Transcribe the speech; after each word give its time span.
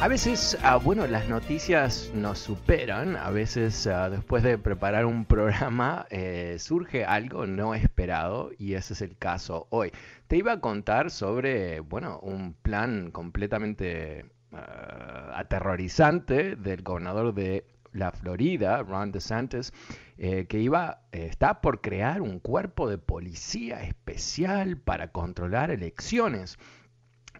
A 0.00 0.08
veces, 0.08 0.58
ah, 0.62 0.76
bueno, 0.76 1.06
las 1.06 1.28
noticias 1.28 2.10
nos 2.14 2.38
superan. 2.38 3.16
A 3.16 3.30
veces, 3.30 3.86
ah, 3.86 4.10
después 4.10 4.42
de 4.42 4.58
preparar 4.58 5.06
un 5.06 5.24
programa, 5.24 6.06
eh, 6.10 6.56
surge 6.58 7.04
algo 7.04 7.46
no 7.46 7.74
esperado 7.74 8.50
y 8.58 8.74
ese 8.74 8.92
es 8.94 9.00
el 9.02 9.16
caso 9.16 9.66
hoy. 9.70 9.92
Te 10.26 10.36
iba 10.36 10.52
a 10.52 10.60
contar 10.60 11.10
sobre, 11.10 11.80
bueno, 11.80 12.18
un 12.20 12.54
plan 12.54 13.10
completamente 13.12 14.26
ah, 14.52 15.32
aterrorizante 15.36 16.56
del 16.56 16.82
gobernador 16.82 17.32
de 17.32 17.64
la 17.94 18.10
Florida, 18.10 18.82
Ron 18.82 19.12
DeSantis, 19.12 19.72
eh, 20.18 20.46
que 20.46 20.58
iba, 20.58 21.00
eh, 21.12 21.26
está 21.30 21.60
por 21.60 21.80
crear 21.80 22.20
un 22.20 22.40
cuerpo 22.40 22.90
de 22.90 22.98
policía 22.98 23.82
especial 23.82 24.76
para 24.76 25.12
controlar 25.12 25.70
elecciones. 25.70 26.58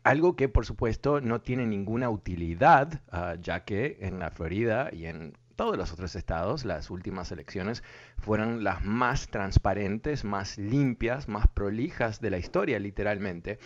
Algo 0.05 0.37
que 0.37 0.51
por 0.51 0.67
supuesto 0.67 1.23
no 1.23 1.41
tiene 1.41 1.67
ninguna 1.67 2.11
utilidad, 2.11 3.01
ah, 3.11 3.37
ya 3.41 3.65
que 3.65 3.97
en 4.01 4.19
la 4.19 4.31
Florida 4.31 4.91
y 4.93 5.07
en 5.07 5.33
todos 5.57 5.79
los 5.79 5.93
otros 5.93 6.15
estados 6.15 6.67
las 6.67 6.91
últimas 6.91 7.33
elecciones 7.33 7.83
fueron 8.19 8.65
las 8.65 8.85
más 8.85 9.29
transparentes, 9.29 10.23
más 10.25 10.59
limpias, 10.59 11.27
más 11.27 11.47
prolijas 11.49 12.21
de 12.21 12.31
la 12.31 12.37
historia, 12.37 12.79
literalmente. 12.79 13.59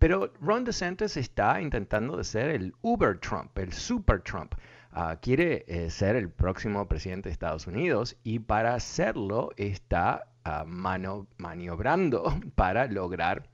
Pero 0.00 0.32
Ron 0.40 0.64
DeSantis 0.64 1.16
está 1.16 1.60
intentando 1.60 2.16
de 2.16 2.24
ser 2.24 2.50
el 2.50 2.74
Uber 2.82 3.16
Trump, 3.20 3.56
el 3.56 3.72
Super 3.72 4.20
Trump. 4.20 4.54
Ah, 4.90 5.18
quiere 5.22 5.64
eh, 5.68 5.90
ser 5.90 6.16
el 6.16 6.28
próximo 6.28 6.88
presidente 6.88 7.28
de 7.28 7.34
Estados 7.34 7.68
Unidos 7.68 8.16
y 8.24 8.40
para 8.40 8.74
hacerlo 8.74 9.50
está 9.56 10.26
ah, 10.44 10.64
maniobrando 10.66 12.34
para 12.56 12.86
lograr 12.88 13.53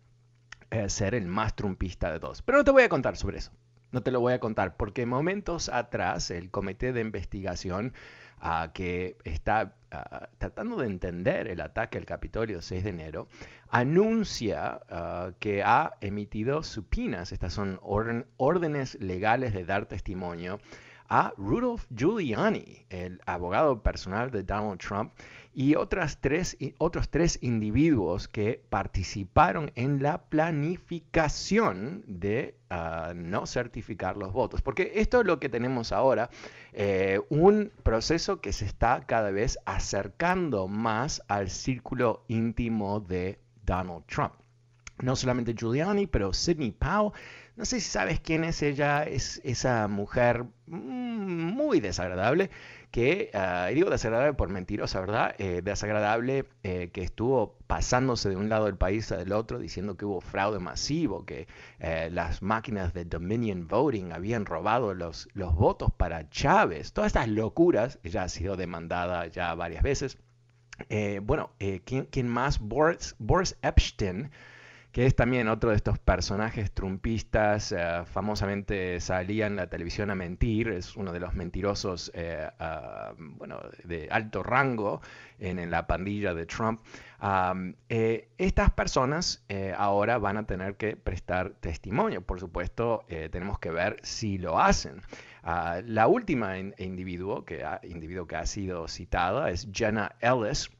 eh, 0.70 0.88
ser 0.88 1.14
el 1.14 1.26
más 1.26 1.54
trumpista 1.56 2.12
de 2.12 2.20
todos. 2.20 2.42
Pero 2.42 2.58
no 2.58 2.64
te 2.64 2.70
voy 2.70 2.82
a 2.82 2.88
contar 2.88 3.16
sobre 3.16 3.38
eso. 3.38 3.52
No 3.92 4.02
te 4.02 4.12
lo 4.12 4.20
voy 4.20 4.32
a 4.34 4.40
contar 4.40 4.76
porque 4.76 5.04
momentos 5.04 5.68
atrás 5.68 6.30
el 6.30 6.50
comité 6.50 6.92
de 6.92 7.00
investigación 7.00 7.92
uh, 8.40 8.70
que 8.72 9.16
está 9.24 9.74
uh, 9.92 10.26
tratando 10.38 10.76
de 10.76 10.86
entender 10.86 11.48
el 11.48 11.60
ataque 11.60 11.98
al 11.98 12.04
Capitolio 12.04 12.62
6 12.62 12.84
de 12.84 12.90
enero 12.90 13.26
anuncia 13.68 14.80
uh, 14.90 15.32
que 15.40 15.64
ha 15.64 15.94
emitido 16.00 16.62
supinas, 16.62 17.32
estas 17.32 17.52
son 17.52 17.80
orden, 17.82 18.26
órdenes 18.36 18.94
legales 19.00 19.52
de 19.52 19.64
dar 19.64 19.86
testimonio 19.86 20.60
a 21.08 21.34
Rudolph 21.36 21.86
Giuliani, 21.92 22.86
el 22.88 23.20
abogado 23.26 23.82
personal 23.82 24.30
de 24.30 24.44
Donald 24.44 24.78
Trump, 24.78 25.12
y 25.60 25.74
otras 25.74 26.22
tres, 26.22 26.56
otros 26.78 27.10
tres 27.10 27.38
individuos 27.42 28.28
que 28.28 28.64
participaron 28.70 29.72
en 29.74 30.02
la 30.02 30.22
planificación 30.22 32.02
de 32.06 32.56
ah, 32.70 33.12
no 33.14 33.44
certificar 33.44 34.16
los 34.16 34.32
votos. 34.32 34.62
Porque 34.62 34.92
esto 34.94 35.20
es 35.20 35.26
lo 35.26 35.38
que 35.38 35.50
tenemos 35.50 35.92
ahora, 35.92 36.30
eh, 36.72 37.20
un 37.28 37.72
proceso 37.82 38.40
que 38.40 38.54
se 38.54 38.64
está 38.64 39.02
cada 39.06 39.30
vez 39.32 39.58
acercando 39.66 40.66
más 40.66 41.22
al 41.28 41.50
círculo 41.50 42.24
íntimo 42.28 43.00
de 43.00 43.38
Donald 43.66 44.06
Trump. 44.06 44.32
No 45.02 45.14
solamente 45.14 45.52
Giuliani, 45.54 46.06
pero 46.06 46.32
Sidney 46.32 46.70
Powell 46.70 47.12
no 47.60 47.66
sé 47.66 47.78
si 47.78 47.90
sabes 47.90 48.20
quién 48.20 48.44
es 48.44 48.62
ella, 48.62 49.02
es 49.02 49.38
esa 49.44 49.86
mujer 49.86 50.46
mm, 50.66 51.52
muy 51.52 51.80
desagradable, 51.80 52.50
que, 52.90 53.30
uh, 53.34 53.72
digo 53.72 53.88
desagradable 53.88 54.34
por 54.34 54.48
mentirosa, 54.48 55.00
¿verdad? 55.00 55.34
Eh, 55.38 55.62
desagradable 55.62 56.46
eh, 56.62 56.90
que 56.92 57.02
estuvo 57.02 57.56
pasándose 57.66 58.28
de 58.28 58.36
un 58.36 58.48
lado 58.48 58.66
del 58.66 58.76
país 58.76 59.12
al 59.12 59.32
otro 59.32 59.58
diciendo 59.58 59.96
que 59.96 60.04
hubo 60.04 60.20
fraude 60.20 60.58
masivo, 60.58 61.24
que 61.24 61.46
eh, 61.78 62.08
las 62.12 62.42
máquinas 62.42 62.92
de 62.92 63.04
Dominion 63.04 63.68
Voting 63.68 64.12
habían 64.12 64.44
robado 64.44 64.94
los, 64.94 65.28
los 65.34 65.54
votos 65.54 65.90
para 65.96 66.28
Chávez. 66.30 66.92
Todas 66.92 67.08
estas 67.08 67.28
locuras, 67.28 67.98
ella 68.02 68.24
ha 68.24 68.28
sido 68.28 68.56
demandada 68.56 69.26
ya 69.28 69.54
varias 69.54 69.82
veces. 69.82 70.18
bueno, 71.22 71.50
¿quién, 71.84 72.06
¿quién, 72.10 72.28
más? 72.28 72.58
Boris, 72.58 73.14
Boris 73.18 73.56
Epstein 73.62 74.30
que 74.92 75.06
es 75.06 75.14
también 75.14 75.48
otro 75.48 75.70
de 75.70 75.76
estos 75.76 75.98
personajes 75.98 76.72
trumpistas, 76.72 77.72
eh, 77.72 78.02
famosamente 78.06 79.00
salía 79.00 79.46
en 79.46 79.56
la 79.56 79.68
televisión 79.68 80.10
a 80.10 80.14
mentir, 80.14 80.68
es 80.68 80.96
uno 80.96 81.12
de 81.12 81.20
los 81.20 81.34
mentirosos 81.34 82.10
eh, 82.14 82.48
ah, 82.58 83.12
bueno, 83.16 83.60
de 83.84 84.08
alto 84.10 84.42
rango 84.42 85.00
en, 85.38 85.70
la 85.70 85.86
pandilla 85.86 86.34
de 86.34 86.46
Trump. 86.46 86.80
Eh, 87.88 88.28
estas 88.38 88.70
personas 88.72 89.44
ahora 89.76 90.18
van 90.18 90.36
a 90.36 90.46
tener 90.46 90.76
que 90.76 90.96
prestar 90.96 91.50
testimonio, 91.60 92.22
por 92.22 92.40
supuesto, 92.40 93.04
tenemos 93.30 93.58
que 93.58 93.70
ver 93.70 93.96
si 94.02 94.38
lo 94.38 94.58
hacen. 94.58 95.00
Ah, 95.42 95.80
la 95.86 96.06
última 96.06 96.58
individuo 96.58 97.44
que, 97.44 97.64
ha, 97.64 97.80
individuo 97.84 98.26
que 98.26 98.36
ha 98.36 98.46
sido 98.46 98.88
citada 98.88 99.50
es 99.50 99.68
Jenna 99.72 100.14
Ellis, 100.20 100.70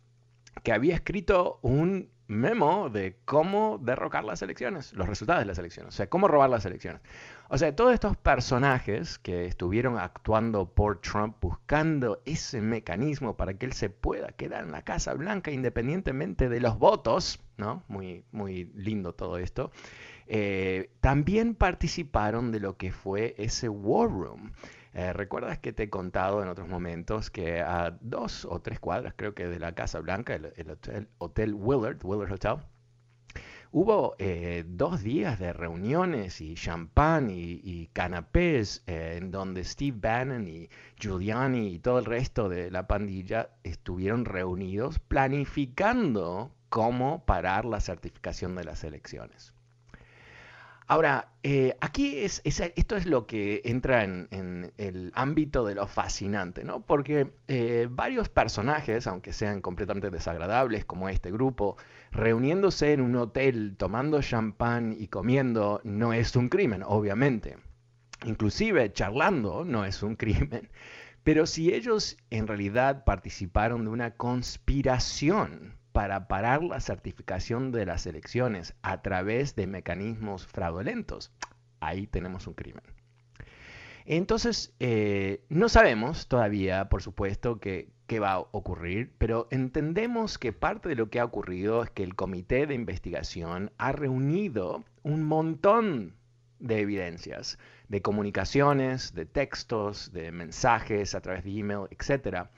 que 0.63 0.73
había 0.73 0.95
escrito 0.95 1.59
un 1.63 2.11
memo 2.31 2.91
de 2.91 3.17
cómo 3.25 3.79
derrocar 3.83 4.25
las 4.25 4.41
elecciones, 4.41 4.93
los 4.93 5.09
resultados 5.09 5.41
de 5.41 5.47
las 5.47 5.59
elecciones, 5.59 5.95
o 5.95 5.97
sea, 5.97 6.09
cómo 6.09 6.29
robar 6.29 6.49
las 6.49 6.65
elecciones. 6.65 7.03
O 7.49 7.59
sea, 7.59 7.75
todos 7.75 7.93
estos 7.93 8.17
personajes 8.17 9.19
que 9.19 9.47
estuvieron 9.47 9.99
actuando 9.99 10.67
por 10.67 11.01
Trump 11.01 11.37
buscando 11.41 12.23
ese 12.25 12.61
mecanismo 12.61 13.37
para 13.37 13.55
que 13.55 13.67
él 13.67 13.73
se 13.73 13.91
pueda 13.91 14.29
quedar 14.29 14.63
en 14.63 14.71
la 14.71 14.83
Casa 14.83 15.13
Blanca 15.15 15.51
independientemente 15.51 16.49
de 16.49 16.61
los 16.61 16.79
votos, 16.79 17.41
¿no? 17.57 17.83
Muy, 17.89 18.25
muy 18.31 18.71
lindo 18.77 19.13
todo 19.13 19.39
esto. 19.39 19.73
Eh, 20.33 20.93
también 21.01 21.57
participaron 21.57 22.53
de 22.53 22.61
lo 22.61 22.77
que 22.77 22.93
fue 22.93 23.35
ese 23.37 23.69
War 23.69 24.09
Room. 24.09 24.53
Eh, 24.95 25.13
¿Recuerdas 25.13 25.59
que 25.59 25.73
te 25.73 25.85
he 25.85 25.91
contado 25.91 26.41
en 26.41 26.49
otros 26.49 26.69
momentos 26.69 27.31
que 27.31 27.61
a 27.61 27.99
dos 28.01 28.45
o 28.45 28.61
tres 28.61 28.79
cuadras, 28.79 29.15
creo 29.17 29.35
que 29.35 29.49
de 29.49 29.59
la 29.59 29.75
Casa 29.75 29.99
Blanca, 29.99 30.37
el, 30.37 30.79
hotel, 31.19 31.55
Willard, 31.55 31.99
Willard 32.05 32.33
Hotel, 32.33 32.59
hubo 33.73 34.15
eh, 34.21 34.63
dos 34.69 35.03
días 35.03 35.41
de 35.41 35.53
reuniones 35.53 36.41
y 36.41 36.55
champán 36.55 37.29
y, 37.29 37.89
canapés 37.93 38.85
en 38.87 39.33
donde 39.33 39.65
Steve 39.65 39.99
Bannon 40.01 40.47
y 40.47 40.69
Giuliani 40.97 41.75
y 41.75 41.79
todo 41.81 41.99
el 41.99 42.05
resto 42.05 42.49
de 42.49 42.71
la 42.71 42.87
pandilla 42.87 43.51
estuvieron 43.65 44.25
reunidos 44.25 45.01
planificando 45.01 46.55
cómo 46.69 47.25
parar 47.25 47.65
la 47.65 47.81
certificación 47.81 48.55
de 48.55 48.63
las 48.63 48.85
elecciones. 48.85 49.55
Ahora, 50.91 51.29
eh, 51.45 51.77
aquí 51.81 52.19
es, 52.19 52.43
esto 52.45 52.97
es 52.97 53.07
lo 53.07 53.25
que 53.29 53.63
entra 53.65 54.03
en, 54.03 54.73
el 54.77 55.13
ámbito 55.15 55.65
de 55.65 55.77
lo 55.77 55.87
fascinante, 55.87 56.65
¿no? 56.65 56.85
Porque 56.85 57.31
eh, 57.47 57.87
varios 57.89 58.29
personajes, 58.29 59.07
aunque 59.07 59.33
sean 59.33 59.61
completamente 59.61 60.11
desagradables, 60.11 60.85
como 60.85 61.09
este 61.09 61.31
grupo, 61.31 61.77
reuniéndose 62.11 62.93
en 62.93 63.03
un 63.03 63.15
hotel, 63.15 63.77
tomando 63.79 64.21
champán 64.21 64.97
y 64.99 65.07
comiendo, 65.07 65.81
no 65.85 66.13
es 66.13 66.35
un 66.35 66.49
crimen, 66.49 66.83
obviamente. 66.85 67.57
Inclusive 68.25 68.93
charlando 68.93 69.65
no 69.65 69.85
es 69.85 70.03
un 70.03 70.17
crimen. 70.17 70.71
Pero 71.23 71.47
si 71.47 71.73
ellos 71.73 72.17
en 72.31 72.49
realidad 72.49 73.05
participaron 73.05 73.85
de 73.85 73.91
una 73.91 74.17
conspiración 74.17 75.79
para 76.01 76.29
parar 76.29 76.63
la 76.63 76.81
certificación 76.81 77.73
de 77.73 77.85
las 77.85 78.07
elecciones 78.07 78.73
a 78.81 79.03
través 79.03 79.55
de 79.55 79.67
mecanismos 79.67 80.47
fraudulentos, 80.47 81.31
ahí 81.79 82.07
tenemos 82.07 82.47
un 82.47 82.55
crimen. 82.55 82.83
Entonces, 84.07 84.73
eh, 84.81 85.45
no 85.51 85.69
sabemos 85.69 86.27
todavía, 86.27 86.89
por 86.89 87.03
supuesto, 87.03 87.61
qué 87.61 88.19
va 88.19 88.33
a 88.33 88.39
ocurrir, 88.39 89.13
pero 89.19 89.47
entendemos 89.51 90.39
que 90.39 90.55
parte 90.55 90.89
de 90.89 90.95
lo 90.95 91.11
que 91.11 91.21
ha 91.21 91.25
ocurrido 91.27 91.83
es 91.83 91.91
que 91.91 92.03
el 92.03 92.15
comité 92.15 92.67
de 92.67 92.77
investigación 92.77 93.71
ha 93.77 93.93
reunido 93.93 94.83
un 95.03 95.25
montón 95.25 96.15
de 96.61 96.81
evidencias, 96.81 97.59
de 97.89 98.01
comunicaciones, 98.01 99.13
de 99.13 99.27
textos, 99.27 100.13
de 100.15 100.33
mensajes 100.33 101.15
a 101.15 101.21
través 101.21 101.45
de 101.45 101.59
email, 101.59 101.89
etcétera, 101.91 102.51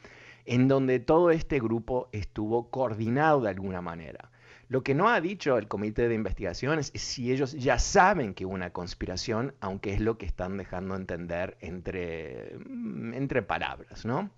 en 0.44 0.68
donde 0.68 1.00
todo 1.00 1.30
este 1.30 1.60
grupo 1.60 2.08
estuvo 2.12 2.70
coordinado 2.70 3.40
de 3.40 3.50
alguna 3.50 3.80
manera. 3.80 4.30
Lo 4.68 4.82
que 4.82 4.94
no 4.94 5.10
ha 5.10 5.20
dicho 5.20 5.58
el 5.58 5.68
comité 5.68 6.08
de 6.08 6.14
investigaciones 6.14 6.92
es 6.94 7.02
si 7.02 7.30
ellos 7.30 7.52
ya 7.52 7.78
saben 7.78 8.32
que 8.32 8.46
hubo 8.46 8.54
una 8.54 8.70
conspiración, 8.70 9.54
aunque 9.60 9.92
es 9.92 10.00
lo 10.00 10.16
que 10.16 10.24
están 10.24 10.56
dejando 10.56 10.96
entender 10.96 11.58
entre, 11.60 12.56
mm, 12.66 13.12
entre 13.12 13.42
palabras, 13.42 14.06
¿no? 14.06 14.30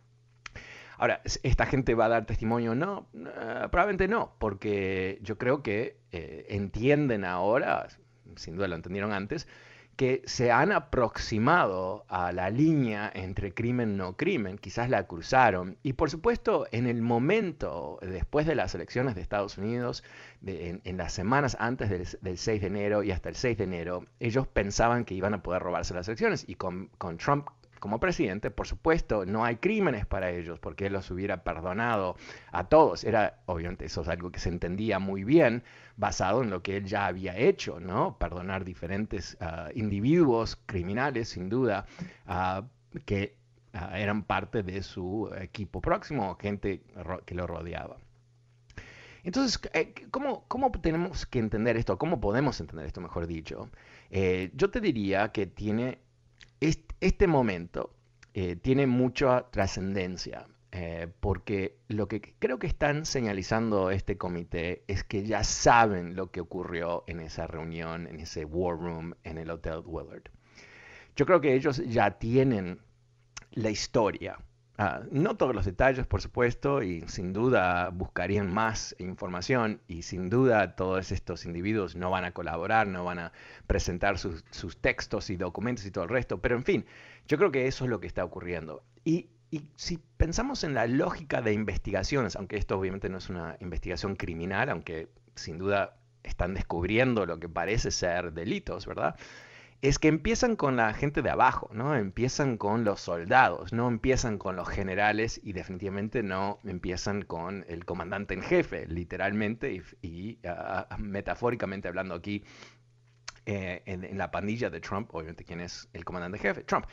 Ahora, 0.98 1.20
¿esta 1.42 1.66
gente 1.66 1.94
va 1.94 2.06
a 2.06 2.08
dar 2.08 2.26
testimonio? 2.26 2.74
No, 2.74 3.06
probablemente 3.70 4.08
no, 4.08 4.34
porque 4.38 5.18
yo 5.22 5.38
creo 5.38 5.62
que 5.62 5.98
eh, 6.12 6.46
entienden 6.48 7.24
ahora, 7.24 7.88
sin 8.36 8.56
duda 8.56 8.68
lo 8.68 8.76
entendieron 8.76 9.12
antes, 9.12 9.48
que 9.96 10.22
se 10.26 10.50
han 10.50 10.72
aproximado 10.72 12.04
a 12.08 12.32
la 12.32 12.50
línea 12.50 13.10
entre 13.14 13.54
crimen 13.54 13.96
no 13.96 14.16
crimen, 14.16 14.58
quizás 14.58 14.90
la 14.90 15.06
cruzaron. 15.06 15.76
Y 15.82 15.92
por 15.92 16.10
supuesto, 16.10 16.66
en 16.72 16.86
el 16.86 17.02
momento, 17.02 17.98
después 18.02 18.46
de 18.46 18.54
las 18.54 18.74
elecciones 18.74 19.14
de 19.14 19.20
Estados 19.20 19.58
Unidos, 19.58 20.02
en, 20.44 20.96
las 20.96 21.12
semanas 21.12 21.56
antes 21.60 21.90
del, 22.22 22.38
6 22.38 22.60
de 22.60 22.66
enero 22.66 23.02
y 23.02 23.12
hasta 23.12 23.28
el 23.28 23.36
6 23.36 23.58
de 23.58 23.64
enero, 23.64 24.06
ellos 24.20 24.46
pensaban 24.46 25.04
que 25.04 25.14
iban 25.14 25.34
a 25.34 25.42
poder 25.42 25.62
robarse 25.62 25.94
las 25.94 26.08
elecciones. 26.08 26.44
Y 26.48 26.56
con, 26.56 26.88
con 26.98 27.16
Trump 27.16 27.48
como 27.84 28.00
presidente, 28.00 28.50
por 28.50 28.66
supuesto, 28.66 29.26
no 29.26 29.44
hay 29.44 29.56
crímenes 29.56 30.06
para 30.06 30.30
ellos, 30.30 30.58
porque 30.58 30.86
él 30.86 30.94
los 30.94 31.10
hubiera 31.10 31.44
perdonado 31.44 32.16
a 32.50 32.64
todos. 32.64 33.04
Era, 33.04 33.42
obviamente, 33.44 33.84
eso 33.84 34.00
es 34.00 34.08
algo 34.08 34.32
que 34.32 34.40
se 34.40 34.48
entendía 34.48 34.98
muy 34.98 35.22
bien, 35.22 35.62
basado 35.98 36.42
en 36.42 36.48
lo 36.48 36.62
que 36.62 36.78
él 36.78 36.86
ya 36.86 37.04
había 37.04 37.36
hecho, 37.36 37.80
¿no? 37.80 38.16
Perdonar 38.16 38.64
diferentes 38.64 39.36
ah, 39.38 39.68
individuos 39.74 40.56
criminales, 40.64 41.28
sin 41.28 41.50
duda, 41.50 41.84
ah, 42.26 42.62
que 43.04 43.36
ah, 43.74 44.00
eran 44.00 44.22
parte 44.22 44.62
de 44.62 44.82
su 44.82 45.30
equipo 45.38 45.82
próximo, 45.82 46.38
gente 46.40 46.80
que 47.26 47.34
lo 47.34 47.46
rodeaba. 47.46 47.98
Entonces, 49.24 49.60
eh, 49.74 49.92
¿cómo, 50.10 50.46
¿cómo, 50.48 50.70
tenemos 50.70 51.26
que 51.26 51.38
entender 51.38 51.76
esto? 51.76 51.98
¿Cómo 51.98 52.18
podemos 52.18 52.58
entender 52.60 52.86
esto, 52.86 53.02
mejor 53.02 53.26
dicho? 53.26 53.68
Eh, 54.10 54.50
yo 54.54 54.70
te 54.70 54.80
diría 54.80 55.32
que 55.32 55.46
tiene 55.46 55.98
este 57.00 57.26
momento 57.26 57.94
eh, 58.32 58.56
tiene 58.56 58.86
mucha 58.86 59.50
trascendencia, 59.50 60.46
eh, 60.72 61.08
porque 61.20 61.78
lo 61.88 62.08
que 62.08 62.20
creo 62.38 62.58
que 62.58 62.66
están 62.66 63.06
señalizando 63.06 63.90
este 63.90 64.18
comité 64.18 64.82
es 64.88 65.04
que 65.04 65.24
ya 65.24 65.44
saben 65.44 66.16
lo 66.16 66.30
que 66.30 66.40
ocurrió 66.40 67.04
en 67.06 67.20
esa 67.20 67.46
reunión, 67.46 68.06
en 68.06 68.20
ese 68.20 68.44
war 68.44 68.76
room 68.76 69.14
en 69.22 69.38
el 69.38 69.50
Hotel 69.50 69.82
Willard. 69.84 70.30
Yo 71.16 71.26
creo 71.26 71.40
que 71.40 71.54
ellos 71.54 71.82
ya 71.86 72.18
tienen 72.18 72.80
la 73.52 73.70
historia 73.70 74.38
Ah, 74.76 75.02
no 75.12 75.36
todos 75.36 75.54
los 75.54 75.64
detalles, 75.64 76.04
por 76.04 76.20
supuesto, 76.20 76.82
y 76.82 77.02
sin 77.06 77.32
duda 77.32 77.90
buscarían 77.90 78.52
más 78.52 78.96
información 78.98 79.80
y 79.86 80.02
sin 80.02 80.28
duda 80.28 80.74
todos 80.74 81.12
estos 81.12 81.44
individuos 81.44 81.94
no 81.94 82.10
van 82.10 82.24
a 82.24 82.32
colaborar, 82.32 82.88
no 82.88 83.04
van 83.04 83.20
a 83.20 83.32
presentar 83.68 84.18
sus, 84.18 84.42
textos 84.80 85.30
y 85.30 85.36
documentos 85.36 85.86
y 85.86 85.92
todo 85.92 86.02
el 86.02 86.10
resto, 86.10 86.40
pero 86.40 86.56
en 86.56 86.64
fin, 86.64 86.86
yo 87.28 87.38
creo 87.38 87.52
que 87.52 87.68
eso 87.68 87.84
es 87.84 87.90
lo 87.90 88.00
que 88.00 88.08
está 88.08 88.24
ocurriendo. 88.24 88.82
Y, 89.04 89.28
y 89.52 89.62
si 89.76 89.98
pensamos 90.16 90.64
en 90.64 90.74
la 90.74 90.88
lógica 90.88 91.40
de 91.40 91.52
investigaciones, 91.52 92.34
aunque 92.34 92.56
esto 92.56 92.76
obviamente 92.76 93.08
no 93.08 93.18
es 93.18 93.28
una 93.28 93.56
investigación 93.60 94.16
criminal, 94.16 94.70
aunque 94.70 95.08
sin 95.36 95.56
duda 95.56 95.96
están 96.24 96.54
descubriendo 96.54 97.26
lo 97.26 97.38
que 97.38 97.48
parece 97.48 97.92
ser 97.92 98.32
delitos, 98.32 98.86
¿verdad? 98.86 99.14
Es 99.84 99.98
que 99.98 100.08
empiezan 100.08 100.56
con 100.56 100.76
la 100.76 100.94
gente 100.94 101.20
de 101.20 101.28
abajo, 101.28 101.68
¿no? 101.74 101.94
Empiezan 101.94 102.56
con 102.56 102.84
los 102.84 103.02
soldados, 103.02 103.74
no 103.74 103.86
empiezan 103.86 104.38
con 104.38 104.56
los 104.56 104.66
generales 104.66 105.38
y 105.44 105.52
definitivamente 105.52 106.22
no 106.22 106.58
empiezan 106.64 107.20
con 107.20 107.66
el 107.68 107.84
comandante 107.84 108.32
en 108.32 108.40
jefe, 108.40 108.86
literalmente 108.86 109.82
y, 110.00 110.38
ah, 110.46 110.86
ah, 110.88 110.96
metafóricamente 110.96 111.86
hablando 111.86 112.14
aquí 112.14 112.44
eh, 113.44 113.82
en, 113.84 114.16
la 114.16 114.30
pandilla 114.30 114.70
de 114.70 114.80
Trump, 114.80 115.14
obviamente 115.14 115.44
quién 115.44 115.60
es 115.60 115.86
el 115.92 116.02
comandante 116.06 116.38
en 116.38 116.42
jefe, 116.42 116.64
Trump, 116.64 116.86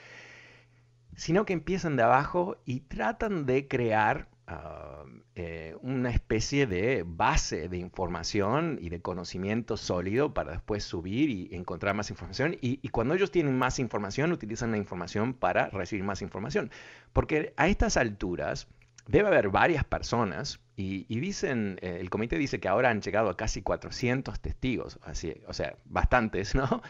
sino 1.15 1.45
que 1.45 1.53
empiezan 1.53 1.95
de 1.95 2.03
abajo 2.03 2.61
y 2.65 2.81
tratan 2.81 3.45
de 3.45 3.69
crear 3.69 4.27
Ah, 4.53 5.05
eh, 5.35 5.77
una 5.81 6.09
especie 6.09 6.67
de 6.67 7.05
base 7.07 7.69
de 7.69 7.77
información 7.77 8.77
y 8.81 8.89
de 8.89 9.01
conocimiento 9.01 9.77
sólido 9.77 10.33
para 10.33 10.51
después 10.51 10.83
subir 10.83 11.29
y 11.29 11.55
encontrar 11.55 11.95
más 11.95 12.09
información. 12.09 12.57
Y, 12.59 12.89
cuando 12.89 13.13
ellos 13.13 13.31
tienen 13.31 13.57
más 13.57 13.79
información, 13.79 14.33
utilizan 14.33 14.71
la 14.71 14.77
información 14.77 15.33
para 15.33 15.69
recibir 15.69 16.03
más 16.03 16.21
información. 16.21 16.69
Porque 17.13 17.53
a 17.55 17.69
estas 17.69 17.95
alturas 17.95 18.67
debe 19.07 19.29
haber 19.29 19.47
varias 19.47 19.85
personas 19.85 20.59
y, 20.75 21.05
dicen, 21.21 21.79
eh, 21.81 21.99
el 22.01 22.09
comité 22.09 22.37
dice 22.37 22.59
que 22.59 22.67
ahora 22.67 22.89
han 22.89 22.99
llegado 22.99 23.29
a 23.29 23.37
casi 23.37 23.61
400 23.61 24.37
testigos, 24.41 24.99
así, 25.01 25.33
o 25.47 25.53
sea, 25.53 25.77
bastantes, 25.85 26.55
¿no? 26.55 26.81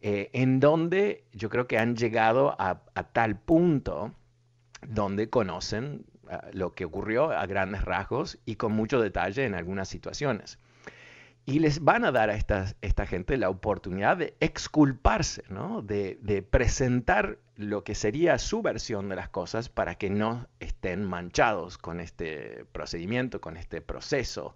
Eh, 0.00 0.30
en 0.32 0.60
donde 0.60 1.24
yo 1.32 1.50
creo 1.50 1.66
que 1.66 1.76
han 1.76 1.96
llegado 1.96 2.54
a, 2.60 2.84
a 2.94 3.02
tal 3.12 3.36
punto 3.40 4.14
donde 4.86 5.28
conocen 5.28 6.06
lo 6.52 6.74
que 6.74 6.84
ocurrió 6.84 7.30
a 7.30 7.46
grandes 7.46 7.84
rasgos 7.84 8.38
y 8.44 8.56
con 8.56 8.72
mucho 8.72 9.00
detalle 9.00 9.44
en 9.44 9.54
algunas 9.54 9.88
situaciones. 9.88 10.58
Y 11.46 11.58
les 11.58 11.82
van 11.82 12.04
a 12.04 12.12
dar 12.12 12.30
a 12.30 12.34
esta, 12.34 12.74
esta 12.80 13.06
gente 13.06 13.36
la 13.36 13.48
oportunidad 13.48 14.16
de 14.16 14.34
exculparse, 14.40 15.42
¿no? 15.48 15.82
de, 15.82 16.18
de, 16.22 16.42
presentar 16.42 17.38
lo 17.56 17.82
que 17.82 17.94
sería 17.94 18.38
su 18.38 18.62
versión 18.62 19.08
de 19.08 19.16
las 19.16 19.30
cosas 19.30 19.68
para 19.68 19.96
que 19.96 20.10
no 20.10 20.46
estén 20.60 21.04
manchados 21.04 21.78
con 21.78 21.98
este 21.98 22.66
procedimiento, 22.72 23.40
con 23.40 23.56
este 23.56 23.80
proceso. 23.80 24.54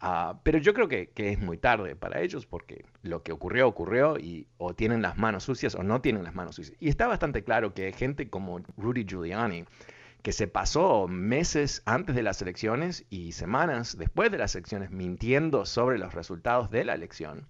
Ah, 0.00 0.38
pero 0.42 0.58
yo 0.58 0.74
creo 0.74 0.88
que, 0.88 1.08
que, 1.08 1.30
es 1.30 1.38
muy 1.38 1.56
tarde 1.56 1.96
para 1.96 2.20
ellos 2.20 2.44
porque 2.44 2.84
lo 3.02 3.22
que 3.22 3.32
ocurrió 3.32 3.66
ocurrió 3.66 4.18
y 4.18 4.46
o 4.58 4.74
tienen 4.74 5.00
las 5.00 5.16
manos 5.16 5.44
sucias 5.44 5.74
o 5.74 5.82
no 5.82 6.02
tienen 6.02 6.22
las 6.24 6.34
manos 6.34 6.56
sucias. 6.56 6.76
Y 6.80 6.88
está 6.88 7.06
bastante 7.06 7.44
claro 7.44 7.72
que 7.72 7.90
gente 7.92 8.28
como 8.28 8.60
Rudy 8.76 9.06
Giuliani, 9.06 9.64
que 10.26 10.32
se 10.32 10.48
pasó 10.48 11.06
meses 11.06 11.84
antes 11.86 12.16
de 12.16 12.24
las 12.24 12.42
elecciones 12.42 13.06
y 13.10 13.30
semanas 13.30 13.96
después 13.96 14.32
de 14.32 14.38
las 14.38 14.56
elecciones 14.56 14.90
mintiendo 14.90 15.64
sobre 15.66 15.98
los 15.98 16.14
resultados 16.14 16.68
de 16.68 16.84
la 16.84 16.94
elección, 16.94 17.46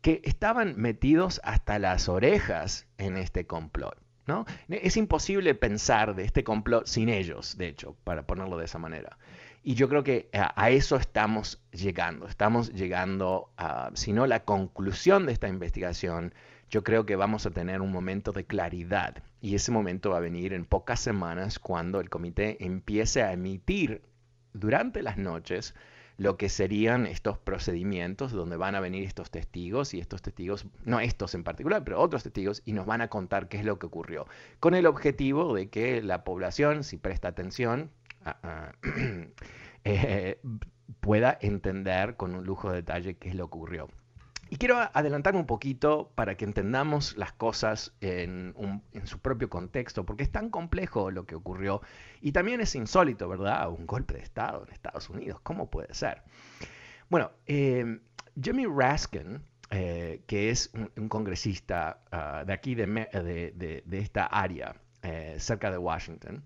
que 0.00 0.22
estaban 0.24 0.76
metidos 0.78 1.42
hasta 1.44 1.78
las 1.78 2.08
orejas 2.08 2.86
en 2.96 3.18
este 3.18 3.46
complot. 3.46 4.00
¿no? 4.26 4.46
Es 4.70 4.96
imposible 4.96 5.54
pensar 5.54 6.14
de 6.14 6.24
este 6.24 6.42
complot 6.42 6.86
sin 6.86 7.10
ellos, 7.10 7.58
de 7.58 7.68
hecho, 7.68 7.98
para 8.02 8.26
ponerlo 8.26 8.56
de 8.56 8.64
esa 8.64 8.78
manera. 8.78 9.18
Y 9.62 9.74
yo 9.74 9.90
creo 9.90 10.02
que 10.02 10.30
a, 10.32 10.70
eso 10.70 10.96
estamos 10.96 11.62
llegando. 11.70 12.28
Estamos 12.28 12.72
llegando 12.72 13.52
a, 13.58 13.90
si 13.92 14.14
no 14.14 14.26
la 14.26 14.46
conclusión 14.46 15.26
de 15.26 15.34
esta 15.34 15.48
investigación, 15.48 16.32
yo 16.70 16.82
creo 16.82 17.04
que 17.04 17.14
vamos 17.14 17.44
a 17.44 17.50
tener 17.50 17.82
un 17.82 17.92
momento 17.92 18.32
de 18.32 18.46
claridad 18.46 19.22
y 19.42 19.56
ese 19.56 19.72
momento 19.72 20.10
va 20.10 20.18
a 20.18 20.20
venir 20.20 20.54
en 20.54 20.64
pocas 20.64 21.00
semanas 21.00 21.58
cuando 21.58 22.00
el 22.00 22.08
comité 22.08 22.64
empiece 22.64 23.22
a 23.22 23.32
emitir 23.32 24.00
durante 24.54 25.02
las 25.02 25.18
noches 25.18 25.74
lo 26.16 26.36
que 26.36 26.48
serían 26.48 27.06
estos 27.06 27.38
procedimientos 27.38 28.30
donde 28.30 28.56
van 28.56 28.76
a 28.76 28.80
venir 28.80 29.02
estos 29.02 29.32
testigos 29.32 29.94
y 29.94 29.98
estos 29.98 30.22
testigos, 30.22 30.66
no 30.84 31.00
estos 31.00 31.34
en 31.34 31.42
particular, 31.42 31.82
pero 31.82 32.00
otros 32.00 32.22
testigos, 32.22 32.62
y 32.64 32.72
nos 32.72 32.86
van 32.86 33.00
a 33.00 33.08
contar 33.08 33.48
qué 33.48 33.58
es 33.58 33.64
lo 33.64 33.80
que 33.80 33.86
ocurrió, 33.86 34.28
con 34.60 34.74
el 34.74 34.86
objetivo 34.86 35.52
de 35.54 35.68
que 35.68 36.02
la 36.02 36.22
población, 36.22 36.84
si 36.84 36.96
presta 36.96 37.28
atención, 37.28 37.90
ah, 38.24 38.38
ah, 38.44 38.72
eh, 39.84 40.40
pueda 41.00 41.36
entender 41.40 42.14
con 42.14 42.36
un 42.36 42.44
lujo 42.44 42.70
de 42.70 42.76
detalle 42.76 43.16
qué 43.16 43.30
es 43.30 43.34
lo 43.34 43.48
que 43.48 43.56
ocurrió. 43.56 43.88
Y 44.52 44.58
quiero 44.58 44.76
adelantar 44.92 45.34
un 45.34 45.46
poquito 45.46 46.12
para 46.14 46.36
que 46.36 46.44
entendamos 46.44 47.16
las 47.16 47.32
cosas 47.32 47.94
en, 48.02 48.54
su 49.04 49.18
propio 49.18 49.48
contexto, 49.48 50.04
porque 50.04 50.24
es 50.24 50.30
tan 50.30 50.50
complejo 50.50 51.10
lo 51.10 51.24
que 51.24 51.34
ocurrió 51.34 51.80
y 52.20 52.32
también 52.32 52.60
es 52.60 52.74
insólito, 52.74 53.30
¿verdad? 53.30 53.70
Un 53.70 53.86
golpe 53.86 54.12
de 54.12 54.20
Estado 54.20 54.66
en 54.66 54.74
Estados 54.74 55.08
Unidos, 55.08 55.40
¿cómo 55.42 55.70
puede 55.70 55.94
ser? 55.94 56.20
Bueno, 57.08 57.30
eh, 57.46 57.98
Jimmy 58.38 58.66
Raskin, 58.66 59.42
eh, 59.70 60.20
que 60.26 60.50
es 60.50 60.70
un, 60.96 61.08
congresista 61.08 62.02
ah, 62.12 62.44
de 62.46 62.52
aquí, 62.52 62.74
de, 62.74 63.82
esta 63.90 64.26
área, 64.26 64.76
eh, 65.00 65.36
cerca 65.38 65.70
de 65.70 65.78
Washington, 65.78 66.44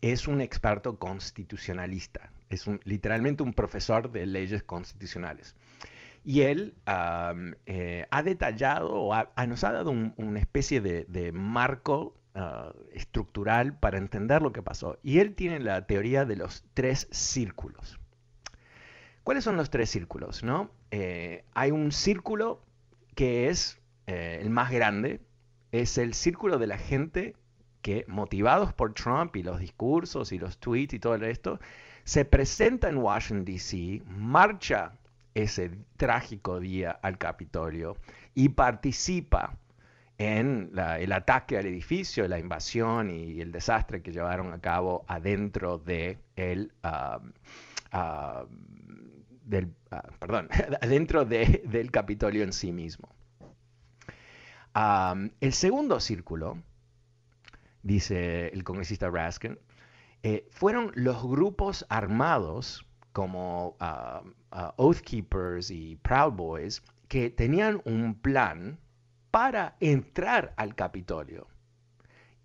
es 0.00 0.28
un 0.28 0.40
experto 0.40 0.96
constitucionalista, 0.96 2.30
es 2.50 2.66
literalmente 2.84 3.42
un 3.42 3.52
profesor 3.52 4.12
de 4.12 4.26
leyes 4.26 4.62
constitucionales. 4.62 5.56
Y 6.28 6.40
él 6.40 6.74
eh, 7.66 8.06
ha 8.10 8.22
detallado, 8.24 8.92
o 8.94 9.14
nos 9.46 9.62
ha 9.62 9.70
dado 9.70 9.92
una 9.92 10.40
especie 10.40 10.80
de, 10.80 11.30
marco 11.30 12.16
ah, 12.34 12.72
estructural 12.92 13.78
para 13.78 13.98
entender 13.98 14.42
lo 14.42 14.52
que 14.52 14.60
pasó. 14.60 14.98
Y 15.04 15.20
él 15.20 15.36
tiene 15.36 15.60
la 15.60 15.86
teoría 15.86 16.24
de 16.24 16.34
los 16.34 16.64
tres 16.74 17.06
círculos. 17.12 18.00
¿Cuáles 19.22 19.44
son 19.44 19.56
los 19.56 19.70
tres 19.70 19.88
círculos? 19.88 20.42
No? 20.42 20.72
Eh, 20.90 21.44
hay 21.54 21.70
un 21.70 21.92
círculo 21.92 22.60
que 23.14 23.48
es 23.48 23.78
eh, 24.08 24.40
el 24.42 24.50
más 24.50 24.72
grande, 24.72 25.20
es 25.70 25.96
el 25.96 26.12
círculo 26.12 26.58
de 26.58 26.66
la 26.66 26.78
gente 26.78 27.36
que, 27.82 28.04
motivados 28.08 28.72
por 28.72 28.94
Trump 28.94 29.36
y 29.36 29.44
los 29.44 29.60
discursos 29.60 30.32
y 30.32 30.40
los 30.40 30.58
tweets 30.58 30.94
y 30.94 30.98
todo 30.98 31.14
el 31.14 31.20
resto, 31.20 31.60
se 32.02 32.24
presenta 32.24 32.88
en 32.88 32.96
Washington, 32.96 33.44
D.C., 33.44 34.02
marcha 34.06 34.98
ese 35.36 35.70
trágico 35.98 36.60
día 36.60 36.92
al 37.02 37.18
Capitolio 37.18 37.98
y 38.34 38.48
participa 38.48 39.58
en 40.16 40.72
el 40.98 41.12
ataque 41.12 41.58
al 41.58 41.66
edificio, 41.66 42.26
la 42.26 42.38
invasión 42.38 43.10
y 43.10 43.42
el 43.42 43.52
desastre 43.52 44.00
que 44.00 44.12
llevaron 44.12 44.54
a 44.54 44.60
cabo 44.62 45.04
adentro 45.06 45.76
de 45.76 46.18
el, 46.36 46.72
ah, 46.82 47.20
ah, 47.92 48.46
del, 49.44 49.74
ah, 49.90 50.08
perdón, 50.18 50.48
adentro 50.80 51.26
del 51.26 51.90
Capitolio 51.90 52.42
en 52.42 52.54
sí 52.54 52.72
mismo. 52.72 53.14
el 55.40 55.52
segundo 55.52 56.00
círculo, 56.00 56.62
dice 57.82 58.48
el 58.48 58.64
congresista 58.64 59.10
Raskin, 59.10 59.58
eh, 60.22 60.48
fueron 60.50 60.92
los 60.94 61.22
grupos 61.22 61.84
armados 61.90 62.85
como 63.16 63.78
uh, 63.80 64.28
uh, 64.54 64.72
Oath 64.76 65.00
Keepers 65.00 65.70
y 65.70 65.96
Proud 65.96 66.34
Boys, 66.34 66.82
que 67.08 67.30
tenían 67.30 67.80
un 67.86 68.14
plan 68.14 68.78
para 69.30 69.74
entrar 69.80 70.52
al 70.58 70.74
Capitolio 70.74 71.46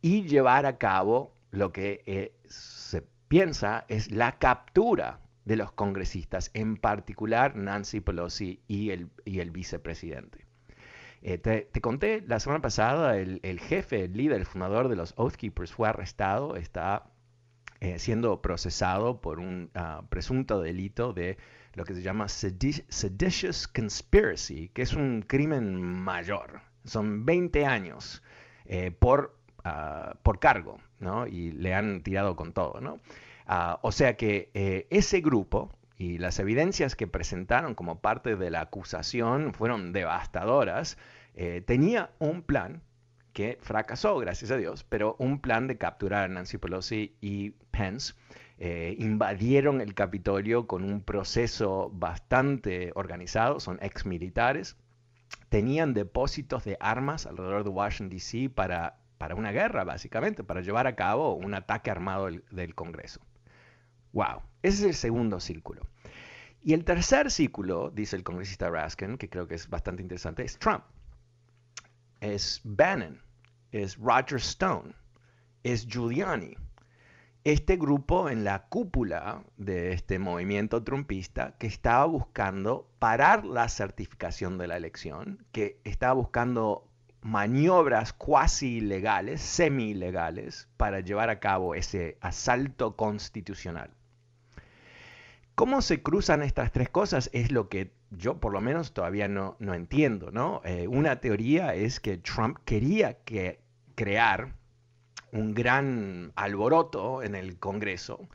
y 0.01 0.23
llevar 0.29 0.65
a 0.65 0.77
cabo 0.77 1.35
lo 1.49 1.73
que 1.73 2.03
eh, 2.05 2.37
se 2.45 3.01
piensa 3.27 3.83
es 3.89 4.11
la 4.11 4.39
captura 4.39 5.19
de 5.43 5.57
los 5.57 5.73
congresistas, 5.73 6.51
en 6.53 6.77
particular 6.77 7.57
Nancy 7.57 7.99
Pelosi 7.99 8.61
y 8.69 8.91
el, 8.91 9.09
el 9.25 9.51
vicepresidente. 9.51 10.45
Eh, 11.21 11.37
te, 11.37 11.81
conté 11.81 12.23
la 12.25 12.39
semana 12.39 12.61
pasada, 12.61 13.17
el, 13.17 13.41
el, 13.43 13.59
jefe, 13.59 14.05
el 14.05 14.13
líder, 14.13 14.39
el 14.39 14.45
fundador 14.45 14.87
de 14.87 14.95
los 14.95 15.13
Oath 15.17 15.35
Keepers 15.35 15.73
fue 15.73 15.89
arrestado, 15.89 16.55
está 16.55 17.10
eh, 17.83 17.97
siendo 17.97 18.43
procesado 18.43 19.21
por 19.21 19.39
un 19.39 19.71
ah, 19.73 20.03
presunto 20.07 20.61
delito 20.61 21.13
de 21.13 21.39
lo 21.73 21.83
que 21.83 21.95
se 21.95 22.03
llama 22.03 22.27
seditious 22.27 23.67
conspiracy, 23.67 24.69
que 24.69 24.83
es 24.83 24.93
un 24.93 25.23
crimen 25.23 25.81
mayor. 25.81 26.61
Son 26.85 27.25
20 27.25 27.65
años 27.65 28.21
eh, 28.65 28.91
por, 28.91 29.35
ah, 29.63 30.13
por 30.21 30.39
cargo, 30.39 30.79
¿no? 30.99 31.25
Y 31.25 31.53
le 31.53 31.73
han 31.73 32.03
tirado 32.03 32.35
con 32.35 32.53
todo, 32.53 32.79
¿no? 32.81 32.99
Ah, 33.47 33.79
o 33.81 33.91
sea 33.91 34.15
que 34.15 34.51
eh, 34.53 34.85
ese 34.91 35.21
grupo 35.21 35.71
y 35.97 36.19
las 36.19 36.37
evidencias 36.37 36.95
que 36.95 37.07
presentaron 37.07 37.73
como 37.73 37.99
parte 37.99 38.35
de 38.35 38.51
la 38.51 38.61
acusación 38.61 39.55
fueron 39.55 39.91
devastadoras, 39.91 40.99
tenía 41.65 42.11
un 42.19 42.43
plan 42.43 42.83
que 43.33 43.57
fracasó, 43.61 44.17
gracias 44.17 44.51
a 44.51 44.57
Dios, 44.57 44.83
pero 44.83 45.15
un 45.19 45.39
plan 45.39 45.67
de 45.67 45.77
capturar 45.77 46.25
a 46.25 46.27
Nancy 46.27 46.57
Pelosi 46.57 47.15
y 47.21 47.51
Eh, 48.57 48.95
invadieron 48.99 49.81
el 49.81 49.93
Capitolio 49.95 50.67
con 50.67 50.83
un 50.83 51.01
proceso 51.01 51.89
bastante 51.93 52.91
organizado, 52.95 53.59
son 53.59 53.79
ex 53.81 54.05
militares, 54.05 54.77
tenían 55.49 55.93
depósitos 55.93 56.63
de 56.63 56.77
armas 56.79 57.25
alrededor 57.25 57.63
de 57.63 57.69
Washington, 57.69 58.09
D.C. 58.09 58.49
Para, 58.49 58.99
para 59.17 59.35
una 59.35 59.51
guerra, 59.51 59.83
básicamente, 59.83 60.43
para 60.43 60.61
llevar 60.61 60.85
a 60.85 60.95
cabo 60.95 61.33
un 61.33 61.53
ataque 61.53 61.89
armado 61.89 62.25
del, 62.25 62.43
del 62.51 62.75
Congreso. 62.75 63.21
¡Wow! 64.13 64.41
Ese 64.61 64.77
es 64.77 64.83
el 64.83 64.95
segundo 64.95 65.39
círculo. 65.39 65.81
Y 66.63 66.73
el 66.73 66.85
tercer 66.85 67.31
círculo, 67.31 67.89
dice 67.89 68.15
el 68.15 68.23
congresista 68.23 68.69
Raskin, 68.69 69.17
que 69.17 69.29
creo 69.29 69.47
que 69.47 69.55
es 69.55 69.67
bastante 69.67 70.03
interesante, 70.03 70.43
es 70.43 70.59
Trump 70.59 70.83
es 72.21 72.61
Bannon, 72.63 73.19
es 73.71 73.97
Roger 73.97 74.37
Stone, 74.37 74.93
es 75.63 75.85
Giuliani. 75.87 76.55
Este 77.43 77.75
grupo 77.75 78.29
en 78.29 78.43
la 78.43 78.67
cúpula 78.67 79.41
de 79.57 79.93
este 79.93 80.19
movimiento 80.19 80.83
trumpista 80.83 81.55
que 81.57 81.65
estaba 81.65 82.05
buscando 82.05 82.87
parar 82.99 83.45
la 83.45 83.67
certificación 83.67 84.59
de 84.59 84.67
la 84.67 84.77
elección, 84.77 85.43
que 85.51 85.79
estaba 85.83 86.13
buscando 86.13 86.87
maniobras 87.21 88.13
cuasi 88.13 88.77
ilegales, 88.77 89.41
semi 89.41 89.89
ilegales, 89.89 90.69
para 90.77 90.99
llevar 90.99 91.31
a 91.31 91.39
cabo 91.39 91.73
ese 91.73 92.19
asalto 92.21 92.95
constitucional. 92.95 93.89
¿Cómo 95.55 95.81
se 95.81 96.03
cruzan 96.03 96.43
estas 96.43 96.71
tres 96.71 96.89
cosas? 96.89 97.31
Es 97.33 97.51
lo 97.51 97.69
que 97.69 97.91
yo 98.11 98.39
por 98.39 98.53
lo 98.53 98.61
menos 98.61 98.93
todavía 98.93 99.27
no, 99.27 99.55
no 99.57 99.73
entiendo, 99.73 100.29
¿no? 100.29 100.61
Eh, 100.63 100.87
una 100.87 101.19
teoría 101.19 101.73
es 101.73 101.99
que 101.99 102.17
Trump 102.17 102.59
quería 102.65 103.15
que 103.23 103.61
crear 103.95 104.60
un 105.31 105.53
gran 105.53 106.31
alboroto 106.35 107.23
en 107.23 107.35
el 107.35 107.57
Congreso 107.59 108.29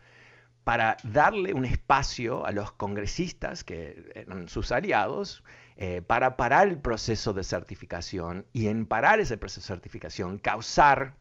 para 0.65 0.97
darle 1.05 1.55
un 1.55 1.65
espacio 1.65 2.45
a 2.45 2.50
los 2.50 2.73
congresistas, 2.73 3.62
que 3.62 4.11
eran 4.17 4.49
sus 4.49 4.73
aliados, 4.73 5.45
eh, 5.76 6.03
para 6.03 6.37
parar 6.37 6.67
el 6.67 6.79
proceso 6.79 7.33
de 7.33 7.45
certificación 7.45 8.47
y 8.53 8.67
en 8.67 8.87
parar 8.87 9.21
ese 9.21 9.37
proceso 9.37 9.61
de 9.61 9.76
certificación 9.76 10.38
causar 10.38 11.15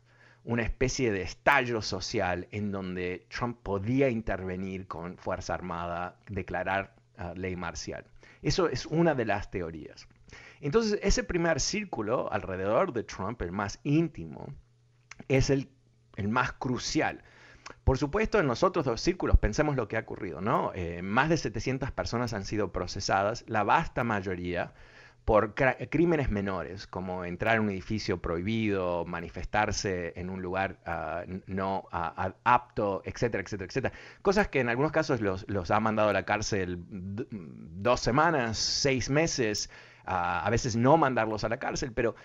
una 0.46 0.64
especie 0.64 1.12
de 1.12 1.22
estallo 1.22 1.82
social 1.82 2.48
en 2.52 2.72
donde 2.72 3.28
Trump 3.30 3.60
podía 3.62 4.10
intervenir 4.10 4.88
con 4.88 5.18
Fuerza 5.18 5.54
Armada, 5.54 6.18
declarar 6.28 6.96
ah, 7.18 7.34
ley 7.36 7.56
marcial. 7.56 8.06
Eso 8.42 8.68
es 8.70 8.86
una 8.86 9.14
de 9.14 9.26
las 9.26 9.52
teorías. 9.52 10.08
Entonces, 10.62 11.00
ese 11.04 11.24
primer 11.24 11.60
círculo 11.60 12.32
alrededor 12.32 12.94
de 12.94 13.04
Trump, 13.04 13.42
el 13.42 13.52
más 13.52 13.80
íntimo, 13.84 14.54
es 15.28 15.50
el, 15.50 15.70
el 16.16 16.28
más 16.28 16.54
crucial. 16.54 17.24
Por 17.84 17.98
supuesto, 17.98 18.40
en 18.40 18.48
nosotros 18.48 18.86
dos 18.86 19.02
círculos 19.02 19.38
pensemos 19.38 19.76
lo 19.76 19.88
que 19.88 19.98
ha 19.98 20.02
ocurrido, 20.02 20.42
¿no? 20.42 20.72
Eh, 20.76 21.02
más 21.02 21.30
de 21.30 21.38
700 21.38 21.92
personas 21.92 22.34
han 22.34 22.46
sido 22.46 22.72
procesadas, 22.72 23.44
la 23.48 23.64
vasta 23.64 24.04
mayoría 24.04 24.74
por 25.26 25.56
crímenes 25.56 26.30
menores, 26.30 26.86
como 26.86 27.26
entrar 27.26 27.56
en 27.56 27.64
un 27.64 27.70
edificio 27.72 28.22
prohibido, 28.22 29.06
manifestarse 29.06 30.14
en 30.16 30.30
un 30.30 30.44
lugar 30.44 30.78
ah, 30.86 31.24
no 31.48 31.88
ah, 31.92 32.36
apto, 32.44 33.02
etcétera, 33.06 33.42
etcétera, 33.42 33.68
etcétera. 33.68 33.94
Cosas 34.22 34.50
que 34.50 34.60
en 34.60 34.70
algunos 34.70 34.92
casos 34.92 35.22
los, 35.22 35.44
los 35.50 35.72
ha 35.72 35.80
mandado 35.80 36.10
a 36.10 36.14
la 36.14 36.26
cárcel 36.26 36.78
dos 36.88 38.02
semanas, 38.02 38.60
seis 38.60 39.10
meses, 39.10 39.72
a 40.06 40.48
veces 40.52 40.76
no 40.76 40.98
mandarlos 40.98 41.44
a 41.44 41.50
la 41.50 41.58
cárcel, 41.58 41.92
pero... 41.92 42.16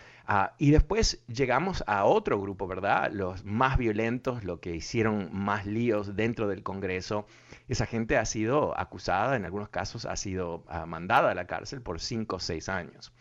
y 0.59 0.71
después 0.71 1.25
llegamos 1.27 1.83
a 1.89 2.05
otro 2.05 2.41
grupo, 2.41 2.69
¿verdad? 2.69 3.11
Los 3.13 3.45
más 3.45 3.77
violentos, 3.79 4.45
los 4.45 4.61
que 4.61 4.77
hicieron 4.77 5.31
más 5.33 5.67
líos 5.67 6.15
dentro 6.15 6.47
del 6.47 6.63
Congreso. 6.63 7.27
Esa 7.69 7.87
gente 7.87 8.17
ha 8.17 8.25
sido 8.25 8.79
acusada, 8.79 9.35
en 9.37 9.45
algunos 9.45 9.71
casos 9.71 10.07
ha 10.07 10.17
sido 10.17 10.65
mandada 10.87 11.33
a 11.33 11.35
la 11.35 11.47
cárcel 11.47 11.83
por 11.83 12.01
cinco 12.01 12.37
o 12.37 12.39
seis 12.41 12.69
años. 12.69 13.13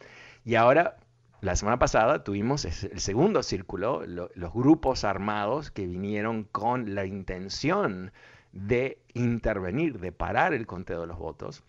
Y 0.46 0.54
ahora 0.56 0.98
la 1.42 1.56
semana 1.56 1.80
pasada 1.80 2.24
tuvimos 2.24 2.66
el 2.66 3.00
segundo 3.00 3.42
círculo, 3.42 4.06
los 4.06 4.54
grupos 4.54 5.04
armados 5.04 5.72
que 5.72 5.88
vinieron 5.88 6.44
con 6.44 6.94
la 6.94 7.06
intención 7.06 8.12
de 8.52 9.02
intervenir, 9.14 10.00
de 10.00 10.12
parar 10.12 10.54
el 10.54 10.68
conteo 10.68 11.02
de 11.02 11.08
los 11.08 11.18
votos 11.18 11.64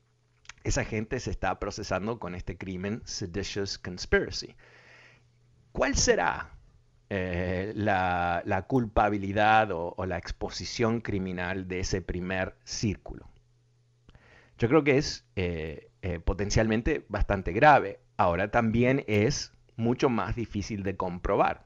esa 0.65 0.85
gente 0.85 1.21
se 1.21 1.31
está 1.31 1.59
procesando 1.59 2.19
con 2.19 2.35
este 2.35 2.57
crimen 2.59 3.01
seditious 3.05 3.79
conspiracy. 3.79 4.55
¿Cuál 5.73 5.95
será 5.97 6.51
eh, 7.09 7.73
la, 7.75 8.65
culpabilidad 8.69 9.71
o, 9.73 9.95
la 10.07 10.19
exposición 10.19 11.01
criminal 11.01 11.69
de 11.69 11.81
ese 11.81 12.03
primer 12.03 12.57
círculo? 12.65 13.29
Yo 14.59 14.69
creo 14.69 14.85
que 14.85 14.99
es 14.99 15.25
eh, 15.37 15.91
eh, 16.03 16.19
potencialmente 16.19 17.07
bastante 17.09 17.53
grave. 17.53 18.01
Ahora 18.17 18.51
también 18.51 19.05
es 19.07 19.53
mucho 19.77 20.11
más 20.11 20.37
difícil 20.37 20.83
de 20.83 20.97
comprobar, 20.97 21.65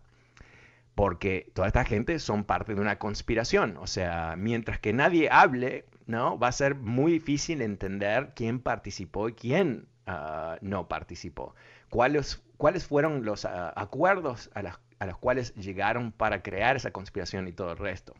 porque 0.94 1.50
toda 1.54 1.66
esta 1.66 1.84
gente 1.84 2.20
son 2.20 2.44
parte 2.44 2.74
de 2.74 2.80
una 2.80 2.98
conspiración. 2.98 3.76
O 3.78 3.86
sea, 3.86 4.36
mientras 4.36 4.78
que 4.78 4.92
nadie 4.92 5.28
hable, 5.30 5.86
¿no? 6.06 6.38
Va 6.38 6.48
a 6.48 6.52
ser 6.52 6.76
muy 6.76 7.12
difícil 7.12 7.62
entender 7.62 8.32
quién 8.36 8.60
participó 8.60 9.28
y 9.28 9.32
quién 9.32 9.88
ah, 10.06 10.58
no 10.60 10.86
participó. 10.86 11.54
¿Cuáles, 11.90 12.43
cuáles 12.56 12.86
fueron 12.86 13.24
los 13.24 13.44
ah, 13.44 13.72
acuerdos 13.76 14.50
a, 14.54 14.80
a 14.98 15.06
los 15.06 15.18
cuales 15.18 15.54
llegaron 15.54 16.12
para 16.12 16.42
crear 16.42 16.76
esa 16.76 16.92
conspiración 16.92 17.48
y 17.48 17.52
todo 17.52 17.72
el 17.72 17.78
resto. 17.78 18.14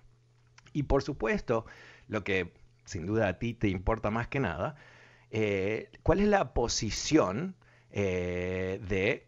Y 0.72 0.84
por 0.84 1.02
supuesto, 1.02 1.66
lo 2.08 2.24
que 2.24 2.52
sin 2.84 3.06
duda 3.06 3.28
a 3.28 3.38
ti 3.38 3.54
te 3.54 3.68
importa 3.68 4.10
más 4.10 4.28
que 4.28 4.40
nada, 4.40 4.76
eh, 5.30 5.90
¿cuál 6.02 6.20
es 6.20 6.28
la 6.28 6.52
posición 6.54 7.56
eh, 7.90 8.80
de 8.88 9.26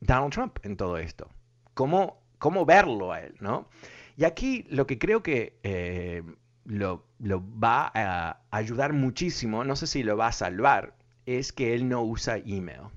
Donald 0.00 0.32
Trump 0.32 0.58
en 0.62 0.76
todo 0.76 0.98
esto? 0.98 1.28
¿Cómo, 1.74 2.22
¿Cómo 2.38 2.64
verlo 2.64 3.12
a 3.12 3.20
él? 3.20 3.34
¿no? 3.40 3.68
Y 4.16 4.24
aquí 4.24 4.64
lo 4.70 4.86
que 4.86 4.98
creo 4.98 5.22
que 5.22 5.58
eh, 5.62 6.22
lo, 6.64 7.06
lo, 7.18 7.42
va 7.58 7.90
a 7.94 8.40
ayudar 8.50 8.92
muchísimo, 8.92 9.64
no 9.64 9.76
sé 9.76 9.86
si 9.86 10.02
lo 10.02 10.16
va 10.16 10.28
a 10.28 10.32
salvar, 10.32 10.94
es 11.26 11.52
que 11.52 11.74
él 11.74 11.88
no 11.88 12.02
usa 12.02 12.38
email. 12.38 12.88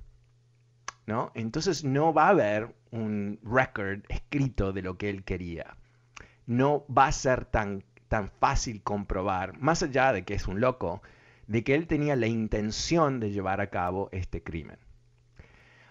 Entonces 1.33 1.83
no 1.83 2.13
va 2.13 2.27
a 2.27 2.29
haber 2.29 2.73
un 2.91 3.39
record 3.43 4.01
escrito 4.09 4.73
de 4.73 4.81
lo 4.81 4.97
que 4.97 5.09
él 5.09 5.23
quería. 5.23 5.77
No 6.45 6.85
va 6.85 7.07
a 7.07 7.11
ser 7.11 7.45
tan, 7.45 7.83
tan 8.07 8.29
fácil 8.29 8.81
comprobar, 8.83 9.57
más 9.59 9.83
allá 9.83 10.13
de 10.13 10.23
que 10.23 10.33
es 10.33 10.47
un 10.47 10.59
loco, 10.59 11.01
de 11.47 11.63
que 11.63 11.75
él 11.75 11.87
tenía 11.87 12.15
la 12.15 12.27
intención 12.27 13.19
de 13.19 13.31
llevar 13.31 13.61
a 13.61 13.67
cabo 13.67 14.09
este 14.11 14.41
crimen. 14.43 14.77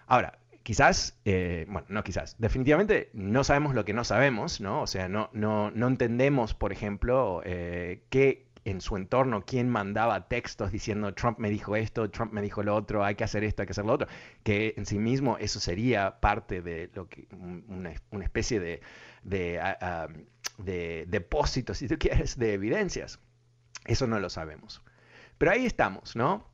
Ahora, 0.07 0.39
quizás, 0.63 1.19
eh, 1.25 1.65
bueno, 1.69 1.87
no 1.89 2.03
quizás, 2.03 2.35
definitivamente 2.37 3.09
no 3.13 3.43
sabemos 3.43 3.73
lo 3.73 3.85
que 3.85 3.93
no 3.93 4.03
sabemos, 4.03 4.61
¿no? 4.61 4.81
O 4.81 4.87
sea, 4.87 5.07
no, 5.07 5.29
no, 5.33 5.71
no 5.71 5.87
entendemos, 5.87 6.53
por 6.53 6.71
ejemplo, 6.71 7.41
eh, 7.45 8.03
qué 8.09 8.50
en 8.65 8.81
su 8.81 8.95
entorno, 8.95 9.43
quién 9.45 9.69
mandaba 9.69 10.27
textos 10.27 10.71
diciendo 10.71 11.13
Trump 11.13 11.39
me 11.39 11.49
dijo 11.49 11.75
esto, 11.75 12.09
Trump 12.09 12.31
me 12.31 12.41
dijo 12.41 12.61
lo 12.63 12.75
otro, 12.75 13.03
hay 13.03 13.15
que 13.15 13.23
hacer 13.23 13.43
esto, 13.43 13.61
hay 13.61 13.65
que 13.65 13.71
hacer 13.71 13.85
lo 13.85 13.93
otro, 13.93 14.07
que 14.43 14.73
en 14.77 14.85
sí 14.85 14.99
mismo 14.99 15.37
eso 15.37 15.59
sería 15.59 16.19
parte 16.19 16.61
de 16.61 16.89
lo 16.93 17.09
que 17.09 17.27
una, 17.67 17.91
una 18.11 18.23
especie 18.23 18.59
de, 18.59 18.81
de, 19.23 19.59
uh, 19.59 20.63
de 20.63 21.05
depósito, 21.07 21.73
si 21.73 21.87
tú 21.87 21.97
quieres, 21.97 22.37
de 22.37 22.53
evidencias. 22.53 23.19
Eso 23.85 24.07
no 24.07 24.19
lo 24.19 24.29
sabemos. 24.29 24.81
Pero 25.37 25.51
ahí 25.51 25.65
estamos, 25.65 26.15
¿no? 26.15 26.45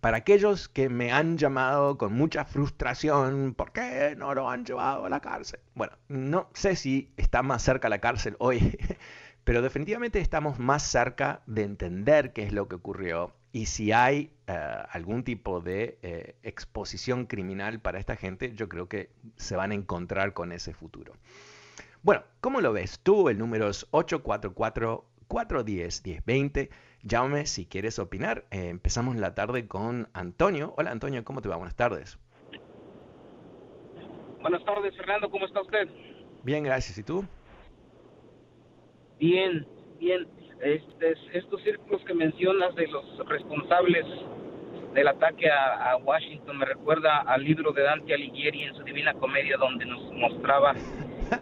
Para 0.00 0.18
aquellos 0.18 0.68
que 0.68 0.88
me 0.88 1.12
han 1.12 1.38
llamado 1.38 1.98
con 1.98 2.12
mucha 2.12 2.44
frustración, 2.44 3.54
¿por 3.54 3.72
qué 3.72 4.14
no 4.16 4.32
lo 4.32 4.48
han 4.48 4.64
llevado 4.64 5.06
a 5.06 5.08
la 5.08 5.20
cárcel? 5.20 5.60
Bueno, 5.74 5.96
no 6.08 6.50
sé 6.54 6.76
si 6.76 7.12
está 7.16 7.42
más 7.42 7.62
cerca 7.62 7.88
la 7.88 8.00
cárcel 8.00 8.36
hoy, 8.38 8.78
pero 9.48 9.62
definitivamente 9.62 10.20
estamos 10.20 10.58
más 10.58 10.82
cerca 10.82 11.40
de 11.46 11.62
entender 11.62 12.34
qué 12.34 12.42
es 12.42 12.52
lo 12.52 12.68
que 12.68 12.74
ocurrió 12.74 13.32
y 13.50 13.64
si 13.64 13.92
hay 13.92 14.30
uh, 14.46 14.52
algún 14.90 15.24
tipo 15.24 15.62
de 15.62 15.98
eh, 16.02 16.34
exposición 16.42 17.24
criminal 17.24 17.80
para 17.80 17.98
esta 17.98 18.14
gente, 18.14 18.52
yo 18.54 18.68
creo 18.68 18.90
que 18.90 19.08
se 19.36 19.56
van 19.56 19.70
a 19.70 19.74
encontrar 19.74 20.34
con 20.34 20.52
ese 20.52 20.74
futuro. 20.74 21.14
Bueno, 22.02 22.24
¿cómo 22.42 22.60
lo 22.60 22.74
ves 22.74 23.00
tú? 23.02 23.30
El 23.30 23.38
número 23.38 23.70
es 23.70 23.90
844-410-1020. 23.92 26.68
Llámame 27.02 27.46
si 27.46 27.64
quieres 27.64 27.98
opinar. 27.98 28.44
Eh, 28.50 28.68
empezamos 28.68 29.16
la 29.16 29.34
tarde 29.34 29.66
con 29.66 30.10
Antonio. 30.12 30.74
Hola 30.76 30.90
Antonio, 30.90 31.24
¿cómo 31.24 31.40
te 31.40 31.48
va? 31.48 31.56
Buenas 31.56 31.74
tardes. 31.74 32.18
Buenas 34.42 34.62
tardes, 34.66 34.94
Fernando. 34.94 35.30
¿Cómo 35.30 35.46
está 35.46 35.62
usted? 35.62 35.88
Bien, 36.42 36.62
gracias. 36.62 36.98
¿Y 36.98 37.02
tú? 37.02 37.24
Bien, 39.18 39.66
bien. 39.98 40.26
Este, 40.60 41.14
estos 41.34 41.62
círculos 41.62 42.02
que 42.04 42.14
mencionas 42.14 42.74
de 42.74 42.88
los 42.88 43.04
responsables 43.28 44.04
del 44.92 45.06
ataque 45.06 45.48
a, 45.50 45.92
a, 45.92 45.96
Washington 45.98 46.58
me 46.58 46.64
recuerda 46.64 47.18
al 47.18 47.44
libro 47.44 47.72
de 47.72 47.82
Dante 47.82 48.14
Alighieri 48.14 48.62
en 48.62 48.74
su 48.74 48.82
Divina 48.82 49.14
Comedia 49.14 49.56
donde 49.56 49.84
nos 49.84 50.12
mostraba 50.14 50.74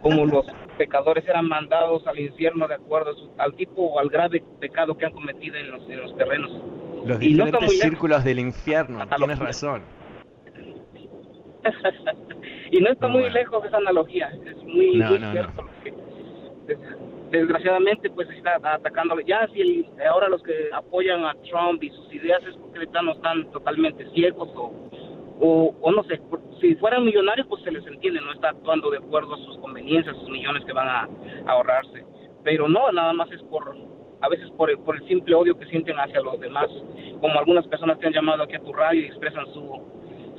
como 0.01 0.25
los 0.25 0.45
pecadores 0.77 1.27
eran 1.27 1.47
mandados 1.47 2.05
al 2.07 2.19
infierno 2.19 2.67
de 2.67 2.75
acuerdo 2.75 3.15
al 3.37 3.53
tipo 3.55 3.83
o 3.83 3.99
al 3.99 4.09
grave 4.09 4.43
pecado 4.59 4.97
que 4.97 5.05
han 5.05 5.13
cometido 5.13 5.55
en 5.55 5.71
los, 5.71 5.89
en 5.89 6.01
los 6.01 6.15
terrenos. 6.17 6.51
Los 7.05 7.19
diferentes 7.19 7.61
no 7.61 7.67
círculos 7.69 8.23
del 8.23 8.39
infierno, 8.39 9.07
tienes 9.15 9.39
razón. 9.39 9.81
y 12.71 12.79
no 12.79 12.91
está 12.91 13.07
muy, 13.07 13.29
lejos 13.29 13.65
esa 13.65 13.77
analogía, 13.77 14.29
es 14.45 14.57
muy, 14.63 14.97
no, 14.97 15.09
muy 15.09 15.19
no, 15.19 15.31
cierto. 15.31 15.65
Desgraciadamente, 17.31 18.09
pues 18.09 18.29
está 18.29 18.59
atacando. 18.63 19.19
Ya 19.21 19.47
si 19.53 19.61
el, 19.61 19.85
ahora 20.09 20.29
los 20.29 20.41
que 20.43 20.69
apoyan 20.73 21.25
a 21.25 21.33
Trump 21.49 21.83
y 21.83 21.89
sus 21.89 22.13
ideas 22.13 22.41
es 22.43 22.55
porque 22.57 22.87
no 23.03 23.11
están 23.13 23.51
totalmente 23.51 24.09
ciegos 24.11 24.49
o 24.55 24.87
o, 25.39 25.75
o 25.81 25.91
no 25.91 26.03
sé, 26.03 26.19
si 26.59 26.75
fueran 26.75 27.05
millonarios 27.05 27.47
pues 27.47 27.63
se 27.63 27.71
les 27.71 27.85
entiende, 27.85 28.21
no 28.21 28.31
está 28.33 28.49
actuando 28.49 28.89
de 28.89 28.97
acuerdo 28.97 29.35
a 29.35 29.37
sus 29.37 29.57
conveniencias, 29.59 30.15
sus 30.17 30.29
millones 30.29 30.63
que 30.65 30.73
van 30.73 30.87
a, 30.87 31.09
ahorrarse, 31.45 32.05
pero 32.43 32.67
no, 32.67 32.91
nada 32.91 33.13
más 33.13 33.31
es 33.31 33.41
por, 33.43 33.75
a 34.21 34.29
veces 34.29 34.49
por, 34.51 34.75
por 34.83 34.95
el 34.95 35.07
simple 35.07 35.35
odio 35.35 35.57
que 35.57 35.65
sienten 35.67 35.97
hacia 35.99 36.21
los 36.21 36.39
demás, 36.39 36.67
como 37.21 37.39
algunas 37.39 37.67
personas 37.67 37.97
que 37.99 38.07
han 38.07 38.13
llamado 38.13 38.43
aquí 38.43 38.55
a 38.55 38.59
tu 38.59 38.73
radio 38.73 39.01
y 39.01 39.05
expresan 39.05 39.45
su, 39.53 39.81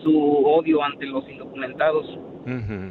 su 0.02 0.46
odio 0.46 0.82
ante 0.82 1.06
los 1.06 1.28
indocumentados, 1.28 2.06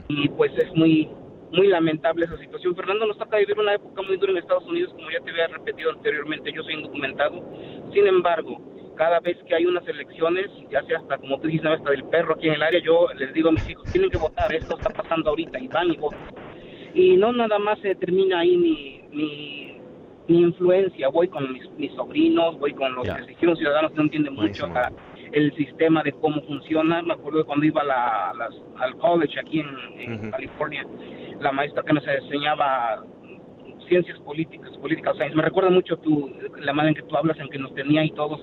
y 0.08 0.30
pues 0.30 0.52
es 0.58 0.74
muy, 0.76 1.10
muy 1.52 1.68
lamentable 1.68 2.26
esa 2.26 2.38
situación. 2.38 2.76
Fernando 2.76 3.06
nos 3.06 3.18
toca 3.18 3.38
vivir 3.38 3.58
una 3.58 3.76
época 3.76 4.02
muy 4.02 4.18
dura 4.18 4.32
en 4.32 4.40
Estados 4.40 4.66
Unidos, 4.66 4.94
como 4.94 5.10
ya 5.12 5.20
te 5.22 5.32
había 5.32 5.48
repetido 5.48 5.92
anteriormente, 5.92 6.52
yo 6.52 6.64
soy 6.64 6.74
indocumentado, 6.76 7.44
sin 7.94 8.08
embargo, 8.08 8.62
cada 8.96 9.20
vez 9.20 9.38
que 9.48 9.56
hay 9.56 9.66
unas 9.66 9.88
elecciones, 9.88 10.48
ya 10.70 10.82
sea 10.84 10.98
hasta 10.98 11.18
como 11.18 11.40
tú 11.40 11.48
dices, 11.48 11.66
hasta 11.66 11.92
del 11.92 12.04
perro 12.06 12.34
aquí 12.34 12.48
en 12.48 12.56
el 12.56 12.64
área, 12.64 12.82
yo 12.82 13.08
les 13.16 13.32
digo 13.34 13.50
a 13.50 13.52
mis 13.52 13.70
hijos, 13.70 13.90
tienen 13.92 14.10
que 14.10 14.18
votar, 14.18 14.54
esto 14.54 14.76
está 14.78 14.90
pasando 14.90 15.30
ahorita, 15.30 15.60
y 15.60 15.68
van 15.68 15.92
y 15.92 15.98
votan. 15.98 16.20
Y 16.94 17.16
no 17.16 17.32
nada 17.32 17.60
más 17.60 17.80
se 17.80 17.94
termina 17.96 18.40
ahí 18.40 18.58
mi, 18.58 19.02
mi, 19.12 19.78
mi 20.28 20.42
influencia, 20.42 21.10
voy 21.10 21.28
con 21.28 21.54
mis, 21.54 21.70
mis, 21.78 21.94
sobrinos, 21.94 22.58
voy 22.60 22.74
con 22.74 22.96
los 22.96 23.08
que 23.08 23.36
se 23.36 23.56
ciudadanos 23.56 23.92
que 23.92 23.98
no 23.98 24.04
entienden 24.04 24.34
mucho 24.34 24.68
Buenísimo. 24.68 24.98
El 25.32 25.54
sistema 25.56 26.04
de 26.04 26.12
cómo 26.14 26.42
funciona. 26.44 27.02
Me 27.02 27.14
acuerdo 27.14 27.46
cuando 27.46 27.66
iba 27.66 27.82
a 27.82 27.86
la- 27.86 28.34
las- 28.38 28.62
al 28.82 28.96
college 28.98 29.40
aquí 29.40 29.60
en. 29.62 29.68
California, 30.32 30.86
la 31.40 31.52
maestra 31.52 31.84
que 31.84 31.94
nos 31.94 32.08
enseñaba 32.08 33.04
ciencias 33.88 34.20
políticas, 34.20 34.72
political 34.78 35.16
science. 35.16 35.36
Me 35.36 35.42
recuerda 35.44 35.70
mucho 35.70 35.98
tu, 35.98 36.30
la 36.60 36.74
manera 36.74 36.90
en 36.90 36.96
que 36.96 37.08
tú 37.10 37.16
hablas, 37.18 37.40
en 37.40 37.50
que 37.50 37.58
nos 37.60 37.74
tenía 37.74 38.04
y 38.04 38.12
todos 38.12 38.40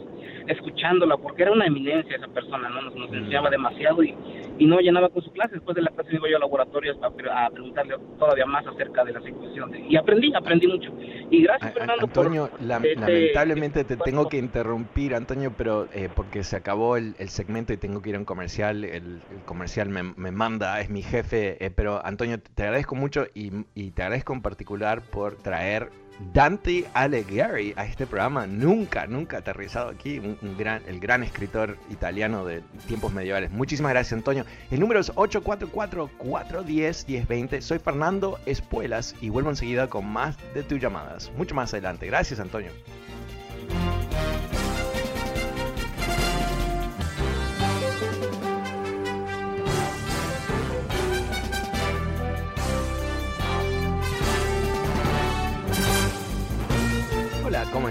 escuchándola, 0.46 1.16
porque 1.16 1.42
era 1.42 1.52
una 1.52 1.66
eminencia 1.66 2.16
esa 2.16 2.28
persona, 2.28 2.68
¿no? 2.68 2.82
Nos, 2.82 2.94
nos 2.94 3.10
Mm. 3.10 3.14
enseñaba 3.14 3.50
demasiado 3.50 4.02
y, 4.02 4.14
y 4.58 4.66
no 4.66 4.78
llenaba 4.80 5.08
con 5.08 5.22
su 5.22 5.30
clase. 5.32 5.54
Después 5.54 5.74
de 5.74 5.82
la 5.82 5.90
clase 5.90 6.14
iba 6.14 6.28
yo 6.28 6.36
a 6.36 6.40
laboratorios 6.40 6.96
a, 7.02 7.46
a 7.46 7.50
preguntarle 7.50 7.94
todavía 8.18 8.46
más 8.46 8.66
acerca 8.66 9.04
de 9.04 9.12
la 9.12 9.20
situación. 9.20 9.70
de- 9.70 9.80
y 9.88 9.96
aprendí, 9.96 10.32
aprendí 10.34 10.66
mucho. 10.66 10.90
Y 11.30 11.42
gracias, 11.42 11.70
a- 11.70 11.74
Fernando, 11.74 12.06
por 12.08 12.26
Antonio, 12.26 12.50
la- 12.60 12.76
este- 12.76 12.96
lamentablemente 12.96 13.84
te 13.84 13.94
este 13.94 14.04
tengo 14.04 14.28
que 14.28 14.36
interrumpir, 14.38 15.14
Antonio, 15.14 15.52
pero 15.56 15.88
eh, 15.92 16.08
porque 16.14 16.42
se 16.44 16.56
acabó 16.56 16.96
el, 16.96 17.14
el 17.18 17.28
segmento 17.28 17.72
y 17.72 17.76
tengo 17.76 18.02
que 18.02 18.10
ir 18.10 18.16
a 18.16 18.18
un 18.18 18.24
comercial. 18.24 18.84
El, 18.84 19.20
el 19.30 19.44
comercial 19.44 19.88
me, 19.88 20.02
me 20.02 20.30
manda, 20.30 20.80
es 20.80 20.90
mi 20.90 21.02
jefe. 21.02 21.64
eh, 21.64 21.70
pero 21.70 22.04
Antonio, 22.04 22.38
te 22.40 22.62
agradezco 22.64 22.94
mucho 22.94 23.26
y, 23.34 23.50
y 23.74 23.90
te 23.92 24.02
agradezco 24.02 24.32
en 24.32 24.42
particular 24.42 25.02
por 25.10 25.33
traer 25.36 25.90
Dante 26.32 26.86
Alighieri 26.94 27.74
a 27.76 27.84
este 27.84 28.06
programa. 28.06 28.46
Nunca, 28.46 29.06
nunca 29.06 29.36
aterrizado 29.38 29.90
aquí. 29.90 30.18
Un, 30.18 30.38
gran, 30.56 30.82
el 30.86 31.00
gran 31.00 31.22
escritor 31.22 31.76
italiano 31.90 32.42
de 32.44 32.62
tiempos 32.86 33.12
medievales. 33.12 33.50
Muchísimas 33.50 33.92
gracias, 33.92 34.14
Antonio. 34.14 34.44
El 34.70 34.80
número 34.80 35.00
es 35.00 35.12
844-410-1020. 35.14 37.60
Soy 37.60 37.78
Fernando 37.78 38.38
Espuelas 38.46 39.14
y 39.20 39.28
vuelvo 39.28 39.50
enseguida 39.50 39.88
con 39.88 40.06
más 40.06 40.38
de 40.54 40.62
tus 40.62 40.80
llamadas. 40.80 41.30
Mucho 41.36 41.54
más 41.54 41.74
adelante. 41.74 42.06
Gracias, 42.06 42.40
Antonio. 42.40 42.70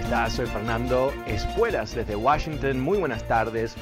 Estás? 0.04 0.34
Soy 0.34 0.46
Fernando 0.46 1.12
Espuelas 1.26 1.94
desde 1.94 2.14
Washington. 2.14 2.78
Muy 2.78 2.98
buenas 2.98 3.26
tardes. 3.26 3.74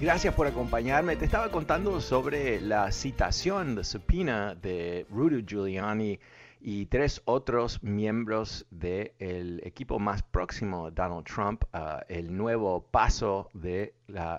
Gracias 0.00 0.32
por 0.34 0.46
acompañarme. 0.46 1.16
Te 1.16 1.24
estaba 1.24 1.50
contando 1.50 2.00
sobre 2.00 2.60
la 2.60 2.92
citación 2.92 3.74
de 3.74 3.82
subpoena 3.82 4.54
de 4.54 5.06
Rudy 5.10 5.44
Giuliani 5.44 6.20
y 6.60 6.86
tres 6.86 7.22
otros 7.24 7.82
miembros 7.82 8.66
del 8.70 9.60
equipo 9.64 9.98
más 9.98 10.22
próximo 10.22 10.86
a 10.86 10.90
Donald 10.92 11.24
Trump, 11.24 11.64
uh, 11.74 12.00
el 12.08 12.36
nuevo 12.36 12.82
paso 12.88 13.48
del 13.52 13.92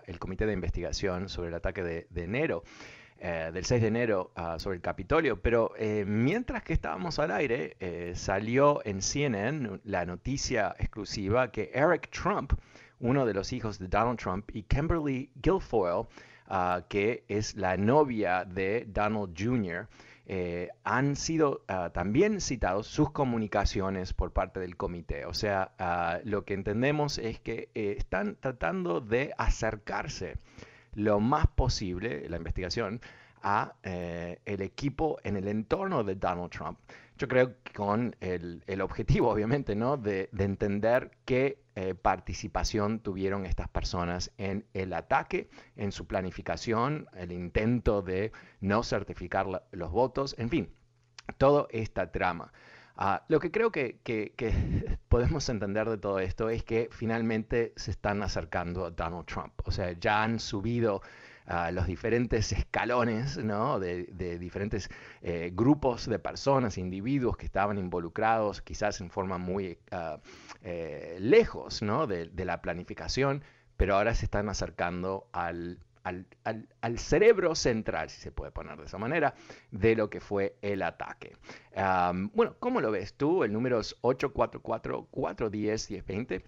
el 0.05 0.19
Comité 0.19 0.45
de 0.45 0.53
Investigación 0.53 1.27
sobre 1.27 1.49
el 1.49 1.55
ataque 1.55 1.83
de, 1.83 2.23
enero. 2.23 2.63
Eh, 3.23 3.51
del 3.53 3.63
6 3.63 3.83
de 3.83 3.87
enero 3.87 4.31
uh, 4.35 4.57
sobre 4.57 4.77
el 4.77 4.81
Capitolio, 4.81 5.39
pero 5.39 5.73
eh, 5.77 6.05
mientras 6.07 6.63
que 6.63 6.73
estábamos 6.73 7.19
al 7.19 7.29
aire, 7.29 7.77
eh, 7.79 8.13
salió 8.15 8.81
en 8.83 9.03
CNN 9.03 9.79
la 9.83 10.07
noticia 10.07 10.75
exclusiva 10.79 11.51
que 11.51 11.69
Eric 11.71 12.09
Trump, 12.09 12.53
uno 12.99 13.27
de 13.27 13.35
los 13.35 13.53
hijos 13.53 13.77
de 13.77 13.87
Donald 13.87 14.17
Trump, 14.17 14.49
y 14.55 14.63
Kimberly 14.63 15.29
Guilfoyle, 15.35 16.07
uh, 16.49 16.81
que 16.89 17.23
es 17.27 17.55
la 17.55 17.77
novia 17.77 18.43
de 18.43 18.87
Donald 18.87 19.35
Jr., 19.37 19.87
han 20.83 21.15
sido 21.15 21.63
uh, 21.69 21.91
también 21.91 22.39
citados 22.41 22.87
sus 22.87 23.11
comunicaciones 23.11 24.13
por 24.13 24.31
parte 24.31 24.61
del 24.61 24.77
comité. 24.77 25.25
O 25.25 25.33
sea, 25.33 25.73
lo 26.23 26.45
que 26.45 26.53
entendemos 26.53 27.17
es 27.17 27.39
que 27.39 27.69
están 27.75 28.37
tratando 28.39 29.01
de 29.01 29.33
acercarse 29.37 30.37
lo 30.93 31.19
más 31.19 31.47
posible, 31.47 32.27
la 32.29 32.37
investigación, 32.37 33.01
a 33.43 33.73
eh, 33.83 34.39
el 34.45 34.61
equipo 34.61 35.17
en 35.23 35.35
el 35.35 35.47
entorno 35.47 36.03
de 36.03 36.15
Donald 36.15 36.51
Trump. 36.51 36.79
Yo 37.17 37.27
creo 37.27 37.55
que 37.63 37.73
con 37.73 38.15
el, 38.19 38.63
el 38.67 38.81
objetivo, 38.81 39.29
obviamente, 39.31 39.75
¿no? 39.75 39.97
de, 39.97 40.29
de 40.31 40.43
entender 40.43 41.11
qué 41.25 41.61
eh, 41.75 41.95
participación 41.95 42.99
tuvieron 42.99 43.45
estas 43.45 43.69
personas 43.69 44.31
en 44.37 44.65
el 44.73 44.93
ataque, 44.93 45.49
en 45.75 45.91
su 45.91 46.05
planificación, 46.05 47.07
el 47.15 47.31
intento 47.31 48.01
de 48.01 48.31
no 48.59 48.83
certificar 48.83 49.47
los 49.71 49.91
votos, 49.91 50.35
en 50.37 50.49
fin, 50.49 50.73
toda 51.37 51.67
esta 51.71 52.11
trama. 52.11 52.51
Uh, 52.97 53.17
lo 53.29 53.39
que 53.39 53.51
creo 53.51 53.71
que, 53.71 53.99
que, 54.03 54.33
que, 54.35 54.51
podemos 55.09 55.47
entender 55.49 55.89
de 55.89 55.97
todo 55.97 56.19
esto 56.19 56.49
es 56.49 56.63
que 56.63 56.89
finalmente 56.91 57.73
se 57.75 57.91
están 57.91 58.21
acercando 58.21 58.85
a 58.85 58.91
Donald 58.91 59.25
Trump. 59.25 59.53
O 59.65 59.71
sea, 59.71 59.93
ya 59.93 60.23
han 60.23 60.39
subido 60.39 61.01
uh, 61.47 61.71
los 61.71 61.87
diferentes 61.87 62.51
escalones 62.51 63.37
¿no? 63.37 63.79
de, 63.79 64.05
diferentes 64.39 64.89
eh, 65.21 65.51
grupos 65.53 66.07
de 66.07 66.19
personas, 66.19 66.77
individuos 66.77 67.37
que 67.37 67.45
estaban 67.45 67.77
involucrados, 67.77 68.61
quizás 68.61 69.01
en 69.01 69.09
forma 69.09 69.37
muy 69.37 69.77
uh, 69.91 70.19
eh, 70.63 71.17
lejos 71.19 71.81
¿no? 71.81 72.07
de, 72.07 72.29
la 72.45 72.61
planificación, 72.61 73.43
pero 73.77 73.95
ahora 73.95 74.13
se 74.15 74.25
están 74.25 74.49
acercando 74.49 75.27
al, 75.31 75.79
al, 76.03 76.25
al, 76.43 76.67
al, 76.81 76.97
cerebro 76.97 77.53
central, 77.55 78.09
si 78.09 78.19
se 78.21 78.31
puede 78.31 78.51
poner 78.51 78.77
de 78.77 78.85
esa 78.85 78.97
manera, 78.97 79.35
de 79.71 79.95
lo 79.95 80.09
que 80.09 80.19
fue 80.19 80.55
el 80.61 80.81
ataque. 80.81 81.35
Um, 81.75 82.29
bueno, 82.33 82.55
¿cómo 82.59 82.81
lo 82.81 82.91
ves 82.91 83.13
tú? 83.15 83.43
El 83.43 83.53
número 83.53 83.79
es 83.79 83.99
844-410-1020. 84.01 86.43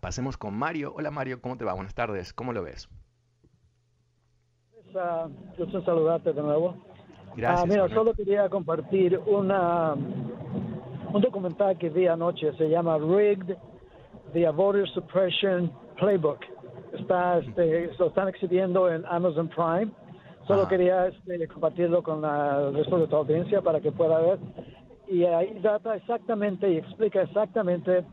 Pasemos 0.00 0.36
con 0.36 0.54
Mario. 0.54 0.92
Hola 0.96 1.10
Mario, 1.10 1.40
¿cómo 1.40 1.56
te 1.56 1.64
va? 1.64 1.74
Buenas 1.74 1.94
tardes, 1.94 2.32
¿cómo 2.32 2.52
lo 2.52 2.62
ves? 2.62 2.88
Uh, 4.94 5.28
gusto 5.56 5.82
saludarte 5.84 6.32
de 6.32 6.42
nuevo. 6.42 6.76
Gracias. 7.36 7.64
Uh, 7.64 7.68
mira, 7.68 7.88
solo 7.90 8.14
quería 8.14 8.48
compartir 8.48 9.18
una, 9.18 9.94
un 9.94 11.20
documental 11.20 11.76
que 11.78 11.90
vi 11.90 12.06
anoche, 12.06 12.52
se 12.56 12.68
llama 12.68 12.96
Rigged, 12.98 13.56
The 14.32 14.48
Voter 14.50 14.88
Suppression 14.88 15.70
Playbook. 15.98 16.40
Está, 16.92 17.38
este, 17.38 17.90
lo 17.98 18.06
están 18.06 18.28
exhibiendo 18.28 18.90
en 18.90 19.04
Amazon 19.06 19.48
Prime. 19.48 19.90
Solo 20.46 20.62
Ajá. 20.62 20.68
quería 20.70 21.06
este, 21.08 21.46
compartirlo 21.48 22.02
con 22.02 22.22
la, 22.22 22.68
el 22.68 22.74
resto 22.74 22.98
de 22.98 23.06
tu 23.06 23.16
audiencia 23.16 23.60
para 23.60 23.80
que 23.80 23.92
pueda 23.92 24.18
ver. 24.20 24.38
Y 25.06 25.24
ahí 25.24 25.58
data 25.60 25.94
exactamente 25.96 26.70
y 26.70 26.78
explica 26.78 27.22
exactamente 27.22 28.04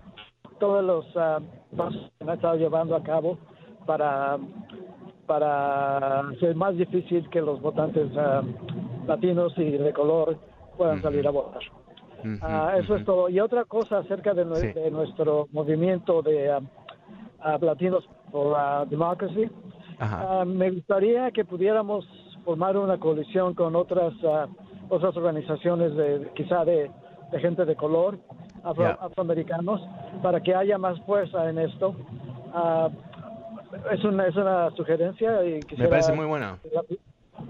todos 0.60 0.84
los 0.84 1.06
uh, 1.16 1.42
pasos 1.76 2.12
que 2.18 2.24
han 2.24 2.36
estado 2.36 2.56
llevando 2.56 2.96
a 2.96 3.04
cabo 3.04 3.38
para 3.86 4.38
para 5.28 6.20
hacer 6.20 6.56
más 6.56 6.78
difícil 6.78 7.28
que 7.30 7.42
los 7.42 7.60
votantes 7.60 8.12
uh, 8.12 9.08
latinos 9.08 9.54
y 9.58 9.72
de 9.72 9.92
color 9.92 10.38
puedan 10.78 10.98
uh 10.98 11.00
-huh. 11.00 11.04
salir 11.04 11.28
a 11.28 11.32
votar. 11.32 11.64
-huh. 12.26 12.80
eso 12.80 12.96
es 12.96 13.06
todo. 13.06 13.30
Y 13.30 13.40
otra 13.40 13.66
cosa 13.66 14.00
acerca 14.00 14.34
de, 14.34 14.46
sí. 14.56 14.68
de 14.74 14.92
nuestro 14.92 15.48
movimiento 15.52 16.22
de 16.22 16.60
latinos 17.62 18.08
democracy, 18.90 19.50
me 20.46 20.72
gustaría 20.72 21.32
que 21.32 21.46
pudiéramos 21.46 22.06
formar 22.44 22.78
una 22.78 22.98
coalición 22.98 23.54
con 23.54 23.76
otras 23.76 24.14
otras 24.90 25.18
organizaciones 25.18 25.96
de 25.96 26.30
quizá 26.36 26.64
de, 26.64 26.92
de 27.32 27.40
gente 27.40 27.66
de 27.66 27.76
color 27.76 28.20
afro, 28.64 28.84
yeah. 28.84 28.98
afroamericanos 29.02 29.82
para 30.22 30.42
que 30.42 30.54
haya 30.54 30.78
más 30.78 31.00
fuerza 31.02 31.50
en 31.50 31.58
esto 31.58 31.96
es 33.92 34.04
una, 34.04 34.28
es 34.28 34.36
una 34.36 34.72
sugerencia 34.72 35.44
y 35.46 35.60
quisiera, 35.62 35.84
me 35.84 35.90
parece 35.90 36.14
muy 36.14 36.26
buena. 36.26 36.58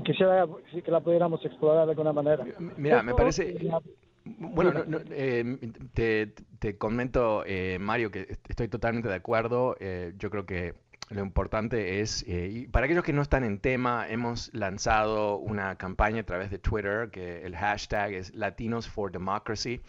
Quisiera 0.04 0.48
que 0.84 0.91
la 0.91 1.00
pudiéramos 1.00 1.43
explorar 1.45 1.86
de 1.86 1.91
alguna 1.91 2.13
manera. 2.13 2.43
Mira, 2.78 3.04
me 3.04 3.13
parece... 3.13 3.56
Bueno, 4.25 4.73
no, 4.73 4.85
no, 4.85 4.99
eh, 5.11 5.57
te, 5.93 6.33
te, 6.57 6.77
comento, 6.77 7.43
eh, 7.45 7.77
Mario, 7.79 8.09
que 8.09 8.38
estoy 8.49 8.67
totalmente 8.67 9.07
de 9.07 9.15
acuerdo. 9.15 9.77
Eh, 9.79 10.13
yo 10.17 10.31
creo 10.31 10.47
que 10.47 10.73
lo 11.09 11.21
importante 11.21 12.01
es, 12.01 12.25
eh, 12.27 12.49
y 12.51 12.67
para 12.67 12.85
aquellos 12.85 13.03
que 13.03 13.13
no 13.13 13.21
están 13.21 13.43
en 13.43 13.59
tema, 13.59 14.07
hemos 14.09 14.51
lanzado 14.53 15.38
una 15.38 15.77
campaña 15.77 16.21
a 16.21 16.25
través 16.25 16.49
de 16.49 16.57
Twitter, 16.57 17.11
que 17.11 17.45
el 17.45 17.55
hashtag 17.55 18.13
es 18.13 18.33
Latinos 18.33 18.89
for 18.89 19.11
Democracy. 19.11 19.81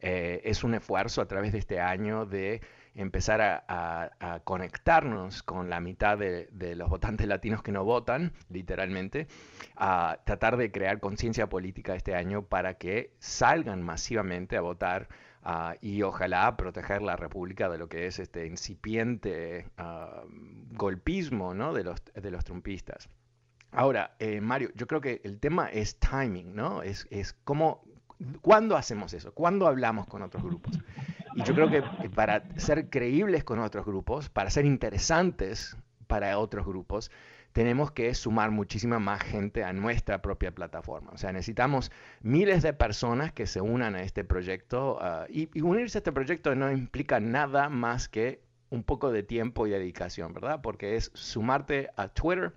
es 0.00 0.64
un 0.64 0.74
esfuerzo 0.74 1.20
a 1.20 1.26
través 1.26 1.52
de 1.52 1.58
este 1.58 1.80
año 1.80 2.26
de 2.26 2.60
empezar 2.94 3.40
a, 3.40 4.12
a, 4.20 4.40
conectarnos 4.40 5.42
con 5.42 5.70
la 5.70 5.80
mitad 5.80 6.18
de, 6.18 6.48
de, 6.52 6.74
los 6.76 6.90
votantes 6.90 7.26
latinos 7.26 7.62
que 7.62 7.72
no 7.72 7.84
votan, 7.84 8.32
literalmente, 8.50 9.28
a 9.76 10.18
tratar 10.24 10.56
de 10.56 10.70
crear 10.70 11.00
conciencia 11.00 11.48
política 11.48 11.94
este 11.94 12.14
año 12.14 12.42
para 12.42 12.74
que 12.74 13.14
salgan 13.18 13.82
masivamente 13.82 14.56
a 14.56 14.60
votar 14.60 15.08
uh, 15.44 15.74
y 15.80 16.02
ojalá 16.02 16.56
proteger 16.56 17.02
la 17.02 17.16
República 17.16 17.68
de 17.68 17.78
lo 17.78 17.88
que 17.88 18.06
es 18.06 18.18
este 18.18 18.46
incipiente 18.46 19.66
uh, 19.78 20.26
golpismo 20.72 21.54
¿no? 21.54 21.72
de, 21.72 21.84
los, 21.84 22.02
de 22.14 22.30
los 22.30 22.44
trumpistas. 22.44 23.08
Ahora, 23.74 24.14
eh, 24.18 24.42
Mario, 24.42 24.70
yo 24.74 24.86
creo 24.86 25.00
que 25.00 25.22
el 25.24 25.40
tema 25.40 25.68
es 25.68 25.98
timing, 25.98 26.54
¿no? 26.54 26.82
Es, 26.82 27.06
es 27.10 27.32
cómo, 27.32 27.82
¿cuándo 28.40 28.76
hacemos 28.76 29.12
eso? 29.14 29.32
¿Cuándo 29.32 29.66
hablamos 29.66 30.06
con 30.06 30.22
otros 30.22 30.42
grupos? 30.42 30.78
Y 31.34 31.42
yo 31.44 31.54
creo 31.54 31.70
que 31.70 31.82
para 32.10 32.42
ser 32.56 32.90
creíbles 32.90 33.44
con 33.44 33.58
otros 33.58 33.86
grupos, 33.86 34.28
para 34.28 34.50
ser 34.50 34.64
interesantes 34.64 35.76
para 36.06 36.38
otros 36.38 36.66
grupos, 36.66 37.10
tenemos 37.52 37.90
que 37.90 38.14
sumar 38.14 38.50
muchísima 38.50 38.98
más 38.98 39.22
gente 39.22 39.62
a 39.64 39.72
nuestra 39.72 40.22
propia 40.22 40.54
plataforma. 40.54 41.10
O 41.12 41.18
sea, 41.18 41.32
necesitamos 41.32 41.90
miles 42.22 42.62
de 42.62 42.72
personas 42.72 43.32
que 43.32 43.46
se 43.46 43.60
unan 43.60 43.94
a 43.94 44.02
este 44.02 44.24
proyecto 44.24 44.98
uh, 45.00 45.30
y, 45.30 45.48
unirse 45.60 45.98
a 45.98 46.00
este 46.00 46.12
proyecto 46.12 46.54
no 46.54 46.70
implica 46.72 47.20
nada 47.20 47.68
más 47.68 48.08
que 48.08 48.42
un 48.70 48.82
poco 48.84 49.12
de 49.12 49.22
tiempo 49.22 49.66
y 49.66 49.70
dedicación, 49.70 50.32
¿verdad? 50.32 50.60
Porque 50.62 50.96
es 50.96 51.10
sumarte 51.14 51.90
a 51.96 52.08
Twitter, 52.08 52.52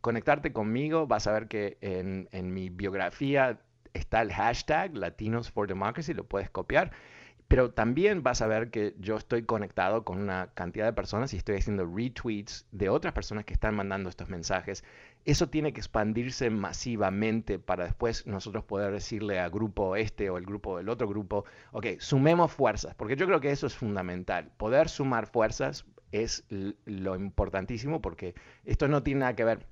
conectarte 0.00 0.54
conmigo, 0.54 1.06
vas 1.06 1.26
a 1.26 1.32
ver 1.32 1.48
que 1.48 1.76
en 1.82 2.54
mi 2.54 2.70
biografía 2.70 3.60
está 3.94 4.22
el 4.22 4.32
hashtag 4.32 4.96
Latinos 4.96 5.50
for 5.50 5.66
Democracy, 5.66 6.14
lo 6.14 6.24
puedes 6.24 6.50
copiar 6.50 6.92
pero 7.50 7.72
también 7.72 8.22
vas 8.22 8.42
a 8.42 8.46
ver 8.46 8.70
que 8.70 8.94
yo 9.00 9.16
estoy 9.16 9.42
conectado 9.42 10.04
con 10.04 10.20
una 10.20 10.52
cantidad 10.54 10.84
de 10.84 10.92
personas 10.92 11.34
y 11.34 11.36
estoy 11.36 11.56
haciendo 11.56 11.84
retweets 11.84 12.64
de 12.70 12.88
otras 12.88 13.12
personas 13.12 13.44
que 13.44 13.54
están 13.54 13.74
mandando 13.74 14.08
estos 14.08 14.28
mensajes. 14.28 14.84
Eso 15.24 15.48
tiene 15.48 15.72
que 15.72 15.80
expandirse 15.80 16.48
masivamente 16.48 17.58
para 17.58 17.86
después 17.86 18.24
nosotros 18.24 18.62
poder 18.62 18.92
decirle 18.92 19.40
al 19.40 19.50
grupo 19.50 19.96
este 19.96 20.30
o 20.30 20.38
el 20.38 20.46
grupo 20.46 20.76
del 20.76 20.88
otro 20.88 21.08
grupo, 21.08 21.44
ok, 21.72 21.86
sumemos 21.98 22.52
fuerzas, 22.52 22.94
porque 22.94 23.16
yo 23.16 23.26
creo 23.26 23.40
que 23.40 23.50
eso 23.50 23.66
es 23.66 23.74
fundamental. 23.74 24.52
Poder 24.56 24.88
sumar 24.88 25.26
fuerzas 25.26 25.86
es 26.12 26.44
lo 26.48 27.16
importantísimo 27.16 28.00
porque 28.00 28.36
esto 28.64 28.86
no 28.86 29.02
tiene 29.02 29.20
nada 29.22 29.34
que 29.34 29.42
ver 29.42 29.66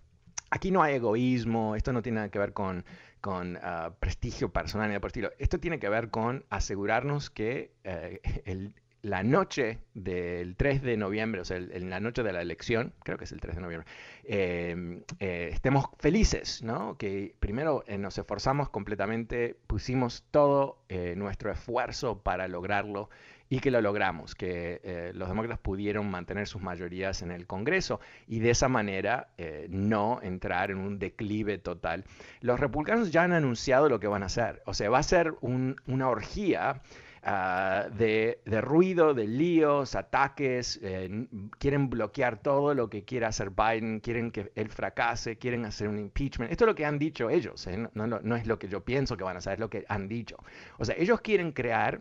Aquí 0.50 0.70
no 0.70 0.82
hay 0.82 0.94
egoísmo, 0.94 1.76
esto 1.76 1.92
no 1.92 2.02
tiene 2.02 2.16
nada 2.16 2.30
que 2.30 2.38
ver 2.38 2.52
con, 2.52 2.84
con 3.20 3.56
uh, 3.56 3.92
prestigio 3.98 4.50
personal 4.50 4.90
ni 4.90 4.98
por 4.98 5.08
estilo. 5.08 5.30
Esto 5.38 5.58
tiene 5.60 5.78
que 5.78 5.88
ver 5.88 6.10
con 6.10 6.44
asegurarnos 6.50 7.30
que 7.30 7.72
uh, 7.84 8.16
el, 8.44 8.74
la 9.02 9.22
noche 9.22 9.78
del 9.94 10.56
3 10.56 10.82
de 10.82 10.96
noviembre, 10.96 11.40
o 11.40 11.44
sea, 11.44 11.56
en 11.56 11.90
la 11.90 12.00
noche 12.00 12.22
de 12.22 12.32
la 12.32 12.42
elección, 12.42 12.92
creo 13.04 13.16
que 13.16 13.24
es 13.24 13.32
el 13.32 13.40
3 13.40 13.56
de 13.56 13.62
noviembre, 13.62 13.88
em, 14.24 15.02
eh, 15.20 15.50
estemos 15.52 15.86
felices, 15.98 16.62
¿no? 16.62 16.96
Que 16.98 17.34
primero 17.38 17.84
eh, 17.86 17.98
nos 17.98 18.18
esforzamos 18.18 18.70
completamente, 18.70 19.56
pusimos 19.66 20.24
todo 20.30 20.82
eh, 20.88 21.14
nuestro 21.16 21.50
esfuerzo 21.52 22.22
para 22.22 22.48
lograrlo 22.48 23.08
y 23.48 23.60
que 23.60 23.70
lo 23.70 23.80
logramos, 23.80 24.34
que 24.34 25.12
los 25.14 25.28
demócratas 25.28 25.58
pudieron 25.58 26.10
mantener 26.10 26.46
sus 26.46 26.62
mayorías 26.62 27.22
en 27.22 27.30
el 27.30 27.46
Congreso 27.46 28.00
y 28.26 28.40
de 28.40 28.50
esa 28.50 28.68
manera 28.68 29.28
no 29.68 30.20
entrar 30.22 30.70
en 30.70 30.78
un 30.78 30.98
declive 30.98 31.58
total. 31.58 32.04
Los 32.40 32.60
republicanos 32.60 33.10
ya 33.10 33.22
han 33.22 33.32
anunciado 33.32 33.88
lo 33.88 34.00
que 34.00 34.06
van 34.06 34.22
a 34.22 34.26
hacer, 34.26 34.62
o 34.66 34.74
sea, 34.74 34.90
va 34.90 34.98
a 34.98 35.02
ser 35.02 35.34
una 35.40 36.08
orgía 36.08 36.82
Ah, 37.22 37.88
de, 37.92 38.40
ruido, 38.62 39.12
de 39.12 39.26
líos, 39.26 39.94
ataques, 39.96 40.78
eh, 40.82 41.26
quieren 41.58 41.90
bloquear 41.90 42.40
todo 42.40 42.74
lo 42.74 42.88
que 42.88 43.04
quiera 43.04 43.28
hacer 43.28 43.50
Biden, 43.50 44.00
quieren 44.00 44.30
que 44.30 44.52
él 44.54 44.68
fracase, 44.70 45.36
quieren 45.36 45.64
hacer 45.64 45.88
un 45.88 45.98
impeachment. 45.98 46.50
Esto 46.50 46.64
es 46.64 46.68
lo 46.68 46.74
que 46.74 46.86
han 46.86 46.98
dicho 46.98 47.28
ellos, 47.28 47.66
¿eh? 47.66 47.76
no, 47.92 48.06
no, 48.06 48.36
es 48.36 48.46
lo 48.46 48.58
que 48.58 48.68
yo 48.68 48.84
pienso 48.84 49.16
que 49.16 49.24
van 49.24 49.36
a 49.36 49.38
hacer, 49.38 49.54
es 49.54 49.58
lo 49.58 49.68
que 49.68 49.84
han 49.88 50.08
dicho. 50.08 50.36
O 50.78 50.84
sea, 50.84 50.94
ellos 50.96 51.20
quieren 51.20 51.52
crear 51.52 52.00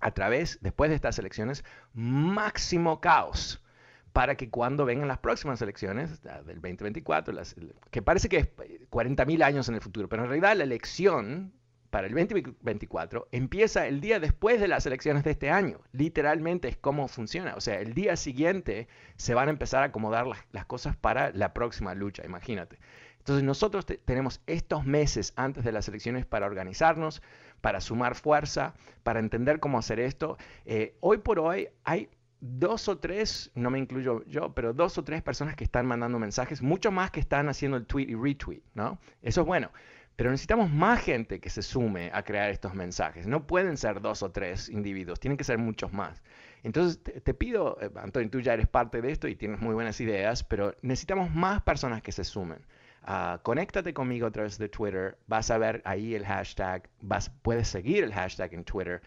a 0.00 0.12
través, 0.12 0.58
después 0.60 0.90
de 0.90 0.96
estas 0.96 1.18
elecciones, 1.18 1.64
máximo 1.94 3.00
caos 3.00 3.62
para 4.12 4.36
que 4.36 4.50
cuando 4.50 4.84
vengan 4.84 5.06
las 5.06 5.18
próximas 5.18 5.62
elecciones 5.62 6.22
del 6.22 6.60
2024, 6.60 7.34
que 7.90 8.02
parece 8.02 8.28
que 8.28 8.38
es 8.38 8.48
40.000 8.56 9.44
años 9.44 9.68
en 9.68 9.76
el 9.76 9.80
futuro, 9.80 10.08
pero 10.08 10.24
en 10.24 10.28
realidad 10.28 10.56
la 10.56 10.64
elección 10.64 11.52
para 11.90 12.06
el 12.06 12.14
2024 12.14 13.28
empieza 13.32 13.86
el 13.86 14.00
día 14.00 14.20
después 14.20 14.60
de 14.60 14.68
las 14.68 14.84
elecciones 14.86 15.24
de 15.24 15.30
este 15.30 15.50
año. 15.50 15.80
Literalmente 15.92 16.68
es 16.68 16.76
cómo 16.76 17.08
funciona. 17.08 17.54
O 17.54 17.60
sea, 17.60 17.80
el 17.80 17.94
día 17.94 18.16
siguiente 18.16 18.88
se 19.16 19.34
van 19.34 19.48
a 19.48 19.52
empezar 19.52 19.82
a 19.82 19.86
acomodar 19.86 20.26
las, 20.26 20.66
cosas 20.66 20.96
para 20.96 21.30
la 21.32 21.54
próxima 21.54 21.94
lucha, 21.94 22.24
imagínate. 22.24 22.78
Entonces 23.18 23.44
nosotros 23.44 23.86
tenemos 23.86 24.40
estos 24.46 24.84
meses 24.84 25.32
antes 25.36 25.64
de 25.64 25.72
las 25.72 25.88
elecciones 25.88 26.24
para 26.26 26.46
organizarnos, 26.46 27.22
para 27.60 27.80
sumar 27.80 28.14
fuerza, 28.14 28.74
para 29.02 29.20
entender 29.20 29.60
cómo 29.60 29.78
hacer 29.78 30.00
esto. 30.00 30.36
Eh, 30.64 30.96
hoy 31.00 31.18
por 31.18 31.38
hoy 31.38 31.68
hay 31.84 32.08
dos 32.40 32.88
o 32.88 32.98
tres, 32.98 33.50
no 33.54 33.70
me 33.70 33.78
incluyo 33.78 34.24
yo, 34.26 34.54
pero 34.54 34.72
dos 34.72 34.96
o 34.98 35.04
tres 35.04 35.22
personas 35.22 35.56
que 35.56 35.64
están 35.64 35.86
mandando 35.86 36.18
mensajes, 36.18 36.62
mucho 36.62 36.90
más 36.90 37.10
que 37.10 37.20
están 37.20 37.48
haciendo 37.48 37.76
el 37.76 37.86
tweet 37.86 38.06
y 38.08 38.14
retweet, 38.14 38.62
¿no? 38.74 38.98
Eso 39.22 39.40
es 39.42 39.46
bueno. 39.46 39.70
Pero 40.18 40.32
necesitamos 40.32 40.68
más 40.68 41.00
gente 41.00 41.38
que 41.38 41.48
se 41.48 41.62
sume 41.62 42.10
a 42.12 42.24
crear 42.24 42.50
estos 42.50 42.74
mensajes. 42.74 43.28
No 43.28 43.46
pueden 43.46 43.76
ser 43.76 44.00
dos 44.00 44.24
o 44.24 44.32
tres 44.32 44.68
individuos, 44.68 45.20
tienen 45.20 45.36
que 45.36 45.44
ser 45.44 45.58
muchos 45.58 45.92
más. 45.92 46.20
Entonces 46.64 47.00
te, 47.00 47.34
pido, 47.34 47.78
eh, 47.80 47.88
Antonio, 47.94 48.28
tú 48.28 48.40
ya 48.40 48.54
eres 48.54 48.66
parte 48.66 49.00
de 49.00 49.12
esto 49.12 49.28
y 49.28 49.36
tienes 49.36 49.60
muy 49.60 49.74
buenas 49.74 50.00
ideas, 50.00 50.42
pero 50.42 50.74
necesitamos 50.82 51.32
más 51.32 51.62
personas 51.62 52.02
que 52.02 52.10
se 52.10 52.24
sumen. 52.24 52.66
Uh, 53.06 53.38
conéctate 53.42 53.94
conmigo 53.94 54.26
a 54.26 54.30
través 54.30 54.58
de 54.58 54.68
Twitter, 54.68 55.16
vas 55.26 55.50
a 55.50 55.58
ver 55.58 55.80
ahí 55.84 56.14
el 56.14 56.26
hashtag, 56.26 56.88
vas, 57.00 57.30
puedes 57.42 57.68
seguir 57.68 58.04
el 58.04 58.12
hashtag 58.12 58.52
en 58.54 58.64
Twitter 58.64 59.00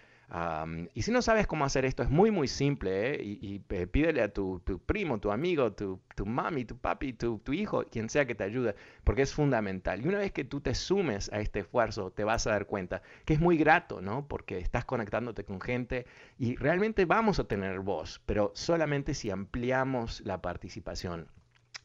y 0.94 1.02
si 1.02 1.12
no 1.12 1.22
sabes 1.22 1.46
cómo 1.46 1.66
hacer 1.66 1.84
esto, 1.84 2.04
es 2.04 2.10
muy, 2.10 2.32
muy 2.32 2.48
simple. 2.48 3.16
¿eh? 3.16 3.22
Y, 3.22 3.60
pídele 3.60 4.22
a 4.22 4.32
tu, 4.32 4.62
primo, 4.86 5.20
tu 5.20 5.30
amigo, 5.32 5.74
tu, 5.74 6.00
tu 6.16 6.26
mami, 6.26 6.64
tu 6.64 6.78
papi, 6.78 7.14
tu, 7.14 7.40
tu, 7.40 7.52
hijo, 7.52 7.84
quien 7.92 8.10
sea 8.10 8.26
que 8.26 8.34
te 8.34 8.46
ayude, 8.46 8.76
porque 9.04 9.24
es 9.24 9.34
fundamental. 9.34 10.02
Y 10.02 10.08
una 10.08 10.20
vez 10.20 10.32
que 10.32 10.46
tú 10.46 10.62
te 10.62 10.74
sumes 10.74 11.32
a 11.34 11.42
este 11.42 11.60
esfuerzo, 11.60 12.12
te 12.12 12.24
vas 12.24 12.48
a 12.48 12.52
dar 12.52 12.66
cuenta 12.66 13.02
que 13.26 13.34
es 13.34 13.42
muy 13.42 13.58
grato, 13.58 14.02
¿no? 14.02 14.28
Porque 14.28 14.60
estás 14.60 14.86
conectándote 14.86 15.44
con 15.44 15.60
gente 15.60 16.06
y 16.38 16.56
realmente 16.56 17.04
vamos 17.06 17.40
a 17.40 17.44
tener 17.44 17.82
voz, 17.82 18.22
pero 18.26 18.52
solamente 18.56 19.14
si 19.14 19.30
ampliamos 19.32 20.22
la 20.22 20.42
participación. 20.42 21.28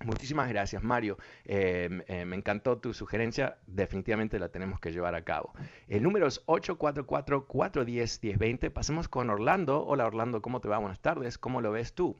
Muchísimas 0.04 0.48
gracias, 0.48 0.82
Mario. 0.82 1.16
Em, 1.44 2.02
em, 2.06 2.28
me 2.28 2.36
encantó 2.36 2.78
tu 2.78 2.92
sugerencia. 2.92 3.56
Definitivamente 3.66 4.38
la 4.38 4.50
tenemos 4.50 4.78
que 4.78 4.92
llevar 4.92 5.14
a 5.14 5.22
cabo. 5.22 5.54
El 5.88 6.02
número 6.02 6.26
es 6.26 6.44
844-410-1020. 6.46 8.68
Pasemos 8.70 9.08
con 9.08 9.30
Orlando. 9.30 9.86
Hola, 9.86 10.04
Orlando. 10.06 10.42
¿Cómo 10.42 10.60
te 10.60 10.68
va? 10.68 10.76
Buenas 10.78 11.00
tardes. 11.00 11.38
¿Cómo 11.38 11.62
lo 11.62 11.72
ves 11.72 11.94
tú? 11.94 12.14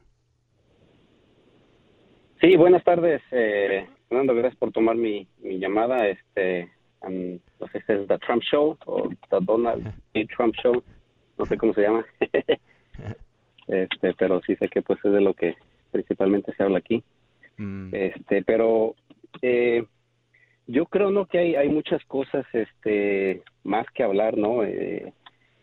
Sí, 2.41 2.55
buenas 2.55 2.83
tardes, 2.83 3.21
eh, 3.31 3.87
Fernando. 4.09 4.33
Gracias 4.35 4.57
por 4.57 4.71
tomar 4.71 4.95
mi, 4.95 5.27
llamada. 5.41 6.07
Este, 6.07 6.71
um, 7.01 7.39
no 7.59 7.67
sé 7.71 7.81
si 7.85 7.93
es 7.93 8.07
The 8.07 8.17
Trump 8.19 8.43
Show 8.43 8.77
o 8.85 9.09
The 9.29 9.37
Donald 9.41 9.91
Trump 10.35 10.55
Show. 10.61 10.83
No 11.37 11.45
sé 11.45 11.57
cómo 11.57 11.73
se 11.73 11.81
llama. 11.81 12.05
este, 13.67 14.13
pero 14.15 14.41
sí 14.41 14.55
sé 14.55 14.67
que 14.67 14.81
pues 14.81 14.99
es 15.03 15.11
de 15.11 15.21
lo 15.21 15.33
que 15.33 15.55
principalmente 15.91 16.53
se 16.55 16.63
habla 16.63 16.79
aquí. 16.79 17.03
Mm. 17.57 17.89
Este, 17.93 18.43
pero 18.43 18.95
eh, 19.41 19.83
yo 20.67 20.85
creo 20.85 21.11
no 21.11 21.25
que 21.25 21.39
hay, 21.39 21.55
hay 21.55 21.69
muchas 21.69 22.03
cosas 22.05 22.45
este 22.53 23.41
más 23.63 23.85
que 23.93 24.03
hablar, 24.03 24.37
¿no? 24.37 24.63
Eh, 24.63 25.13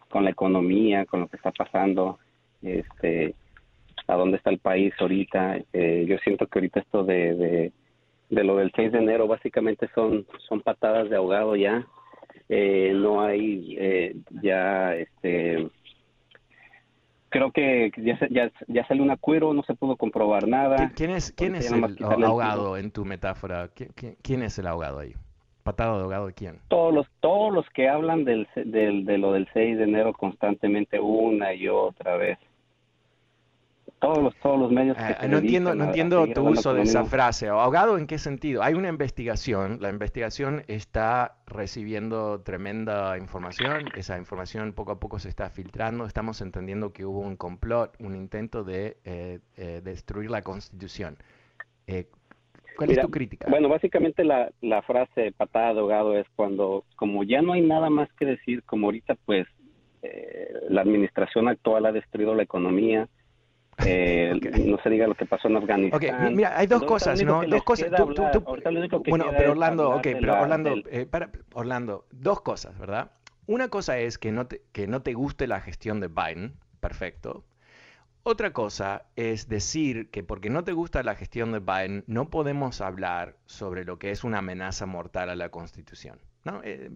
con 0.09 0.25
la 0.25 0.31
economía, 0.31 1.07
con 1.07 1.21
lo 1.21 1.29
que 1.29 1.37
está 1.37 1.51
pasando, 1.51 2.19
este, 2.63 3.35
a 4.07 4.15
dónde 4.15 4.37
está 4.37 4.51
el 4.51 4.59
país 4.59 4.95
ahorita. 4.99 5.59
Eh, 5.73 6.05
yo 6.09 6.19
siento 6.19 6.47
que 6.47 6.59
ahorita 6.59 6.81
esto 6.81 7.05
de, 7.05 7.73
de, 8.31 8.45
lo 8.45 8.57
del 8.57 8.71
6 8.77 8.93
de 8.93 8.99
enero 8.99 9.27
básicamente 9.27 9.89
son, 9.95 10.27
son 10.49 10.61
patadas 10.61 11.11
de 11.11 11.17
ahogado 11.17 11.57
ya. 11.57 11.87
no 12.49 13.23
hay 13.23 14.23
ya 14.43 14.95
este 14.95 15.69
creo 17.35 17.51
que 17.51 17.91
ya, 17.97 18.17
ya, 18.31 18.53
ya 18.69 18.87
salió 18.87 19.03
un 19.03 19.11
acuerdo, 19.11 19.53
no 19.55 19.65
se 19.65 19.75
pudo 19.75 19.97
comprobar 19.97 20.47
nada. 20.47 20.93
¿Quién 20.95 21.11
es, 21.11 21.33
quién 21.33 21.57
es 21.57 21.69
el 21.73 21.83
ahogado 22.25 22.77
en 22.77 22.93
tu 22.93 23.05
metáfora? 23.05 23.69
¿Quién, 24.23 24.43
es 24.45 24.57
el 24.61 24.69
ahogado 24.69 25.01
ahí? 25.01 25.15
¿Patado 25.65 25.97
de 25.97 26.05
ahogado 26.05 26.27
de 26.29 26.33
quién? 26.35 26.61
Todos 26.69 26.95
los, 26.95 27.09
todos 27.19 27.53
los 27.53 27.69
que 27.71 27.89
hablan 27.89 28.25
del, 28.25 28.47
del, 28.55 29.05
de 29.05 29.19
lo 29.19 29.33
del 29.33 29.49
6 29.53 29.79
de 29.79 29.83
enero 29.83 30.13
constantemente 30.13 31.01
una 31.01 31.53
y 31.55 31.67
otra 31.67 32.17
vez 32.17 32.39
todos 34.05 34.23
los, 34.23 34.37
todos 34.37 34.59
los 34.59 34.71
medios. 34.71 34.97
Que 34.97 35.29
no 35.29 35.39
entiendo, 35.39 35.75
no 35.75 35.85
entiendo 35.85 36.27
tu 36.29 36.49
uso 36.49 36.75
de 36.75 36.83
esa 36.83 37.05
frase. 37.05 37.49
¿Ahogado 37.49 37.99
en 37.99 38.07
qué 38.07 38.19
sentido? 38.19 38.63
Hay 38.63 38.75
una 38.75 38.89
investigación, 38.89 39.79
la 39.81 39.91
investigación 39.91 40.63
está 40.69 41.37
recibiendo 41.47 42.41
tremenda 42.41 43.17
información, 43.19 43.89
esa 43.97 44.19
información 44.19 44.73
poco 44.73 44.93
a 44.93 45.01
poco 45.01 45.19
se 45.19 45.29
está 45.29 45.51
filtrando, 45.51 46.07
estamos 46.07 46.41
entendiendo 46.41 46.93
que 46.93 47.05
hubo 47.05 47.21
un 47.21 47.37
complot, 47.37 47.97
un 48.01 48.15
intento 48.15 48.65
de 48.65 48.97
eh, 49.05 49.41
eh, 49.57 49.81
destruir 49.83 50.31
la 50.31 50.43
constitución. 50.43 51.17
Eh, 51.87 52.07
¿Cuál 52.77 52.91
es 52.91 53.01
tu 53.01 53.11
crítica? 53.11 53.47
Bueno, 53.49 53.69
básicamente 53.69 54.25
la, 54.25 54.51
la 54.61 54.83
frase 54.83 55.33
patada 55.33 55.75
de 55.75 55.81
ahogado 55.81 56.19
es 56.19 56.27
cuando, 56.35 56.85
como 56.97 57.23
ya 57.23 57.41
no 57.41 57.53
hay 57.53 57.61
nada 57.61 57.89
más 57.89 58.13
que 58.15 58.27
decir, 58.27 58.63
como 58.65 58.89
ahorita 58.89 59.17
pues 59.25 59.47
la 60.69 60.83
administración 60.83 61.49
actual 61.49 61.87
ha 61.87 61.93
destruido 61.93 62.35
la 62.35 62.43
economía, 62.43 63.09
eh, 63.85 64.39
no 64.65 64.79
se 64.83 64.91
diga 64.91 65.07
lo 65.07 65.15
que 65.15 65.27
pasó 65.27 65.49
en 65.49 65.57
Afganistán. 65.57 65.97
Okay, 65.97 66.35
mira, 66.35 66.59
hay 66.59 66.67
dos 66.67 66.85
cosas, 66.85 67.23
¿no? 67.23 67.45
Dos 67.45 67.63
cosas. 67.63 67.91
bueno, 69.09 69.27
pero 69.37 69.53
Orlando, 69.53 69.91
ok, 69.91 70.03
pero 70.03 70.41
Orlando, 70.41 70.75
eh, 70.91 71.07
para, 71.07 71.31
Orlando, 71.53 72.07
dos 72.11 72.41
cosas, 72.41 72.79
¿verdad? 72.79 73.11
Una 73.47 73.69
cosa 73.69 73.99
es 73.99 74.19
que 74.19 74.33
no, 74.33 74.47
te, 74.47 74.63
que 74.73 74.87
no 74.87 75.03
te 75.03 75.13
guste 75.13 75.47
la 75.47 75.61
gestión 75.61 76.01
de 76.01 76.09
Biden, 76.09 76.55
perfecto. 76.81 77.45
Otra 78.23 78.55
cosa 78.55 79.05
es 79.17 79.51
decir 79.51 80.11
que 80.11 80.23
porque 80.23 80.49
no 80.49 80.65
te 80.65 80.73
gusta 80.73 81.03
la 81.03 81.15
gestión 81.15 81.53
de 81.53 81.59
Biden, 81.59 82.05
no 82.07 82.31
podemos 82.31 82.81
hablar 82.81 83.37
sobre 83.45 83.85
lo 83.85 83.99
que 83.99 84.13
es 84.13 84.25
una 84.25 84.39
amenaza 84.39 84.87
mortal 84.87 85.29
a 85.29 85.37
la 85.37 85.51
Constitución. 85.51 86.19
¿no? 86.45 86.63
Eh, 86.65 86.91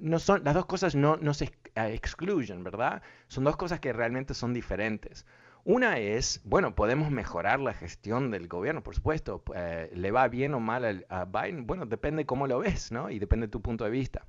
no, 0.00 0.18
son, 0.18 0.42
las 0.44 0.54
dos 0.54 0.66
cosas 0.66 0.94
no, 0.94 1.16
no 1.16 1.32
se 1.32 1.50
excluyen, 1.74 2.64
¿verdad? 2.64 3.02
Son 3.28 3.44
dos 3.44 3.56
cosas 3.56 3.80
que 3.80 3.94
realmente 3.94 4.34
son 4.34 4.52
diferentes. 4.52 5.24
Una 5.66 5.98
es, 5.98 6.42
bueno, 6.44 6.74
podemos 6.74 7.10
mejorar 7.10 7.58
la 7.58 7.72
gestión 7.72 8.30
del 8.30 8.48
gobierno, 8.48 8.82
por 8.82 8.94
supuesto. 8.94 9.42
Eh, 9.54 9.90
¿Le 9.94 10.10
va 10.10 10.28
bien 10.28 10.52
o 10.52 10.60
mal 10.60 11.06
a 11.08 11.24
Biden? 11.24 11.66
Bueno, 11.66 11.86
depende 11.86 12.26
cómo 12.26 12.46
lo 12.46 12.58
ves, 12.58 12.92
¿no? 12.92 13.08
Y 13.08 13.18
depende 13.18 13.46
de 13.46 13.50
tu 13.50 13.62
punto 13.62 13.84
de 13.84 13.90
vista. 13.90 14.26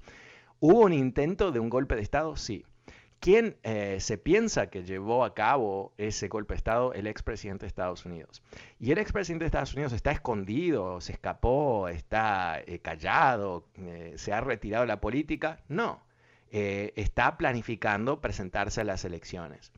¿Hubo 0.61 0.79
un 0.79 0.93
intento 0.93 1.51
de 1.51 1.59
un 1.59 1.69
golpe 1.69 1.95
de 1.95 2.01
Estado? 2.03 2.37
Sí. 2.37 2.65
¿Quién 3.19 3.57
eh, 3.63 3.97
se 3.99 4.17
piensa 4.17 4.67
que 4.67 4.85
llevó 4.85 5.25
a 5.25 5.33
cabo 5.33 5.93
ese 5.97 6.29
golpe 6.29 6.53
de 6.53 6.57
Estado? 6.59 6.93
El 6.93 7.05
expresidente 7.05 7.65
de 7.65 7.67
Estados 7.67 8.05
Unidos. 8.05 8.41
Y 8.79 8.91
el 8.91 8.97
expresidente 8.97 9.43
de 9.43 9.47
Estados 9.47 9.73
Unidos 9.73 9.91
está 9.91 10.11
escondido, 10.11 11.01
se 11.01 11.11
escapó, 11.11 11.89
está 11.89 12.61
eh, 12.65 12.79
callado, 12.79 13.65
se 14.15 14.31
ha 14.31 14.39
retirado 14.39 14.83
de 14.83 14.87
la 14.87 15.01
política. 15.01 15.59
No, 15.67 16.01
está 16.49 17.37
planificando 17.37 18.21
presentarse 18.21 18.79
a 18.79 18.85
las 18.85 19.03
elecciones. 19.03 19.73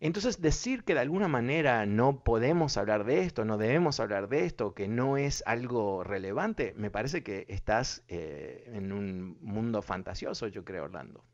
Entonces, 0.00 0.40
decir 0.40 0.84
que 0.84 0.94
de 0.94 1.00
alguna 1.00 1.26
manera 1.26 1.84
no 1.84 2.22
podemos 2.22 2.76
hablar 2.76 3.04
de 3.04 3.22
esto, 3.22 3.44
no 3.44 3.58
debemos 3.58 3.98
hablar 3.98 4.28
de 4.28 4.44
esto, 4.44 4.72
que 4.72 4.86
no 4.86 5.16
es 5.16 5.42
algo 5.44 6.04
relevante, 6.04 6.72
me 6.76 6.90
parece 6.90 7.24
que 7.24 7.46
estás 7.48 8.04
eh, 8.08 8.70
en 8.74 8.92
un 8.92 9.38
mundo 9.40 9.82
fantasioso, 9.82 10.46
yo 10.46 10.64
creo, 10.64 10.84
Orlando. 10.84 11.24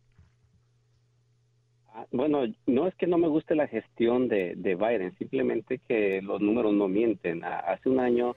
Ah, 1.88 2.06
bueno, 2.10 2.44
no 2.66 2.86
es 2.86 2.94
que 2.94 3.06
no 3.06 3.18
me 3.18 3.28
guste 3.28 3.54
la 3.54 3.68
gestión 3.68 4.28
de, 4.28 4.54
de 4.56 4.74
Biden, 4.74 5.16
simplemente 5.18 5.78
que 5.86 6.22
los 6.22 6.40
números 6.40 6.72
no 6.72 6.88
mienten. 6.88 7.44
Hace 7.44 7.90
un 7.90 8.00
año 8.00 8.34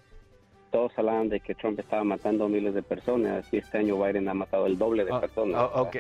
todos 0.71 0.91
hablaban 0.97 1.29
de 1.29 1.39
que 1.39 1.53
Trump 1.55 1.79
estaba 1.79 2.03
matando 2.03 2.47
miles 2.47 2.73
de 2.73 2.83
personas 2.83 3.45
y 3.51 3.57
este 3.57 3.79
año 3.79 4.01
Biden 4.01 4.29
ha 4.29 4.33
matado 4.33 4.65
el 4.65 4.77
doble 4.77 5.03
de 5.05 5.11
oh, 5.11 5.19
personas. 5.19 5.69
Oh, 5.73 5.83
ok, 5.83 5.95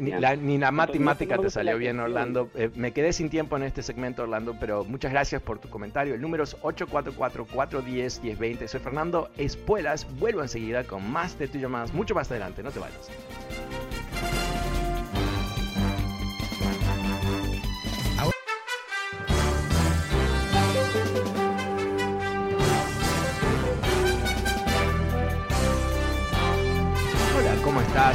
Ni, 0.00 0.12
la, 0.58 0.70
matemática 0.70 1.38
te 1.38 1.50
salió 1.50 1.76
bien, 1.78 1.98
Orlando. 2.00 2.48
Eh, 2.54 2.70
me 2.74 2.92
quedé 2.92 3.12
sin 3.12 3.28
tiempo 3.30 3.56
en 3.56 3.64
este 3.64 3.82
segmento, 3.82 4.22
Orlando, 4.22 4.54
pero 4.58 4.84
muchas 4.84 5.12
gracias 5.12 5.42
por 5.42 5.58
tu 5.58 5.68
comentario. 5.68 6.14
El 6.14 6.20
número 6.20 6.44
es 6.44 6.56
844-410-1020. 6.62 8.68
Soy 8.68 8.80
Fernando 8.80 9.28
Espuelas. 9.36 10.06
Vuelvo 10.18 10.42
enseguida 10.42 10.84
con 10.84 11.10
más 11.10 11.38
de 11.38 11.48
tu 11.48 11.58
llamadas, 11.58 11.92
mucho 11.92 12.14
más 12.14 12.30
adelante. 12.30 12.62
No 12.62 12.70
te 12.70 12.78
vayas. 12.78 13.10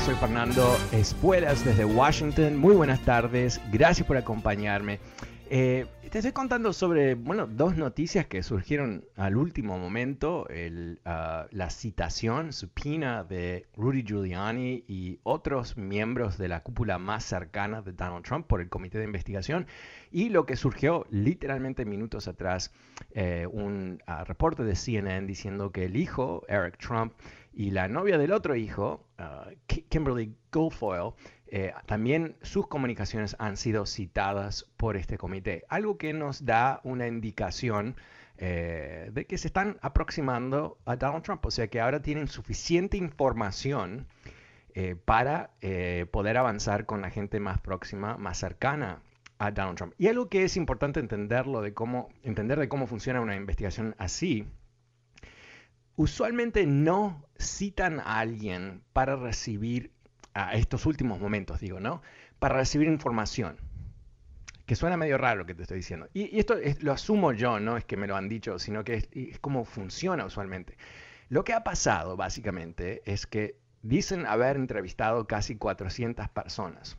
Soy 0.06 0.16
Fernando 0.16 0.76
Espuelas 0.92 1.64
desde 1.64 1.86
Washington. 1.86 2.58
Muy 2.58 2.76
buenas 2.76 3.00
tardes. 3.06 3.62
Gracias 3.72 4.06
por 4.06 4.18
acompañarme. 4.18 5.00
Eh, 5.50 5.86
te 6.12 6.18
estoy 6.20 6.34
contando 6.34 6.74
sobre, 6.74 7.16
bueno, 7.16 7.48
dos 7.48 7.78
noticias 7.78 8.26
que 8.26 8.44
surgieron 8.44 9.06
al 9.16 9.38
último 9.38 9.80
momento. 9.80 10.46
Ah, 11.06 11.48
la 11.52 11.70
citación, 11.70 12.52
supina 12.52 13.24
de 13.24 13.66
Rudy 13.78 14.04
Giuliani 14.04 14.84
y 14.90 15.20
otros 15.24 15.78
miembros 15.78 16.38
de 16.38 16.50
la 16.50 16.64
cúpula 16.64 17.00
más 17.00 17.24
cercana 17.24 17.82
de 17.82 17.94
Donald 17.94 18.26
Trump 18.26 18.46
por 18.46 18.60
el 18.60 18.68
comité 18.68 18.98
de 18.98 19.06
investigación. 19.06 19.68
Y 20.12 20.30
lo 20.30 20.46
que 20.46 20.58
surgió 20.58 21.08
literalmente 21.12 21.86
minutos 21.86 22.28
atrás, 22.28 22.74
eh, 23.12 23.48
un 23.50 24.04
ah, 24.06 24.26
reporte 24.26 24.66
de 24.66 24.76
CNN 24.76 25.26
diciendo 25.28 25.72
que 25.72 25.86
el 25.86 25.96
hijo, 25.96 26.44
Eric 26.50 26.78
Trump, 26.78 27.14
y 27.56 27.70
la 27.70 27.88
novia 27.88 28.18
del 28.18 28.32
otro 28.32 28.56
hijo, 28.56 29.06
uh, 29.24 29.52
Kimberly 29.90 30.36
Guilfoyle, 30.52 31.14
eh, 31.56 31.72
también 31.86 32.36
sus 32.42 32.68
comunicaciones 32.68 33.36
han 33.38 33.58
sido 33.58 33.86
citadas 33.86 34.66
por 34.76 34.98
este 34.98 35.20
comité, 35.20 35.66
algo 35.70 36.00
que 36.00 36.12
nos 36.12 36.46
da 36.46 36.82
una 36.84 37.08
indicación 37.08 37.96
eh, 38.38 39.12
de 39.14 39.26
que 39.28 39.38
se 39.38 39.48
están 39.48 39.78
aproximando 39.82 40.80
a 40.86 40.96
Donald 40.96 41.24
Trump, 41.24 41.46
o 41.46 41.52
sea 41.52 41.68
que 41.68 41.80
ahora 41.80 42.02
tienen 42.02 42.28
suficiente 42.28 42.98
información 42.98 44.08
eh, 44.74 44.96
para 44.96 45.52
poder 46.12 46.38
avanzar 46.38 46.88
con 46.88 47.02
la 47.02 47.12
gente 47.12 47.40
más 47.40 47.62
próxima, 47.62 48.18
más 48.18 48.40
cercana 48.40 49.04
a 49.38 49.52
Donald 49.52 49.78
Trump. 49.78 49.94
Y 50.00 50.08
algo 50.08 50.30
que 50.30 50.46
es 50.46 50.58
importante 50.58 51.00
entenderlo 51.00 51.62
de 51.62 51.76
cómo, 51.76 52.10
entender 52.24 52.60
de 52.60 52.68
cómo 52.68 52.88
funciona 52.88 53.22
una 53.22 53.36
investigación 53.36 53.94
así 54.00 54.48
usualmente 55.96 56.66
no 56.66 57.26
citan 57.40 58.00
a 58.00 58.20
alguien 58.20 58.82
para 58.94 59.16
recibir, 59.16 59.92
a 60.34 60.54
estos 60.54 60.86
últimos 60.86 61.20
momentos 61.20 61.60
digo, 61.60 61.80
¿no? 61.80 62.02
Para 62.40 62.56
recibir 62.56 62.88
información. 62.88 63.58
Que 64.66 64.76
suena 64.76 64.96
medio 64.98 65.18
raro 65.18 65.40
lo 65.40 65.46
que 65.46 65.56
te 65.56 65.64
estoy 65.64 65.78
diciendo. 65.78 66.08
Y, 66.14 66.40
esto 66.40 66.56
lo 66.80 66.94
asumo 66.94 67.34
yo, 67.34 67.60
no 67.60 67.78
es 67.78 67.84
que 67.84 67.98
me 67.98 68.08
lo 68.08 68.16
han 68.16 68.30
dicho, 68.30 68.60
sino 68.60 68.84
que 68.84 68.96
es, 68.96 69.10
es 69.12 69.40
como 69.40 69.66
funciona 69.66 70.26
usualmente. 70.26 70.78
Lo 71.30 71.44
que 71.44 71.54
ha 71.54 71.64
pasado 71.64 72.16
básicamente 72.16 73.02
es 73.06 73.28
que 73.28 73.58
dicen 73.82 74.26
haber 74.26 74.56
entrevistado 74.56 75.28
casi 75.28 75.58
400 75.58 76.30
personas. 76.30 76.98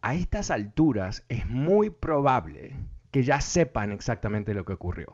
A 0.00 0.14
estas 0.14 0.52
alturas 0.52 1.24
es 1.28 1.46
muy 1.46 1.90
probable 1.90 2.76
que 3.10 3.24
ya 3.24 3.40
sepan 3.40 3.90
exactamente 3.90 4.54
lo 4.54 4.64
que 4.64 4.74
ocurrió 4.74 5.12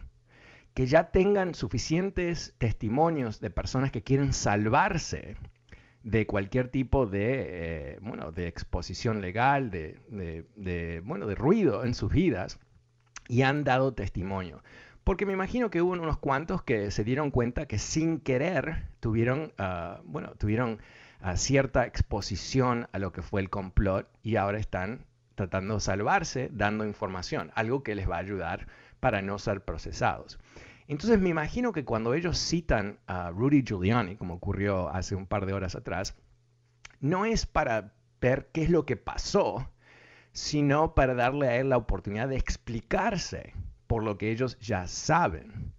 que 0.74 0.86
ya 0.86 1.10
tengan 1.10 1.54
suficientes 1.54 2.54
testimonios 2.58 3.40
de 3.40 3.50
personas 3.50 3.92
que 3.92 4.02
quieren 4.02 4.32
salvarse 4.32 5.36
de 6.02 6.26
cualquier 6.26 6.68
tipo 6.68 7.06
de, 7.06 7.94
eh, 7.94 7.98
bueno, 8.02 8.32
de 8.32 8.48
exposición 8.48 9.20
legal, 9.20 9.70
de, 9.70 11.02
bueno, 11.04 11.26
de 11.26 11.34
ruido 11.34 11.84
en 11.84 11.94
sus 11.94 12.12
vidas, 12.12 12.58
y 13.28 13.42
han 13.42 13.64
dado 13.64 13.94
testimonio. 13.94 14.62
Porque 15.02 15.26
me 15.26 15.32
imagino 15.32 15.70
que 15.70 15.80
hubo 15.80 15.92
unos 15.92 16.18
cuantos 16.18 16.62
que 16.62 16.90
se 16.90 17.04
dieron 17.04 17.30
cuenta 17.30 17.66
que 17.66 17.78
sin 17.78 18.20
querer 18.20 18.84
tuvieron, 19.00 19.52
ah, 19.58 20.00
bueno, 20.04 20.32
tuvieron 20.38 20.80
ah, 21.20 21.36
cierta 21.36 21.86
exposición 21.86 22.88
a 22.92 22.98
lo 22.98 23.12
que 23.12 23.22
fue 23.22 23.40
el 23.40 23.50
complot 23.50 24.08
y 24.22 24.36
ahora 24.36 24.58
están 24.58 25.06
tratando 25.34 25.74
de 25.74 25.80
salvarse 25.80 26.48
dando 26.52 26.86
información, 26.86 27.50
algo 27.54 27.82
que 27.82 27.94
les 27.94 28.08
va 28.08 28.16
a 28.16 28.20
ayudar 28.20 28.66
para 29.04 29.20
no 29.20 29.38
ser 29.38 29.60
procesados. 29.60 30.38
Entonces 30.88 31.20
me 31.20 31.28
imagino 31.28 31.72
que 31.72 31.84
cuando 31.84 32.14
ellos 32.14 32.38
citan 32.38 32.98
a 33.06 33.28
Rudy 33.28 33.62
Giuliani, 33.62 34.16
como 34.16 34.32
ocurrió 34.32 34.88
hace 34.88 35.14
un 35.14 35.26
par 35.26 35.44
de 35.44 35.52
horas 35.52 35.74
atrás, 35.74 36.16
no 37.00 37.26
es 37.26 37.44
para 37.44 37.92
ver 38.18 38.48
qué 38.50 38.62
es 38.62 38.70
lo 38.70 38.86
que 38.86 38.96
pasó, 38.96 39.68
sino 40.32 40.94
para 40.94 41.12
darle 41.12 41.48
a 41.48 41.56
él 41.56 41.68
la 41.68 41.76
oportunidad 41.76 42.30
de 42.30 42.36
explicarse 42.36 43.52
por 43.86 44.02
lo 44.02 44.16
que 44.16 44.30
ellos 44.30 44.58
ya 44.58 44.86
saben. 44.86 45.74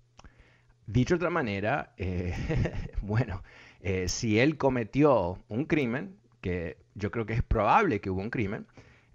Dicho 0.86 1.16
de 1.16 1.18
otra 1.18 1.32
manera, 1.32 1.96
eh, 1.98 2.36
bueno, 3.02 3.42
eh, 3.80 4.08
si 4.08 4.40
él 4.40 4.56
cometió 4.56 5.40
un 5.48 5.66
crimen, 5.66 6.16
que 6.42 6.78
yo 6.94 7.10
creo 7.10 7.26
que 7.26 7.34
es 7.34 7.42
probable 7.42 8.02
que 8.02 8.12
hubo 8.12 8.22
un 8.22 8.30
crimen, 8.30 8.68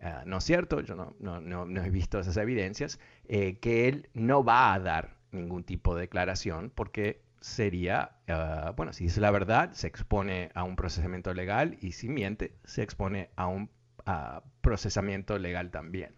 Ah, 0.03 0.23
no 0.27 0.39
es 0.39 0.45
cierto, 0.45 0.81
yo 0.81 1.15
no, 1.19 1.83
he 1.85 1.91
visto 1.91 2.19
esas 2.19 2.37
evidencias, 2.37 2.99
eh, 3.29 3.59
que 3.59 3.89
él 3.89 4.09
no 4.15 4.43
va 4.43 4.73
a 4.73 4.81
dar 4.81 5.17
ningún 5.31 5.65
tipo 5.65 5.95
de 5.95 6.03
declaración 6.03 6.73
porque 6.75 7.23
sería, 7.41 8.13
ah, 8.29 8.73
bueno, 8.77 8.93
si 8.93 9.05
dice 9.05 9.21
la 9.21 9.31
verdad, 9.31 9.73
se 9.73 9.87
expone 9.87 10.51
a 10.55 10.65
un 10.65 10.77
procesamiento 10.77 11.35
legal 11.35 11.77
y 11.81 11.93
si 11.93 12.09
miente, 12.09 12.57
se 12.65 12.83
expone 12.83 13.31
a 13.37 13.47
un 13.47 13.71
procesamiento 14.63 15.39
legal 15.39 15.71
también. 15.71 16.15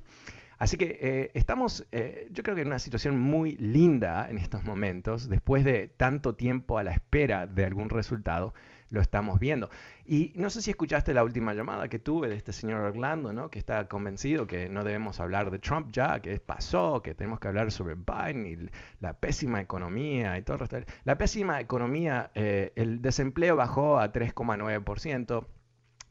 Así 0.63 0.77
que 0.77 0.97
eh, 1.01 1.31
estamos, 1.35 1.89
eh, 1.91 2.29
yo 2.31 2.45
creo 2.45 2.55
que 2.55 2.63
en 2.63 2.69
una 2.69 2.79
situación 2.79 3.19
muy 3.19 3.57
linda 3.57 4.31
en 4.31 4.39
estos 4.39 4.63
momentos, 4.63 5.29
después 5.29 5.65
de 5.65 5.89
tanto 5.89 6.37
tiempo 6.37 6.79
a 6.79 6.85
la 6.85 6.93
espera 6.93 7.49
de 7.49 7.65
algún 7.65 7.91
resultado, 7.91 8.55
lo 8.93 9.01
estamos 9.01 9.41
viendo. 9.41 9.71
Y 10.05 10.33
no 10.37 10.51
sé 10.51 10.61
si 10.63 10.71
escuchaste 10.71 11.15
la 11.15 11.25
última 11.25 11.55
llamada 11.55 11.89
que 11.89 11.99
tuve 11.99 12.29
de 12.29 12.37
este 12.37 12.53
señor 12.53 12.83
Orlando, 12.83 13.33
¿no? 13.33 13.51
que 13.51 13.59
está 13.59 13.89
convencido 13.89 14.47
que 14.47 14.69
no 14.69 14.85
debemos 14.85 15.19
hablar 15.19 15.51
de 15.51 15.59
Trump 15.59 15.89
ya, 15.91 16.21
que 16.21 16.39
pasó, 16.39 17.03
que 17.03 17.15
tenemos 17.15 17.41
que 17.41 17.49
hablar 17.49 17.73
sobre 17.73 17.95
Biden 17.95 18.47
y 18.47 18.71
la 19.01 19.15
pésima 19.15 19.61
economía 19.61 20.37
y 20.39 20.43
todo 20.43 20.55
el 20.55 20.61
resto. 20.61 20.77
La 21.05 21.17
pésima 21.17 21.61
economía, 21.61 22.31
eh, 22.35 22.73
el 22.77 23.01
desempleo 23.01 23.57
bajó 23.57 23.99
a 23.99 24.13
3,9% 24.13 25.47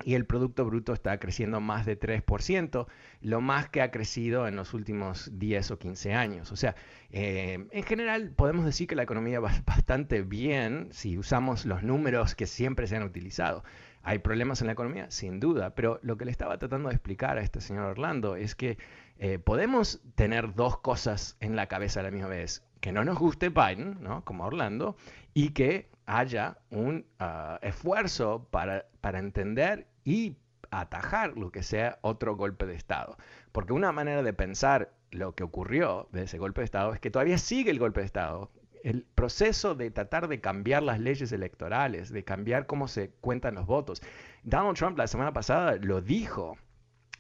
y 0.03 0.15
el 0.15 0.25
Producto 0.25 0.65
Bruto 0.65 0.93
está 0.93 1.19
creciendo 1.19 1.59
más 1.59 1.85
de 1.85 1.99
3%, 1.99 2.87
lo 3.21 3.41
más 3.41 3.69
que 3.69 3.81
ha 3.81 3.91
crecido 3.91 4.47
en 4.47 4.55
los 4.55 4.73
últimos 4.73 5.29
10 5.33 5.71
o 5.71 5.79
15 5.79 6.13
años. 6.13 6.51
O 6.51 6.55
sea, 6.55 6.75
eh, 7.11 7.67
en 7.71 7.83
general 7.83 8.31
podemos 8.35 8.65
decir 8.65 8.87
que 8.87 8.95
la 8.95 9.03
economía 9.03 9.39
va 9.39 9.51
bastante 9.65 10.21
bien 10.21 10.89
si 10.91 11.17
usamos 11.17 11.65
los 11.65 11.83
números 11.83 12.35
que 12.35 12.47
siempre 12.47 12.87
se 12.87 12.95
han 12.95 13.03
utilizado. 13.03 13.63
¿Hay 14.03 14.19
problemas 14.19 14.61
en 14.61 14.67
la 14.67 14.73
economía? 14.73 15.11
Sin 15.11 15.39
duda, 15.39 15.75
pero 15.75 15.99
lo 16.01 16.17
que 16.17 16.25
le 16.25 16.31
estaba 16.31 16.57
tratando 16.57 16.89
de 16.89 16.95
explicar 16.95 17.37
a 17.37 17.41
este 17.41 17.61
señor 17.61 17.85
Orlando 17.85 18.35
es 18.35 18.55
que 18.55 18.77
eh, 19.19 19.37
podemos 19.37 20.01
tener 20.15 20.55
dos 20.55 20.79
cosas 20.79 21.37
en 21.39 21.55
la 21.55 21.67
cabeza 21.67 21.99
a 21.99 22.03
la 22.03 22.11
misma 22.11 22.27
vez. 22.27 22.63
Que 22.79 22.91
no 22.91 23.03
nos 23.03 23.19
guste 23.19 23.49
Biden, 23.49 24.01
¿no? 24.01 24.25
como 24.25 24.45
Orlando, 24.45 24.97
y 25.35 25.49
que 25.49 25.90
haya 26.05 26.57
un 26.69 27.05
ah, 27.19 27.59
esfuerzo 27.61 28.47
para, 28.51 28.85
para 29.01 29.19
entender 29.19 29.87
y 30.03 30.37
atajar 30.71 31.37
lo 31.37 31.51
que 31.51 31.63
sea 31.63 31.99
otro 32.01 32.35
golpe 32.35 32.65
de 32.65 32.75
Estado. 32.75 33.17
Porque 33.51 33.73
una 33.73 33.91
manera 33.91 34.23
de 34.23 34.33
pensar 34.33 34.93
lo 35.11 35.35
que 35.35 35.43
ocurrió 35.43 36.07
de 36.11 36.23
ese 36.23 36.37
golpe 36.37 36.61
de 36.61 36.65
Estado 36.65 36.93
es 36.93 36.99
que 36.99 37.11
todavía 37.11 37.37
sigue 37.37 37.71
el 37.71 37.79
golpe 37.79 37.99
de 37.99 38.05
Estado. 38.05 38.51
El 38.83 39.03
proceso 39.03 39.75
de 39.75 39.91
tratar 39.91 40.27
de 40.27 40.41
cambiar 40.41 40.81
las 40.81 40.99
leyes 40.99 41.31
electorales, 41.31 42.11
de 42.11 42.23
cambiar 42.23 42.65
cómo 42.65 42.87
se 42.87 43.11
cuentan 43.21 43.55
los 43.55 43.67
votos. 43.67 44.01
Donald 44.43 44.77
Trump 44.77 44.97
la 44.97 45.07
semana 45.07 45.33
pasada 45.33 45.75
lo 45.75 46.01
dijo, 46.01 46.57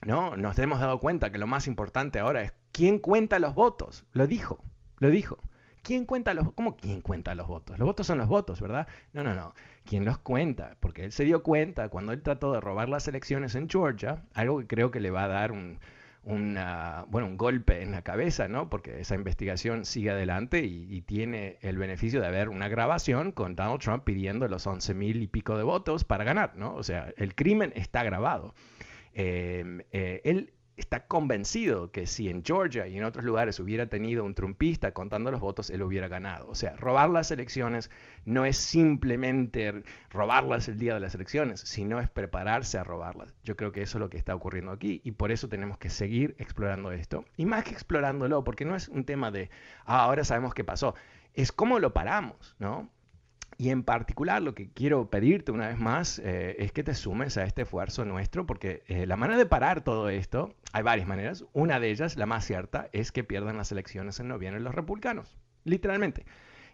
¿no? 0.03 0.35
Nos 0.37 0.57
hemos 0.57 0.79
dado 0.79 0.99
cuenta 0.99 1.31
que 1.31 1.37
lo 1.37 1.45
más 1.45 1.67
importante 1.67 2.19
ahora 2.19 2.41
es 2.41 2.53
quién 2.71 2.97
cuenta 2.97 3.37
los 3.37 3.53
votos. 3.53 4.05
Lo 4.13 4.25
dijo, 4.25 4.63
lo 4.97 5.09
dijo. 5.09 5.37
¿Quién 5.83 6.05
cuenta 6.05 6.33
los 6.33 6.53
¿Cómo 6.53 6.77
quién 6.77 7.01
cuenta 7.01 7.35
los 7.35 7.47
votos? 7.47 7.79
Los 7.79 7.85
votos 7.85 8.07
son 8.07 8.17
los 8.19 8.27
votos, 8.27 8.61
¿verdad? 8.61 8.87
No, 9.13 9.23
no, 9.23 9.33
no. 9.33 9.53
¿Quién 9.85 10.05
los 10.05 10.17
cuenta? 10.19 10.77
Porque 10.79 11.05
él 11.05 11.11
se 11.11 11.23
dio 11.23 11.43
cuenta 11.43 11.89
cuando 11.89 12.11
él 12.13 12.21
trató 12.21 12.53
de 12.53 12.61
robar 12.61 12.89
las 12.89 13.07
elecciones 13.07 13.55
en 13.55 13.69
Georgia, 13.69 14.23
algo 14.33 14.59
que 14.59 14.67
creo 14.67 14.91
que 14.91 14.99
le 14.99 15.11
va 15.11 15.23
a 15.23 15.27
dar 15.27 15.51
un, 15.51 15.79
bueno, 16.23 17.27
un 17.27 17.37
golpe 17.37 17.81
en 17.81 17.91
la 17.91 18.03
cabeza, 18.03 18.47
¿no? 18.47 18.69
Porque 18.69 19.01
esa 19.01 19.15
investigación 19.15 19.85
sigue 19.85 20.11
adelante 20.11 20.63
y, 20.63 21.01
tiene 21.01 21.57
el 21.61 21.77
beneficio 21.77 22.21
de 22.21 22.27
haber 22.27 22.49
una 22.49 22.67
grabación 22.69 23.31
con 23.31 23.55
Donald 23.55 23.81
Trump 23.81 24.03
pidiendo 24.03 24.47
los 24.47 24.65
11 24.67 24.93
mil 24.93 25.21
y 25.21 25.27
pico 25.27 25.57
de 25.57 25.63
votos 25.63 26.03
para 26.03 26.23
ganar, 26.23 26.55
¿no? 26.55 26.75
O 26.75 26.83
sea, 26.83 27.11
el 27.17 27.35
crimen 27.35 27.73
está 27.75 28.03
grabado. 28.03 28.53
Em, 29.13 29.81
eh, 29.91 30.21
él 30.23 30.53
está 30.91 31.07
convencido 31.07 31.89
que 31.89 32.05
si 32.05 32.27
en 32.27 32.43
Georgia 32.43 32.85
y 32.85 32.97
en 32.97 33.05
otros 33.05 33.23
lugares 33.23 33.61
hubiera 33.61 33.85
tenido 33.85 34.25
un 34.25 34.35
trumpista 34.35 34.91
contando 34.91 35.31
los 35.31 35.39
votos, 35.39 35.69
él 35.69 35.83
hubiera 35.83 36.09
ganado. 36.09 36.49
O 36.49 36.55
sea, 36.55 36.75
robar 36.75 37.09
las 37.09 37.31
elecciones 37.31 37.89
no 38.25 38.43
es 38.43 38.57
simplemente 38.57 39.83
robarlas 40.09 40.67
el 40.67 40.77
día 40.77 40.93
de 40.93 40.99
las 40.99 41.15
elecciones, 41.15 41.61
sino 41.61 42.01
es 42.01 42.09
prepararse 42.09 42.77
a 42.77 42.83
robarlas. 42.83 43.33
Yo 43.45 43.55
creo 43.55 43.71
que 43.71 43.81
eso 43.83 43.99
es 43.99 44.01
lo 44.01 44.09
que 44.09 44.17
está 44.17 44.35
ocurriendo 44.35 44.73
aquí 44.73 44.99
y 45.05 45.11
por 45.11 45.31
eso 45.31 45.47
tenemos 45.47 45.77
que 45.77 45.89
seguir 45.89 46.35
explorando 46.39 46.91
esto. 46.91 47.23
Y 47.37 47.45
más 47.45 47.63
que 47.63 47.71
explorándolo, 47.71 48.43
porque 48.43 48.65
no 48.65 48.75
es 48.75 48.89
un 48.89 49.05
tema 49.05 49.31
de, 49.31 49.49
ah, 49.85 50.03
ahora 50.03 50.25
sabemos 50.25 50.53
qué 50.53 50.65
pasó, 50.65 50.93
es 51.33 51.53
cómo 51.53 51.79
lo 51.79 51.93
paramos, 51.93 52.57
¿no? 52.59 52.89
Y 53.61 53.69
en 53.69 53.83
particular 53.83 54.41
lo 54.41 54.55
que 54.55 54.71
quiero 54.71 55.11
pedirte 55.11 55.51
una 55.51 55.67
vez 55.67 55.77
más 55.77 56.17
eh, 56.17 56.55
es 56.57 56.71
que 56.71 56.83
te 56.83 56.95
sumes 56.95 57.37
a 57.37 57.43
este 57.43 57.61
esfuerzo 57.61 58.03
nuestro, 58.05 58.47
porque 58.47 58.81
eh, 58.87 59.05
la 59.05 59.17
manera 59.17 59.37
de 59.37 59.45
parar 59.45 59.83
todo 59.83 60.09
esto, 60.09 60.55
hay 60.73 60.81
varias 60.81 61.07
maneras. 61.07 61.45
Una 61.53 61.79
de 61.79 61.91
ellas, 61.91 62.17
la 62.17 62.25
más 62.25 62.43
cierta, 62.43 62.89
es 62.91 63.11
que 63.11 63.23
pierdan 63.23 63.57
las 63.57 63.71
elecciones 63.71 64.19
en 64.19 64.29
noviembre 64.29 64.59
los 64.63 64.73
republicanos, 64.73 65.37
literalmente. 65.63 66.25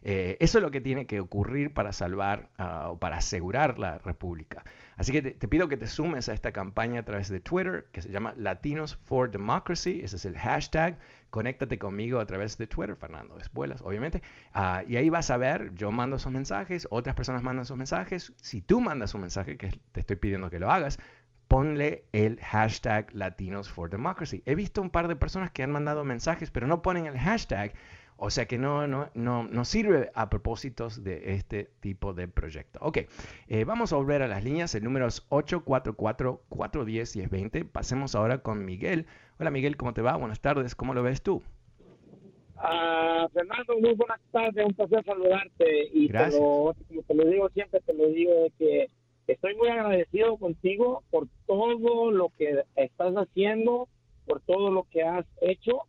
Eh, 0.03 0.37
eso 0.39 0.57
es 0.57 0.63
lo 0.63 0.71
que 0.71 0.81
tiene 0.81 1.05
que 1.05 1.19
ocurrir 1.19 1.73
para 1.73 1.91
salvar 1.91 2.49
ah, 2.57 2.89
o 2.89 2.99
para 2.99 3.17
asegurar 3.17 3.79
la 3.79 3.97
república. 3.97 4.63
Así 4.95 5.11
que 5.11 5.21
te, 5.21 5.47
pido 5.47 5.67
que 5.67 5.77
te 5.77 5.87
sumes 5.87 6.27
a 6.29 6.33
esta 6.33 6.51
campaña 6.51 7.01
a 7.01 7.03
través 7.03 7.29
de 7.29 7.39
Twitter, 7.39 7.87
que 7.91 8.01
se 8.01 8.09
llama 8.09 8.33
Latinos 8.35 8.95
for 8.95 9.29
Democracy. 9.29 10.01
Ese 10.03 10.15
es 10.15 10.25
el 10.25 10.37
hashtag. 10.37 10.97
Conéctate 11.29 11.77
conmigo 11.77 12.19
a 12.19 12.25
través 12.25 12.57
de 12.57 12.67
Twitter, 12.67 12.95
Fernando 12.95 13.37
Espuelas, 13.37 13.81
obviamente. 13.81 14.21
Ah, 14.53 14.83
y 14.87 14.95
ahí 14.95 15.09
vas 15.09 15.29
a 15.29 15.37
ver, 15.37 15.73
yo 15.75 15.91
mando 15.91 16.15
esos 16.15 16.31
mensajes, 16.31 16.87
otras 16.89 17.15
personas 17.15 17.43
mandan 17.43 17.65
sus 17.65 17.77
mensajes. 17.77 18.33
Si 18.37 18.61
tú 18.61 18.81
mandas 18.81 19.13
un 19.13 19.21
mensaje, 19.21 19.57
que 19.57 19.69
te 19.91 19.99
estoy 19.99 20.15
pidiendo 20.15 20.49
que 20.49 20.59
lo 20.59 20.71
hagas, 20.71 20.99
ponle 21.47 22.05
el 22.11 22.39
hashtag 22.39 23.13
Latinos 23.13 23.69
for 23.69 23.89
Democracy. 23.89 24.43
He 24.45 24.55
visto 24.55 24.81
un 24.81 24.89
par 24.89 25.07
de 25.07 25.15
personas 25.15 25.51
que 25.51 25.63
han 25.63 25.71
mandado 25.71 26.03
mensajes, 26.03 26.51
pero 26.51 26.67
no 26.67 26.81
ponen 26.81 27.05
el 27.05 27.17
hashtag. 27.17 27.73
O 28.17 28.29
sea 28.31 28.47
que 28.47 28.57
no, 28.57 28.87
no, 28.87 29.09
no, 29.13 29.43
no 29.43 29.63
sirve 29.63 30.09
a 30.15 30.27
propósitos 30.29 31.03
de 31.03 31.33
este 31.33 31.69
tipo 31.79 32.13
de 32.13 32.27
proyecto. 32.27 32.79
Ok, 32.81 32.97
eh, 33.47 33.63
vamos 33.63 33.93
a 33.93 33.97
volver 33.97 34.23
a 34.23 34.27
las 34.27 34.43
líneas. 34.43 34.73
El 34.73 34.83
número 34.83 35.05
es 35.05 35.29
844-410-1020. 35.29 37.69
Pasemos 37.71 38.15
ahora 38.15 38.39
con 38.39 38.65
Miguel. 38.65 39.05
Hola 39.39 39.51
Miguel, 39.51 39.77
¿cómo 39.77 39.93
te 39.93 40.01
va? 40.01 40.17
Buenas 40.17 40.39
tardes, 40.39 40.73
¿cómo 40.73 40.95
lo 40.95 41.03
ves 41.03 41.21
tú? 41.21 41.43
Uh, 42.55 43.29
Fernando, 43.29 43.77
muy 43.79 43.93
buenas 43.93 44.19
tardes, 44.31 44.65
un 44.65 44.73
placer 44.73 45.05
saludarte. 45.05 45.89
Y 45.93 46.07
Gracias. 46.07 46.41
como 46.41 46.73
te 47.07 47.13
lo 47.13 47.25
digo 47.25 47.49
siempre, 47.49 47.79
te 47.81 47.93
lo 47.93 48.07
digo 48.07 48.33
de 48.33 48.51
que 48.57 48.87
estoy 49.27 49.55
muy 49.55 49.67
agradecido 49.67 50.37
contigo 50.37 51.03
por 51.11 51.27
todo 51.45 52.09
lo 52.11 52.31
que 52.37 52.63
estás 52.75 53.13
haciendo, 53.13 53.87
por 54.25 54.41
todo 54.41 54.71
lo 54.71 54.87
que 54.89 55.03
has 55.03 55.27
hecho 55.41 55.83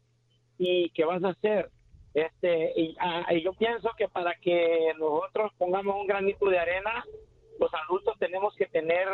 y 0.58 0.90
que 0.90 1.06
vas 1.06 1.24
a 1.24 1.30
hacer. 1.30 1.70
Este, 2.18 2.94
ah, 2.98 3.32
y, 3.32 3.42
yo 3.42 3.52
pienso 3.52 3.90
que 3.96 4.08
para 4.08 4.34
que 4.36 4.92
nosotros 4.98 5.52
pongamos 5.56 5.96
un 5.96 6.06
granito 6.06 6.48
de 6.48 6.58
arena, 6.58 7.04
los 7.60 7.70
adultos 7.74 8.18
tenemos 8.18 8.54
que 8.56 8.66
tener, 8.66 9.06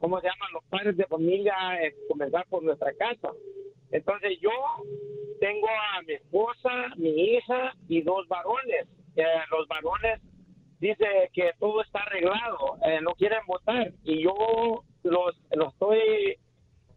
¿cómo 0.00 0.20
se 0.20 0.26
llaman? 0.26 0.52
Los 0.52 0.64
padres 0.64 0.96
de 0.96 1.06
familia, 1.06 1.54
eh, 1.80 1.94
comenzar 2.08 2.44
por 2.48 2.62
nuestra 2.62 2.92
casa. 2.94 3.30
Entonces 3.92 4.38
yo 4.40 4.50
tengo 5.40 5.68
a 5.68 6.02
mi 6.02 6.14
esposa, 6.14 6.88
mi 6.96 7.10
hija 7.10 7.74
y 7.88 8.02
dos 8.02 8.26
varones. 8.28 8.88
Eh, 9.14 9.24
los 9.50 9.68
varones 9.68 10.20
dice 10.80 11.30
que 11.32 11.52
todo 11.60 11.82
está 11.82 12.00
arreglado, 12.00 12.76
eh, 12.84 13.00
no 13.02 13.12
quieren 13.14 13.40
votar 13.46 13.92
y 14.02 14.22
yo 14.22 14.82
los, 15.04 15.40
los 15.52 15.72
estoy 15.72 16.36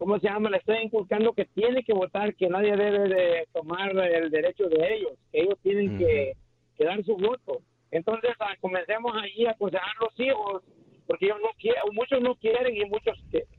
¿cómo 0.00 0.18
se 0.18 0.28
llama? 0.28 0.48
Le 0.48 0.56
estoy 0.56 0.78
inculcando 0.78 1.34
que 1.34 1.44
tiene 1.44 1.84
que 1.84 1.92
votar, 1.92 2.34
que 2.34 2.48
nadie 2.48 2.74
debe 2.74 3.06
de 3.06 3.46
tomar 3.52 3.90
el 3.90 4.30
derecho 4.30 4.66
de 4.66 4.94
ellos, 4.94 5.12
que 5.30 5.42
ellos 5.42 5.58
tienen 5.62 5.98
que, 5.98 6.32
dar 6.78 7.04
su 7.04 7.14
voto. 7.18 7.60
Entonces, 7.90 8.30
ah, 8.40 8.54
comencemos 8.62 9.14
ahí 9.14 9.44
a 9.44 9.50
aconsejar 9.50 9.92
los 10.00 10.18
hijos, 10.18 10.62
porque 11.06 11.26
ellos 11.26 11.36
no 11.42 11.50
quieren, 11.58 11.82
muchos 11.92 12.22
no 12.22 12.34
quieren 12.36 12.74
y 12.74 12.86
muchos 12.86 13.14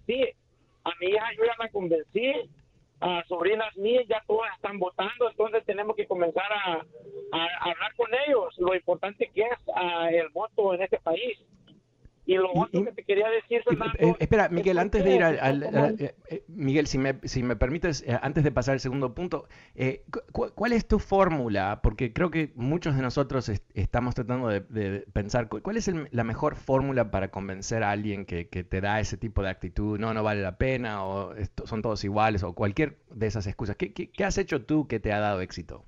sí. 0.08 0.26
A 0.84 0.90
mi 1.00 1.10
hija 1.10 1.26
yo 1.38 1.46
ya 1.46 1.54
la 1.60 1.70
convencí, 1.70 2.34
a 3.02 3.24
sobrinas 3.28 3.78
mías 3.78 4.08
ya 4.10 4.24
todas 4.26 4.52
están 4.56 4.80
votando, 4.80 5.30
entonces 5.30 5.64
tenemos 5.66 5.96
que 5.96 6.08
comenzar 6.08 6.52
a, 6.52 6.84
hablar 7.60 7.94
con 7.96 8.10
ellos, 8.26 8.58
lo 8.58 8.74
importante 8.74 9.30
que 9.32 9.42
es 9.42 9.60
ah, 9.76 10.10
el 10.12 10.30
voto 10.30 10.74
en 10.74 10.82
este 10.82 10.98
país. 10.98 11.38
Y 12.32 12.36
lo 12.36 12.50
otro 12.54 12.86
que 12.86 12.92
te 12.94 13.04
quería 13.04 13.30
decir, 13.30 13.62
Fernando... 13.62 13.94
Eh, 14.00 14.16
espera, 14.20 14.48
Miguel, 14.48 14.80
antes 14.80 15.04
de 15.04 15.16
ir 15.16 15.22
al... 15.22 15.64
Eh, 16.00 16.16
eh, 16.30 16.44
Miguel, 16.48 16.88
si 16.88 16.98
me, 16.98 17.20
si 17.26 17.44
me 17.44 17.58
permites, 17.58 18.06
antes 18.22 18.46
de 18.46 18.54
pasar 18.54 18.74
al 18.74 18.80
segundo 18.80 19.14
punto, 19.14 19.50
¿cuál 20.32 20.72
es 20.72 20.88
tu 20.88 21.00
fórmula? 21.00 21.82
Porque 21.84 22.14
creo 22.14 22.32
que 22.32 22.54
muchos 22.56 22.96
de 22.96 23.02
nosotros 23.02 23.50
estamos 23.74 24.16
tratando 24.16 24.48
de, 24.48 25.06
pensar, 25.12 25.50
¿cuál 25.50 25.76
es 25.76 25.92
la 26.12 26.24
mejor 26.24 26.56
fórmula 26.56 27.12
para 27.12 27.32
convencer 27.32 27.84
a 27.84 27.92
alguien 27.92 28.26
que, 28.26 28.48
que, 28.48 28.64
te 28.64 28.80
da 28.80 29.02
ese 29.02 29.18
tipo 29.18 29.44
de 29.44 29.50
actitud? 29.50 30.00
No, 30.00 30.14
no 30.14 30.24
vale 30.24 30.42
la 30.42 30.58
pena, 30.58 31.04
o 31.06 31.34
son 31.66 31.82
todos 31.82 32.02
iguales, 32.06 32.44
o 32.44 32.54
cualquier 32.54 32.96
de 33.10 33.28
esas 33.28 33.46
excusas. 33.46 33.76
¿Qué, 33.76 33.92
qué, 33.92 34.10
qué 34.10 34.24
has 34.24 34.38
hecho 34.38 34.64
tú 34.64 34.88
que 34.88 35.02
te 35.02 35.12
ha 35.12 35.20
dado 35.20 35.42
éxito? 35.42 35.84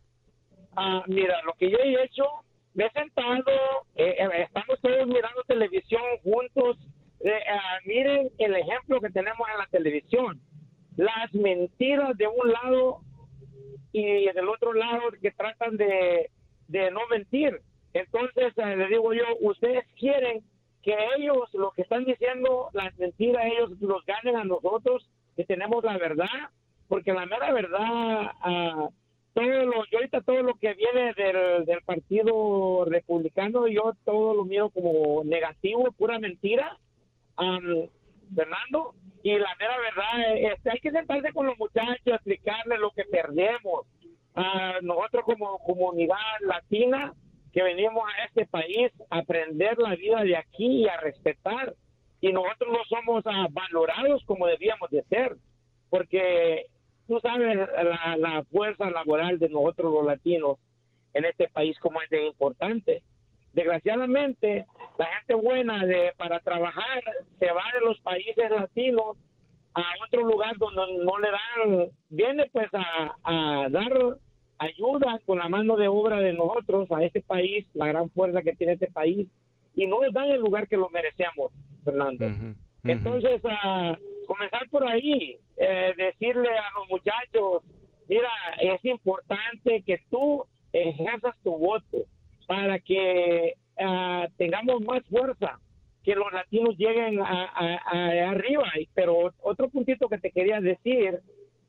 Ah, 0.76 1.04
mira, 1.08 1.42
lo 1.46 1.54
que 1.54 1.72
yo 1.72 1.78
he 1.78 2.04
hecho 2.04 2.26
me 2.74 2.86
he 2.86 2.90
sentado, 2.92 3.44
eh, 3.96 4.16
eh, 4.18 4.44
estamos 4.44 4.80
todos 4.82 5.08
mirando 5.08 5.44
televisión 5.48 6.02
juntos. 6.24 6.78
Eh, 7.20 7.40
ah, 7.50 7.80
miren 7.86 8.30
el 8.38 8.56
ejemplo 8.56 9.00
que 9.00 9.10
tenemos 9.10 9.48
en 9.52 9.58
la 9.60 9.68
televisión. 9.68 10.42
Las 10.98 11.34
mentiras 11.34 12.18
de 12.18 12.28
un 12.28 12.52
lado 12.52 13.02
y 13.92 14.26
del 14.26 14.50
otro 14.50 14.74
lado 14.74 15.02
que 15.22 15.32
tratan 15.32 15.78
de, 15.78 16.30
de 16.68 16.92
no 16.92 17.02
mentir. 17.10 17.62
Entonces, 17.94 18.54
les 18.58 18.90
digo 18.90 19.14
yo, 19.14 19.24
ustedes 19.42 19.86
quieren 20.00 20.44
que 20.82 20.98
ellos, 21.18 21.54
lo 21.54 21.72
que 21.72 21.84
están 21.84 22.06
diciendo, 22.06 22.70
las 22.74 22.98
mentiras, 22.98 23.46
ellos 23.46 23.70
los 23.80 24.04
ganen 24.06 24.36
a 24.36 24.44
nosotros, 24.44 25.08
que 25.36 25.46
tenemos 25.46 25.84
la 25.84 25.98
verdad, 25.98 26.50
porque 26.88 27.14
la 27.14 27.26
mera 27.26 27.54
verdad... 27.54 28.32
Uh, 28.46 29.03
todo 29.34 29.66
lo, 29.66 29.86
yo 29.92 29.98
ahorita 29.98 30.22
todo 30.22 30.44
lo 30.44 30.56
que 30.56 30.74
viene 30.74 31.14
del, 31.14 31.66
del 31.66 31.82
partido 31.84 32.86
republicano, 32.86 33.68
yo 33.68 33.94
todo 34.06 34.36
lo 34.36 34.46
miro 34.46 34.70
como 34.70 35.24
negativo, 35.24 35.92
pura 35.92 36.20
mentira, 36.20 36.78
Fernando. 38.36 38.94
Y 39.24 39.38
la 39.38 39.56
mera 39.58 39.78
verdad, 39.80 40.38
este, 40.38 40.72
hay 40.72 40.80
que 40.80 40.92
sentarse 40.92 41.32
con 41.32 41.48
los 41.48 41.58
muchachos, 41.58 42.06
explicarles 42.06 42.80
lo 42.80 42.92
que 42.92 43.06
perdemos. 43.06 43.86
a 44.36 44.80
nosotros 44.82 45.24
como 45.26 45.60
comunidad 45.60 46.18
latina 46.42 47.14
que 47.54 47.62
venimos 47.62 48.04
a 48.04 48.26
este 48.26 48.48
país 48.48 48.92
a 49.12 49.20
aprender 49.20 49.78
la 49.78 49.96
vida 49.96 50.24
de 50.24 50.36
aquí 50.36 50.84
y 50.84 50.88
a 50.88 50.98
respetar. 50.98 51.74
Y 52.20 52.34
nosotros 52.34 52.72
no 52.72 52.84
somos 52.90 53.24
ah, 53.28 53.48
valorados 53.52 54.24
como 54.26 54.48
debíamos 54.48 54.90
de 54.90 55.04
ser, 55.04 55.36
porque 55.90 56.66
tú 57.08 57.20
sabes 57.22 57.58
la, 58.18 58.44
fuerza 58.52 58.90
laboral 58.90 59.40
de 59.40 59.50
nosotros 59.50 59.94
los 59.94 60.06
latinos 60.06 60.58
en 61.14 61.26
este 61.26 61.48
país 61.50 61.78
como 61.80 62.02
es 62.02 62.10
de 62.10 62.28
importante. 62.28 63.04
Desgraciadamente, 63.54 64.66
la 64.98 65.06
gente 65.06 65.36
buena 65.36 65.86
de 65.86 66.12
para 66.18 66.40
trabajar 66.40 67.04
se 67.40 67.52
va 67.52 67.64
de 67.74 67.86
los 67.86 68.00
países 68.02 68.50
latinos 68.50 69.18
a 69.76 69.84
otro 70.06 70.24
lugar 70.24 70.58
donde 70.58 71.04
no 71.04 71.20
le 71.20 71.30
dan, 71.30 71.90
viene 72.10 72.50
pues 72.52 72.70
a, 72.74 73.16
a 73.24 73.70
dar 73.70 74.18
ayuda 74.58 75.20
con 75.26 75.40
la 75.40 75.50
mano 75.50 75.76
de 75.76 75.88
obra 75.88 76.20
de 76.20 76.34
nosotros 76.34 76.90
a 76.92 77.04
este 77.04 77.22
país, 77.22 77.66
la 77.74 77.88
gran 77.88 78.10
fuerza 78.10 78.42
que 78.42 78.56
tiene 78.56 78.74
este 78.74 78.92
país, 78.92 79.28
y 79.76 79.88
no 79.88 80.02
les 80.02 80.14
dan 80.14 80.30
el 80.30 80.40
lugar 80.40 80.68
que 80.68 80.78
lo 80.78 80.90
merecemos, 80.90 81.52
Fernando. 81.84 82.26
Entonces, 82.84 83.42
a 83.46 83.98
comenzar 84.26 84.70
por 84.70 84.88
ahí, 84.88 85.38
eh, 85.58 85.94
decirle 85.98 86.50
a 86.50 86.80
los 86.80 86.90
muchachos, 86.90 87.64
mira, 88.08 88.30
es 88.60 88.84
importante 88.86 89.84
que 89.86 90.00
tú 90.10 90.46
ejerzas 90.72 91.36
tu 91.44 91.58
voto 91.58 92.00
para 92.48 92.80
que 92.80 93.54
ah, 93.80 94.28
tengamos 94.38 94.82
más 94.82 95.04
fuerza, 95.06 95.60
que 96.04 96.16
los 96.16 96.32
latinos 96.34 96.76
lleguen 96.78 97.20
a, 97.22 97.80
arriba. 98.30 98.72
Pero 98.94 99.32
otro 99.42 99.70
puntito 99.70 100.10
que 100.10 100.18
te 100.18 100.32
quería 100.32 100.60
decir 100.60 101.22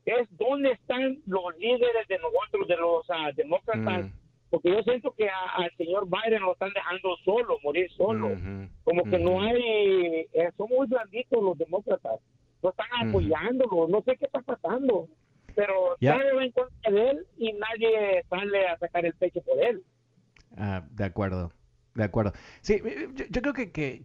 es 0.05 0.27
dónde 0.37 0.71
están 0.71 1.19
los 1.25 1.57
líderes 1.57 2.07
de 2.07 2.19
nosotros, 2.19 2.67
de 2.67 2.75
los 2.75 3.09
uh, 3.09 3.33
demócratas, 3.35 4.05
mm. 4.05 4.11
porque 4.49 4.69
yo 4.69 4.83
siento 4.83 5.11
que 5.11 5.27
al 5.29 5.71
señor 5.77 6.07
Biden 6.07 6.41
lo 6.41 6.53
están 6.53 6.73
dejando 6.73 7.15
solo, 7.23 7.57
morir 7.63 7.89
solo. 7.93 8.37
Como 8.83 9.03
que 9.05 9.17
no 9.17 9.41
hay, 9.41 10.27
eh, 10.33 10.51
son 10.57 10.67
muy 10.69 10.85
blanditos 10.87 11.41
los 11.41 11.57
demócratas 11.57 12.19
no 12.65 12.71
están 12.71 13.07
apoyándolo, 13.07 13.87
no 13.87 14.01
sé 14.01 14.17
qué 14.17 14.25
está 14.25 14.41
pasando, 14.41 15.07
pero 15.55 15.95
nadie 16.01 16.33
va 16.33 16.43
en 16.43 16.51
contra 16.51 16.91
de 16.91 17.09
él 17.11 17.27
y 17.37 17.53
nadie 17.53 18.23
sale 18.27 18.67
a 18.67 18.77
sacar 18.79 19.05
el 19.05 19.13
pecho 19.13 19.41
por 19.41 19.63
él. 19.63 19.83
Ah, 20.57 20.83
de 20.89 21.05
acuerdo, 21.05 21.51
de 21.93 22.03
acuerdo. 22.03 22.33
Sí, 22.61 22.81
yo, 23.29 23.41
creo 23.41 23.53
que, 23.53 23.71
que, 23.71 24.03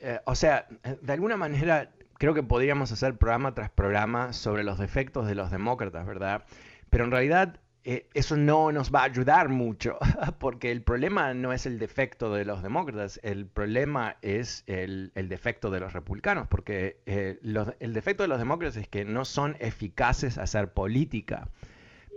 eh, 0.00 0.20
o 0.24 0.36
sea, 0.36 0.68
de 1.02 1.12
alguna 1.12 1.36
manera 1.36 1.90
creo 2.14 2.32
que 2.32 2.44
podríamos 2.44 2.92
hacer 2.92 3.18
programa 3.18 3.54
tras 3.54 3.70
programa 3.70 4.32
sobre 4.32 4.62
los 4.62 4.78
defectos 4.78 5.26
de 5.26 5.34
los 5.34 5.50
demócratas, 5.50 6.06
¿verdad? 6.06 6.44
Pero 6.90 7.04
en 7.04 7.10
realidad 7.10 7.58
eh, 7.88 8.08
eso 8.14 8.36
no 8.36 8.72
nos 8.72 8.92
va 8.92 9.02
a 9.02 9.04
ayudar 9.04 9.48
mucho, 9.48 9.96
porque 10.40 10.72
el 10.72 10.82
problema 10.82 11.34
no 11.34 11.52
es 11.52 11.66
el 11.66 11.78
defecto 11.78 12.34
de 12.34 12.44
los 12.44 12.60
demócratas, 12.60 13.20
el 13.22 13.46
problema 13.46 14.16
es 14.22 14.64
el, 14.66 15.12
defecto 15.14 15.70
de 15.70 15.78
los 15.78 15.92
republicanos, 15.92 16.48
porque 16.48 16.98
eh, 17.06 17.38
el 17.78 17.94
defecto 17.94 18.24
de 18.24 18.28
los 18.28 18.40
demócratas 18.40 18.76
es 18.76 18.88
que 18.88 19.04
no 19.04 19.24
son 19.24 19.56
eficaces 19.60 20.36
a 20.36 20.42
hacer 20.42 20.72
política. 20.72 21.48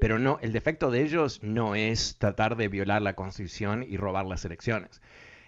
Pero 0.02 0.18
no, 0.18 0.40
el 0.42 0.54
defecto 0.54 0.90
de 0.90 1.04
ellos 1.04 1.44
no 1.44 1.76
es 1.76 2.16
tratar 2.18 2.56
de 2.56 2.68
violar 2.68 3.04
la 3.04 3.14
constitución 3.14 3.86
y 3.88 3.98
robar 3.98 4.26
las 4.26 4.46
elecciones. 4.46 5.02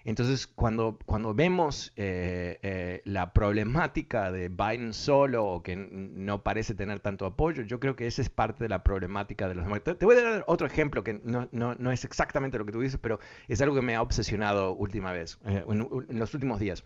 Entonces, 0.03 0.47
cuando, 0.47 0.97
cuando 1.05 1.33
vemos 1.33 1.93
eh, 1.95 2.59
eh, 2.63 3.01
la 3.05 3.33
problemática 3.33 4.31
de 4.31 4.49
Biden 4.49 4.93
solo 4.93 5.45
o 5.45 5.63
que 5.63 5.75
no 5.75 6.43
parece 6.43 6.73
tener 6.73 6.99
tanto 6.99 7.25
apoyo, 7.25 7.63
yo 7.63 7.79
creo 7.79 7.95
que 7.95 8.07
esa 8.07 8.21
es 8.21 8.29
parte 8.29 8.63
de 8.63 8.69
la 8.69 8.83
problemática 8.83 9.47
de 9.47 9.55
los 9.55 9.63
demócratas. 9.63 9.97
Te 9.97 10.05
voy 10.05 10.17
a 10.17 10.21
dar 10.23 10.43
otro 10.47 10.65
ejemplo 10.65 11.03
que 11.03 11.21
no, 11.23 11.47
no, 11.51 11.75
no 11.75 11.91
es 11.91 12.03
exactamente 12.03 12.57
lo 12.57 12.65
que 12.65 12.71
tú 12.71 12.81
dices, 12.81 12.99
pero 13.01 13.19
es 13.47 13.61
algo 13.61 13.75
que 13.75 13.81
me 13.81 13.95
ha 13.95 14.01
obsesionado 14.01 14.73
última 14.73 15.11
vez, 15.11 15.39
eh, 15.45 15.63
en, 15.67 16.19
los 16.19 16.33
últimos 16.33 16.59
días. 16.59 16.83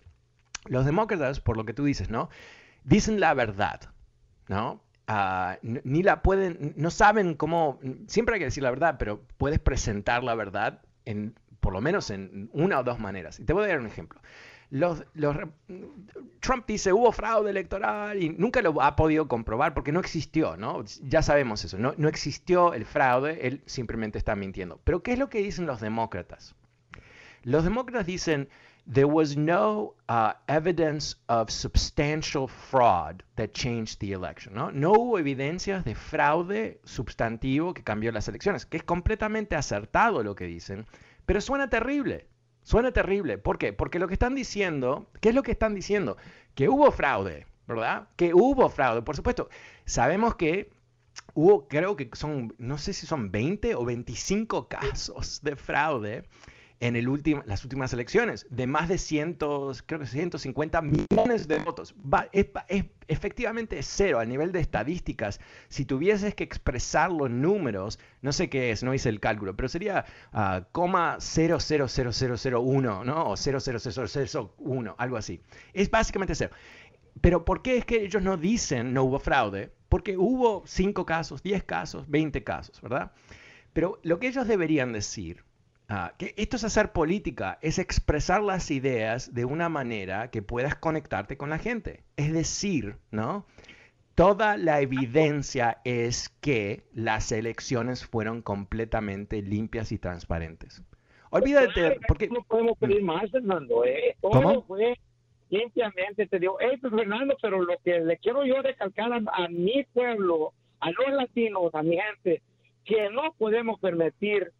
Los 0.65 0.85
demócratas, 0.85 1.39
por 1.39 1.57
lo 1.57 1.65
que 1.65 1.73
tú 1.73 1.85
dices, 1.85 2.09
¿no? 2.09 2.29
Dicen 2.83 3.19
la 3.19 3.33
verdad, 3.33 3.81
¿no? 4.47 4.81
Ah, 5.07 5.59
ni 5.61 6.01
la 6.01 6.23
pueden, 6.23 6.73
no 6.77 6.89
saben 6.89 7.35
cómo, 7.35 7.79
siempre 8.07 8.35
hay 8.35 8.39
que 8.39 8.45
decir 8.45 8.63
la 8.63 8.71
verdad, 8.71 8.95
pero 8.97 9.21
puedes 9.37 9.59
presentar 9.59 10.23
la 10.23 10.33
verdad 10.33 10.81
en, 11.05 11.35
por 11.65 11.73
lo 11.73 11.81
menos 11.81 12.11
en 12.11 12.47
una 12.53 12.79
o 12.79 12.83
dos 12.83 12.99
maneras. 12.99 13.39
Y 13.39 13.43
te 13.43 13.51
voy 13.51 13.63
a 13.63 13.69
dar 13.69 13.79
un 13.79 13.87
ejemplo. 13.87 14.21
Los, 14.69 15.03
los, 15.15 15.35
Trump 16.41 16.67
dice 16.67 16.93
hubo 16.93 17.11
fraude 17.11 17.49
electoral 17.49 18.21
y 18.21 18.29
nunca 18.29 18.61
lo 18.61 18.79
ha 18.83 18.95
podido 18.95 19.27
comprobar 19.27 19.73
porque 19.73 19.91
no 19.91 19.99
existió, 19.99 20.57
¿no? 20.57 20.83
Ya 21.01 21.23
sabemos 21.23 21.65
eso, 21.65 21.79
no, 21.79 21.95
no 21.97 22.07
existió 22.07 22.75
el 22.75 22.85
fraude, 22.85 23.47
él 23.47 23.63
simplemente 23.65 24.19
está 24.19 24.35
mintiendo. 24.35 24.79
Pero 24.83 25.01
¿qué 25.01 25.13
es 25.13 25.17
lo 25.17 25.27
que 25.27 25.39
dicen 25.39 25.65
los 25.65 25.81
demócratas? 25.81 26.53
Los 27.41 27.63
demócratas 27.63 28.05
dicen, 28.05 28.47
there 28.85 29.07
was 29.07 29.35
no 29.35 29.95
uh, 30.07 30.33
evidence 30.47 31.15
of 31.29 31.49
substantial 31.49 32.47
fraud 32.47 33.23
that 33.37 33.53
changed 33.53 33.99
the 33.99 34.11
election. 34.11 34.53
¿no? 34.53 34.69
no 34.69 34.91
hubo 34.91 35.17
evidencias 35.17 35.83
de 35.83 35.95
fraude 35.95 36.79
sustantivo 36.83 37.73
que 37.73 37.81
cambió 37.81 38.11
las 38.11 38.27
elecciones, 38.27 38.67
que 38.67 38.77
es 38.77 38.83
completamente 38.83 39.55
acertado 39.55 40.21
lo 40.21 40.35
que 40.35 40.45
dicen, 40.45 40.85
pero 41.25 41.41
suena 41.41 41.69
terrible. 41.69 42.27
Suena 42.63 42.91
terrible. 42.91 43.37
¿Por 43.37 43.57
qué? 43.57 43.73
Porque 43.73 43.99
lo 43.99 44.07
que 44.07 44.13
están 44.13 44.33
diciendo, 44.35 45.09
¿qué 45.21 45.29
es 45.29 45.35
lo 45.35 45.43
que 45.43 45.51
están 45.51 45.75
diciendo? 45.75 46.17
Que 46.55 46.67
hubo 46.67 46.91
fraude, 46.91 47.45
¿verdad? 47.67 48.07
Que 48.15 48.33
hubo 48.33 48.69
fraude, 48.69 49.03
por 49.03 49.15
supuesto. 49.15 49.49
Sabemos 49.85 50.35
que 50.35 50.71
hubo, 51.33 51.67
creo 51.67 51.95
que 51.95 52.09
son, 52.13 52.55
no 52.57 52.77
sé 52.77 52.93
si 52.93 53.05
son 53.05 53.31
20 53.31 53.75
o 53.75 53.85
25 53.85 54.67
casos 54.67 55.41
de 55.43 55.55
fraude 55.55 56.23
en 56.79 56.95
el 56.95 57.05
las 57.45 57.63
últimas 57.63 57.93
elecciones, 57.93 58.47
de 58.49 58.67
más 58.67 58.89
de 58.89 58.97
cientos, 58.97 59.81
creo 59.81 59.99
que 59.99 60.05
150 60.05 60.81
millones 60.81 61.47
de 61.47 61.59
votos. 61.59 61.95
es, 62.31 62.47
efectivamente 63.07 63.79
es 63.79 63.87
cero 63.87 64.19
a 64.19 64.25
nivel 64.25 64.51
de 64.51 64.59
estadísticas. 64.59 65.39
Si 65.69 65.85
tuvieses 65.85 66.35
que 66.35 66.43
expresar 66.43 67.11
los 67.11 67.29
números, 67.29 67.99
no 68.21 68.33
sé 68.33 68.49
qué 68.49 68.71
es, 68.71 68.83
no 68.83 68.93
hice 68.93 69.09
el 69.09 69.19
cálculo, 69.19 69.55
pero 69.55 69.69
sería 69.69 70.05
uh, 70.33 70.63
coma 70.71 71.17
00001, 71.19 73.03
¿no? 73.03 73.23
O 73.29 73.37
00001, 73.37 74.95
algo 74.97 75.17
así. 75.17 75.41
Es 75.73 75.89
básicamente 75.89 76.35
cero. 76.35 76.51
Pero 77.21 77.45
¿por 77.45 77.61
qué 77.61 77.77
es 77.77 77.85
que 77.85 78.03
ellos 78.03 78.21
no 78.21 78.35
dicen 78.35 78.93
no 78.93 79.03
hubo 79.03 79.19
fraude? 79.19 79.71
Porque 79.87 80.17
hubo 80.17 80.63
5 80.65 81.05
casos, 81.05 81.41
10 81.41 81.63
casos, 81.63 82.09
20 82.09 82.43
casos, 82.43 82.81
¿verdad? 82.81 83.13
Pero 83.71 83.99
lo 84.03 84.19
que 84.19 84.27
ellos 84.27 84.47
deberían 84.47 84.91
decir 84.91 85.45
Ah, 85.87 86.13
que 86.17 86.33
esto 86.37 86.55
es 86.55 86.63
hacer 86.63 86.93
política, 86.93 87.59
es 87.61 87.77
expresar 87.77 88.41
las 88.41 88.71
ideas 88.71 89.35
de 89.35 89.45
una 89.45 89.69
manera 89.69 90.31
que 90.31 90.41
puedas 90.41 90.75
conectarte 90.75 91.37
con 91.37 91.51
la 91.51 91.59
gente. 91.59 92.03
Es 92.17 92.33
decir, 92.33 92.97
¿no? 93.11 93.45
Toda 94.15 94.57
la 94.57 94.81
evidencia 94.81 95.81
es 95.83 96.29
que 96.41 96.85
las 96.93 97.31
elecciones 97.31 98.05
fueron 98.05 98.41
completamente 98.41 99.41
limpias 99.41 99.91
y 99.91 99.99
transparentes. 99.99 100.81
Olvídate, 101.29 101.99
porque... 102.07 102.29
No 102.29 102.41
podemos 102.43 102.77
pedir 102.79 103.03
mm. 103.03 103.05
más, 103.05 103.29
Fernando. 103.29 103.85
¿eh? 103.85 104.15
Todo 104.21 104.63
fue 104.63 104.97
limpiamente. 105.49 106.25
Te 106.25 106.39
digo, 106.39 106.57
hey, 106.61 106.77
pues, 106.81 106.93
Fernando, 106.93 107.35
pero 107.41 107.61
lo 107.61 107.77
que 107.83 107.99
le 107.99 108.17
quiero 108.17 108.43
yo 108.45 108.61
recalcar 108.61 109.11
a, 109.13 109.21
a 109.33 109.47
mi 109.49 109.83
pueblo, 109.93 110.53
a 110.79 110.89
los 110.91 111.13
latinos, 111.13 111.75
a 111.75 111.83
mi 111.83 111.97
gente, 111.97 112.41
que 112.85 113.09
no 113.09 113.33
podemos 113.37 113.79
permitir 113.79 114.51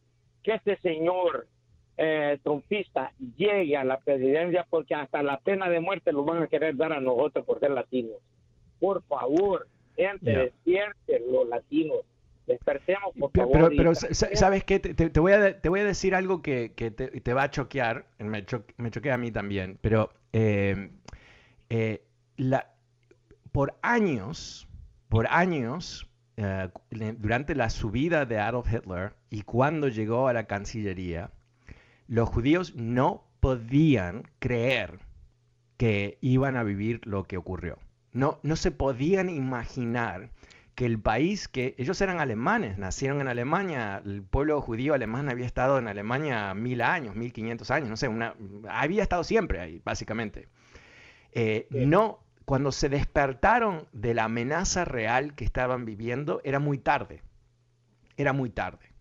que 0.46 0.54
este 0.54 0.78
señor 0.78 1.48
eh, 1.98 2.38
trompista 2.44 3.12
llegue 3.36 3.76
a 3.76 3.84
la 3.84 4.00
presidencia 4.00 4.66
porque 4.70 4.94
hasta 4.94 5.24
la 5.24 5.40
pena 5.40 5.70
de 5.70 5.80
muerte 5.80 6.12
lo 6.12 6.24
van 6.24 6.44
a 6.44 6.48
querer 6.48 6.76
dar 6.78 6.94
a 6.94 7.02
nosotros 7.02 7.46
por 7.46 7.60
ser 7.60 7.72
latinos. 7.72 8.18
Por 8.80 9.02
favor, 9.04 9.68
gente, 9.96 10.54
los 11.32 11.48
latinos. 11.48 11.98
Despertemos, 12.46 13.12
por 13.18 13.32
favor. 13.32 13.74
Pero, 13.76 13.96
¿sabes 13.96 14.64
qué? 14.64 14.80
Te, 14.80 15.20
voy 15.20 15.32
a, 15.32 15.60
te 15.60 15.68
voy 15.68 15.80
a 15.80 15.84
decir 15.84 16.14
algo 16.14 16.44
que, 16.44 16.70
te, 16.70 17.34
va 17.34 17.44
a 17.44 17.50
choquear. 17.50 18.06
Me, 18.20 18.46
me 18.78 18.92
choquea 18.92 19.16
a 19.16 19.18
mí 19.18 19.32
también. 19.32 19.80
Pero 19.82 20.12
eh, 20.32 20.92
eh, 21.70 22.04
la, 22.38 22.72
por 23.52 23.74
años, 23.82 24.68
por 25.10 25.26
años, 25.28 26.08
eh, 26.38 26.70
durante 27.18 27.56
la 27.56 27.70
subida 27.70 28.26
de 28.26 28.40
Adolf 28.40 28.72
Hitler 28.72 29.14
y 29.30 29.44
cuando 29.44 29.88
llegó 29.88 30.28
a 30.28 30.34
la 30.34 30.48
Cancillería, 30.48 31.32
los 32.08 32.30
judíos 32.30 32.76
no 32.76 33.26
podían 33.40 34.24
creer 34.40 35.00
que 35.78 36.18
iban 36.22 36.58
a 36.58 36.64
vivir 36.64 37.02
lo 37.06 37.24
que 37.24 37.38
ocurrió. 37.38 37.80
No, 38.12 38.40
no 38.44 38.56
se 38.56 38.72
podían 38.72 39.30
imaginar 39.30 40.30
que 40.76 40.86
el 40.86 41.00
país 41.00 41.48
que 41.48 41.74
ellos 41.78 42.00
eran 42.02 42.20
alemanes, 42.20 42.78
nacieron 42.78 43.22
en 43.22 43.30
Alemania, 43.30 44.02
el 44.06 44.22
pueblo 44.22 44.60
judío 44.62 44.94
alemán 44.94 45.30
había 45.30 45.46
estado 45.46 45.80
en 45.80 45.88
Alemania 45.88 46.54
mil 46.54 46.82
años, 46.82 47.16
mil 47.16 47.32
quinientos 47.32 47.72
años, 47.72 47.90
no 47.90 47.96
sé, 47.96 48.10
una, 48.10 48.36
había 48.70 49.04
estado 49.04 49.24
siempre 49.24 49.62
ahí, 49.62 49.82
básicamente. 49.86 50.50
Eh, 51.32 51.68
no 51.72 52.25
cuando 52.46 52.72
se 52.72 52.90
despertaron 52.90 53.88
de 53.92 54.14
la 54.14 54.26
amenaza 54.26 54.86
real 54.86 55.34
que 55.34 55.46
estaban 55.46 55.84
viviendo, 55.84 56.42
era 56.44 56.60
muy 56.60 56.78
tarde. 56.78 57.22
Era 58.18 58.34
muy 58.34 58.52
tarde. 58.52 58.96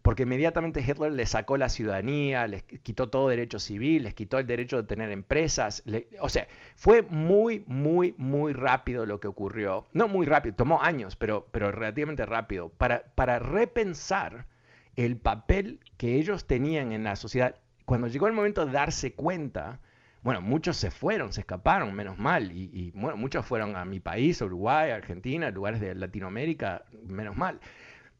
Porque 0.00 0.22
inmediatamente 0.22 0.80
Hitler 0.80 1.12
les 1.12 1.30
sacó 1.30 1.56
la 1.56 1.68
ciudadanía, 1.68 2.46
les 2.46 2.62
quitó 2.62 3.08
todo 3.10 3.28
derecho 3.28 3.58
civil, 3.58 4.04
les 4.04 4.14
quitó 4.14 4.38
el 4.38 4.46
derecho 4.46 4.76
de 4.76 4.84
tener 4.84 5.10
empresas. 5.10 5.82
o 6.20 6.28
sea, 6.28 6.46
fue 6.76 7.02
muy, 7.02 7.64
muy, 7.66 8.14
muy 8.16 8.52
rápido 8.52 9.04
lo 9.04 9.20
que 9.20 9.28
ocurrió. 9.28 9.86
No 9.92 10.08
muy 10.08 10.24
rápido, 10.24 10.54
tomó 10.54 10.80
años, 10.80 11.16
pero, 11.16 11.48
pero 11.50 11.72
relativamente 11.72 12.24
rápido. 12.24 12.68
Para, 12.68 13.02
para 13.14 13.40
repensar 13.40 14.46
el 14.94 15.16
papel 15.16 15.80
que 15.96 16.14
ellos 16.14 16.46
tenían 16.46 16.92
en 16.92 17.04
la 17.04 17.16
sociedad. 17.16 17.56
Cuando 17.84 18.06
llegó 18.06 18.26
el 18.26 18.32
momento 18.32 18.64
de 18.64 18.72
darse 18.72 19.12
cuenta 19.12 19.80
bueno, 20.26 20.40
muchos 20.40 20.76
se 20.76 20.90
fueron, 20.90 21.32
se 21.32 21.42
escaparon, 21.42 21.94
menos 21.94 22.18
mal, 22.18 22.50
y, 22.50 22.90
bueno, 22.96 23.16
muchos 23.16 23.46
fueron 23.46 23.76
a 23.76 23.84
mi 23.84 24.00
país, 24.00 24.42
Uruguay, 24.42 24.90
Argentina, 24.90 25.52
lugares 25.52 25.80
de 25.80 25.94
Latinoamérica, 25.94 26.82
menos 27.04 27.36
mal. 27.36 27.60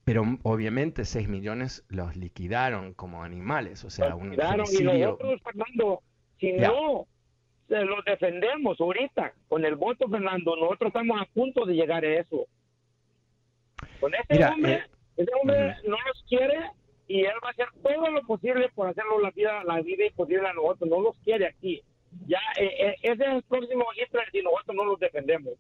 Pero 0.05 0.23
obviamente 0.45 1.05
6 1.05 1.29
millones 1.29 1.85
los 1.89 2.15
liquidaron 2.15 2.95
como 2.95 3.25
animales, 3.25 3.83
o 3.83 3.91
sea, 3.91 4.15
un 4.15 4.37
genocidio. 4.37 4.95
Y 4.95 5.01
nosotros, 5.01 5.43
Fernando, 5.43 6.03
si 6.39 6.53
no 6.53 7.09
se 7.67 7.85
los 7.85 8.05
defendemos 8.05 8.81
ahorita 8.81 9.33
con 9.49 9.65
el 9.65 9.75
voto, 9.75 10.09
Fernando, 10.09 10.55
nosotros 10.55 10.91
estamos 10.91 11.21
a 11.21 11.25
punto 11.35 11.67
de 11.67 11.75
llegar 11.75 12.05
a 12.05 12.21
eso. 12.21 12.47
Con 13.99 14.15
este 14.15 14.45
hombre, 14.45 14.75
eh, 14.75 14.83
ese 15.17 15.31
hombre 15.43 15.75
no 15.89 15.97
nos 16.07 16.25
quiere 16.29 16.71
y 17.09 17.23
él 17.23 17.35
va 17.43 17.49
a 17.49 17.51
hacer 17.51 17.67
todo 17.83 18.11
lo 18.13 18.23
posible 18.23 18.69
por 18.77 18.87
hacerlo 18.87 19.19
la 19.19 19.33
vida, 19.33 19.65
la 19.65 19.81
vida 19.81 20.07
imposible 20.07 20.47
a 20.47 20.53
nosotros, 20.53 20.89
no 20.89 21.01
los 21.01 21.19
quiere 21.25 21.49
aquí 21.49 21.83
ya 22.27 22.39
eh, 22.59 22.71
eh, 22.79 22.95
ese 23.03 23.25
es 23.25 23.35
el 23.37 23.43
próximo 23.43 23.85
Hitler 23.95 24.25
y 24.33 24.43
nosotros 24.43 24.77
no 24.77 24.85
los 24.85 25.01
defendemos. 25.01 25.55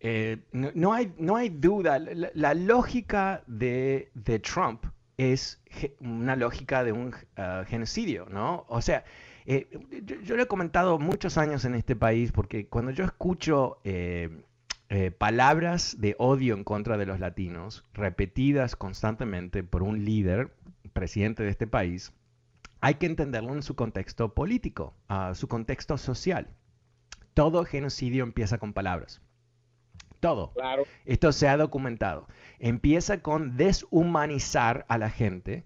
Eh, 0.00 0.38
no, 0.52 0.92
hay, 0.92 1.12
no 1.18 1.36
hay 1.36 1.48
duda, 1.48 1.98
la, 1.98 2.54
lógica 2.54 3.42
de, 3.46 4.10
de, 4.14 4.38
Trump 4.38 4.84
es 5.16 5.60
una 6.00 6.36
lógica 6.36 6.84
de 6.84 6.92
un 6.92 7.14
uh, 7.38 7.64
genocidio, 7.66 8.26
¿no? 8.30 8.66
O 8.68 8.82
sea, 8.82 9.04
yo, 9.46 10.36
lo 10.36 10.42
he 10.42 10.46
comentado 10.46 10.98
muchos 10.98 11.38
años 11.38 11.64
en 11.64 11.74
este 11.74 11.96
país 11.96 12.30
porque 12.30 12.66
cuando 12.66 12.90
yo 12.90 13.04
escucho 13.04 13.78
palabras 15.18 15.98
de 15.98 16.14
odio 16.18 16.54
en 16.54 16.62
contra 16.62 16.98
de 16.98 17.06
los 17.06 17.18
latinos, 17.18 17.84
repetidas 17.94 18.76
constantemente 18.76 19.62
por 19.62 19.82
un 19.82 20.04
líder, 20.04 20.50
presidente 20.92 21.42
de 21.42 21.50
este 21.50 21.66
país, 21.66 22.12
hay 22.80 22.94
que 22.94 23.06
entenderlo 23.06 23.52
en 23.54 23.62
su 23.62 23.74
contexto 23.74 24.34
político, 24.34 24.94
su 25.34 25.48
contexto 25.48 25.98
social. 25.98 26.48
Todo 27.34 27.64
genocidio 27.64 28.24
empieza 28.24 28.58
con 28.58 28.72
palabras. 28.72 29.20
Todo. 30.20 30.52
Claro. 30.52 30.84
Esto 31.04 31.32
se 31.32 31.48
ha 31.48 31.56
documentado. 31.56 32.26
Empieza 32.58 33.20
con 33.20 33.56
deshumanizar 33.56 34.86
a 34.88 34.98
la 34.98 35.10
gente, 35.10 35.64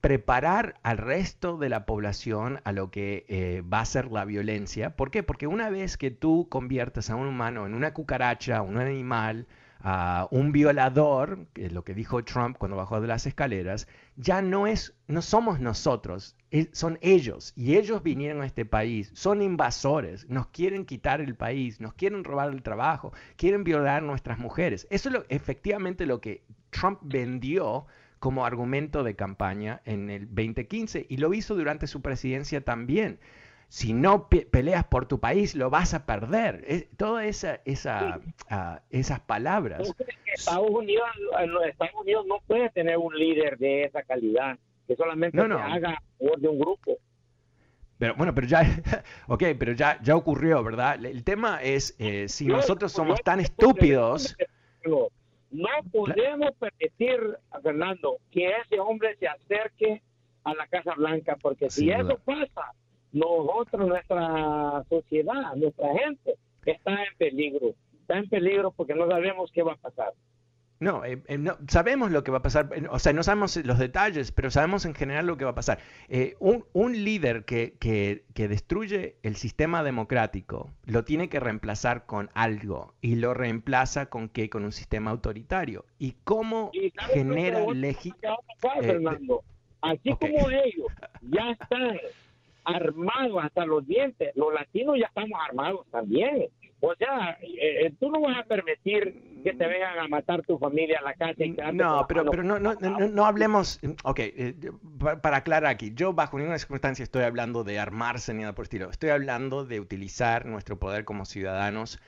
preparar 0.00 0.78
al 0.82 0.98
resto 0.98 1.56
de 1.56 1.68
la 1.68 1.86
población 1.86 2.60
a 2.64 2.72
lo 2.72 2.90
que 2.90 3.24
eh, 3.28 3.62
va 3.62 3.80
a 3.80 3.84
ser 3.86 4.12
la 4.12 4.24
violencia. 4.24 4.94
¿Por 4.96 5.10
qué? 5.10 5.22
Porque 5.22 5.46
una 5.46 5.70
vez 5.70 5.96
que 5.96 6.10
tú 6.10 6.48
conviertes 6.50 7.10
a 7.10 7.16
un 7.16 7.26
humano 7.26 7.66
en 7.66 7.74
una 7.74 7.94
cucaracha, 7.94 8.62
un 8.62 8.78
animal, 8.78 9.46
a 9.80 10.28
un 10.30 10.52
violador, 10.52 11.46
que 11.52 11.66
es 11.66 11.72
lo 11.72 11.84
que 11.84 11.94
dijo 11.94 12.24
Trump 12.24 12.56
cuando 12.58 12.76
bajó 12.76 13.00
de 13.00 13.08
las 13.08 13.26
escaleras, 13.26 13.88
ya 14.16 14.42
no 14.42 14.66
es, 14.66 14.94
no 15.06 15.22
somos 15.22 15.60
nosotros, 15.60 16.36
son 16.72 16.98
ellos. 17.02 17.52
Y 17.56 17.76
ellos 17.76 18.02
vinieron 18.02 18.42
a 18.42 18.46
este 18.46 18.64
país, 18.64 19.10
son 19.14 19.42
invasores, 19.42 20.28
nos 20.28 20.48
quieren 20.48 20.86
quitar 20.86 21.20
el 21.20 21.36
país, 21.36 21.80
nos 21.80 21.94
quieren 21.94 22.24
robar 22.24 22.50
el 22.50 22.62
trabajo, 22.62 23.12
quieren 23.36 23.62
violar 23.64 24.02
nuestras 24.02 24.38
mujeres. 24.38 24.86
Eso 24.90 25.08
es 25.08 25.14
lo, 25.14 25.24
efectivamente 25.28 26.06
lo 26.06 26.20
que 26.20 26.44
Trump 26.70 26.98
vendió 27.02 27.86
como 28.18 28.46
argumento 28.46 29.04
de 29.04 29.14
campaña 29.14 29.82
en 29.84 30.10
el 30.10 30.26
2015 30.26 31.06
y 31.08 31.18
lo 31.18 31.34
hizo 31.34 31.54
durante 31.54 31.86
su 31.86 32.00
presidencia 32.00 32.62
también 32.62 33.20
si 33.68 33.92
no 33.92 34.28
peleas 34.28 34.84
por 34.84 35.06
tu 35.06 35.20
país, 35.20 35.54
lo 35.54 35.70
vas 35.70 35.94
a 35.94 36.06
perder. 36.06 36.88
todas 36.96 37.26
esa, 37.26 37.60
esa, 37.64 38.20
ah, 38.48 38.80
esas 38.90 39.20
palabras. 39.20 39.92
Estados 40.26 40.70
Unidos, 40.70 41.08
Estados 41.68 41.94
Unidos 42.00 42.26
no 42.26 42.38
puede 42.46 42.70
tener 42.70 42.96
un 42.96 43.14
líder 43.16 43.58
de 43.58 43.84
esa 43.84 44.02
calidad, 44.02 44.58
que 44.86 44.96
solamente 44.96 45.36
no, 45.36 45.58
haga 45.58 46.00
de 46.18 46.48
un 46.48 46.58
grupo. 46.58 46.98
Pero 47.98 48.14
bueno, 48.14 48.34
pero 48.34 48.46
ya, 48.46 48.62
ok, 49.28 49.42
pero 49.58 49.72
ya, 49.72 49.98
ya 50.02 50.16
ocurrió, 50.16 50.62
¿verdad? 50.62 51.04
El 51.04 51.24
tema 51.24 51.62
es 51.62 51.96
eh, 51.98 52.28
si 52.28 52.46
nosotros 52.46 52.92
somos 52.92 53.20
tan 53.22 53.40
estúpidos. 53.40 54.36
No 55.50 55.68
podemos 55.90 56.50
permitir, 56.58 57.38
Fernando, 57.62 58.18
que 58.30 58.48
ese 58.48 58.78
hombre 58.78 59.16
se 59.16 59.26
acerque 59.26 60.02
a 60.44 60.54
la 60.54 60.66
Casa 60.66 60.94
Blanca, 60.94 61.36
porque 61.40 61.70
si 61.70 61.90
eso 61.90 62.18
pasa, 62.24 62.72
nosotros, 63.12 63.88
nuestra 63.88 64.84
sociedad, 64.88 65.54
nuestra 65.56 65.88
gente, 65.98 66.36
está 66.64 66.92
en 66.92 67.16
peligro. 67.18 67.74
Está 68.00 68.18
en 68.18 68.28
peligro 68.28 68.70
porque 68.72 68.94
no 68.94 69.08
sabemos 69.08 69.50
qué 69.52 69.62
va 69.62 69.72
a 69.72 69.76
pasar. 69.76 70.12
No, 70.78 71.04
eh, 71.06 71.22
eh, 71.28 71.38
no, 71.38 71.56
sabemos 71.68 72.10
lo 72.10 72.22
que 72.22 72.30
va 72.30 72.38
a 72.38 72.42
pasar, 72.42 72.68
o 72.90 72.98
sea, 72.98 73.14
no 73.14 73.22
sabemos 73.22 73.56
los 73.64 73.78
detalles, 73.78 74.30
pero 74.30 74.50
sabemos 74.50 74.84
en 74.84 74.94
general 74.94 75.26
lo 75.26 75.38
que 75.38 75.44
va 75.44 75.52
a 75.52 75.54
pasar. 75.54 75.78
Eh, 76.08 76.36
un, 76.38 76.66
un, 76.74 77.02
líder 77.02 77.46
que, 77.46 77.76
que, 77.80 78.24
que, 78.34 78.46
destruye 78.46 79.16
el 79.22 79.36
sistema 79.36 79.82
democrático 79.82 80.70
lo 80.84 81.02
tiene 81.04 81.30
que 81.30 81.40
reemplazar 81.40 82.04
con 82.04 82.28
algo, 82.34 82.94
y 83.00 83.14
lo 83.14 83.32
reemplaza 83.32 84.06
con 84.06 84.28
qué? 84.28 84.50
Con 84.50 84.64
un 84.64 84.72
sistema 84.72 85.10
autoritario. 85.12 85.86
¿Y 85.98 86.12
cómo 86.24 86.70
genera 87.14 87.64
legitimación? 87.72 88.36
Así 89.80 90.10
como 90.10 90.50
ellos 90.50 90.88
ya 91.22 91.52
están 91.52 91.96
armados 92.66 93.42
hasta 93.42 93.64
los 93.64 93.86
dientes. 93.86 94.32
Los 94.34 94.52
latinos 94.52 94.96
ya 94.98 95.06
estamos 95.06 95.38
armados 95.48 95.86
también. 95.90 96.48
O 96.80 96.94
sea, 96.94 97.38
eh, 97.40 97.86
eh, 97.86 97.94
tú 97.98 98.10
no 98.10 98.20
vas 98.20 98.38
a 98.38 98.42
permitir 98.42 99.40
que 99.42 99.54
te 99.54 99.66
vengan 99.66 99.98
a 99.98 100.08
matar 100.08 100.42
tu 100.42 100.58
familia 100.58 100.98
a 100.98 101.02
la 101.02 101.14
casa. 101.14 101.42
Y 101.44 101.56
no, 101.72 102.04
pero, 102.06 102.30
pero 102.30 102.42
no, 102.42 102.58
no, 102.58 102.74
no, 102.74 103.24
hablemos. 103.24 103.80
Ok, 104.04 104.18
eh, 104.18 104.54
para 105.22 105.38
aclarar 105.38 105.70
aquí, 105.70 105.92
yo 105.94 106.12
bajo 106.12 106.36
ninguna 106.36 106.58
circunstancia 106.58 107.02
estoy 107.02 107.22
hablando 107.22 107.64
de 107.64 107.78
armarse 107.78 108.34
ni 108.34 108.42
nada 108.42 108.54
por 108.54 108.64
el 108.64 108.66
estilo. 108.66 108.90
Estoy 108.90 109.10
hablando 109.10 109.64
de 109.64 109.80
utilizar 109.80 110.44
nuestro 110.44 110.78
poder 110.78 111.04
como 111.04 111.24
ciudadanos 111.24 111.98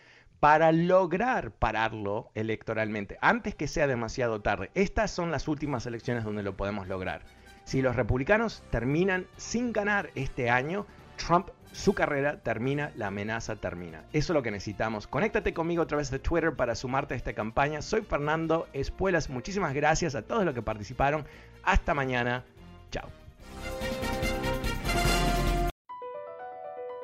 para 0.40 0.70
lograr 0.72 1.50
pararlo 1.50 2.30
electoralmente, 2.34 3.18
antes 3.20 3.54
que 3.54 3.66
sea 3.66 3.86
demasiado 3.86 4.40
tarde. 4.40 4.70
Estas 4.74 5.11
son 5.11 5.30
las 5.30 5.48
últimas 5.48 5.86
elecciones 5.86 6.24
donde 6.24 6.42
lo 6.42 6.56
podemos 6.56 6.86
lograr. 6.86 7.22
Si 7.68 7.82
los 7.82 7.96
republicanos 7.96 8.62
terminan 8.70 9.26
sin 9.36 9.74
ganar 9.74 10.08
este 10.14 10.48
año, 10.48 10.86
Trump, 11.18 11.50
su 11.72 11.92
carrera 11.92 12.38
termina, 12.38 12.92
la 12.96 13.08
amenaza 13.08 13.56
termina. 13.56 14.04
Eso 14.14 14.32
es 14.32 14.34
lo 14.34 14.42
que 14.42 14.50
necesitamos. 14.50 15.06
Conéctate 15.06 15.52
conmigo 15.52 15.82
a 15.82 15.86
través 15.86 16.10
de 16.10 16.18
Twitter 16.18 16.56
para 16.56 16.74
sumarte 16.74 17.12
a 17.12 17.18
esta 17.18 17.34
campaña. 17.34 17.82
Soy 17.82 18.00
Fernando 18.00 18.68
Espuelas. 18.72 19.28
Muchísimas 19.28 19.74
gracias 19.74 20.14
a 20.14 20.22
todos 20.22 20.46
los 20.46 20.54
que 20.54 20.62
participaron. 20.62 21.26
Hasta 21.62 21.92
mañana. 21.92 22.42
Chao. 22.90 23.10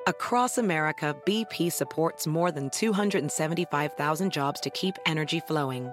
Across 0.06 0.56
America, 0.56 1.14
BP 1.26 1.70
supports 1.70 2.26
more 2.26 2.50
than 2.50 2.70
275,000 2.70 4.32
jobs 4.32 4.62
to 4.62 4.70
keep 4.70 4.94
energy 5.04 5.40
flowing. 5.40 5.92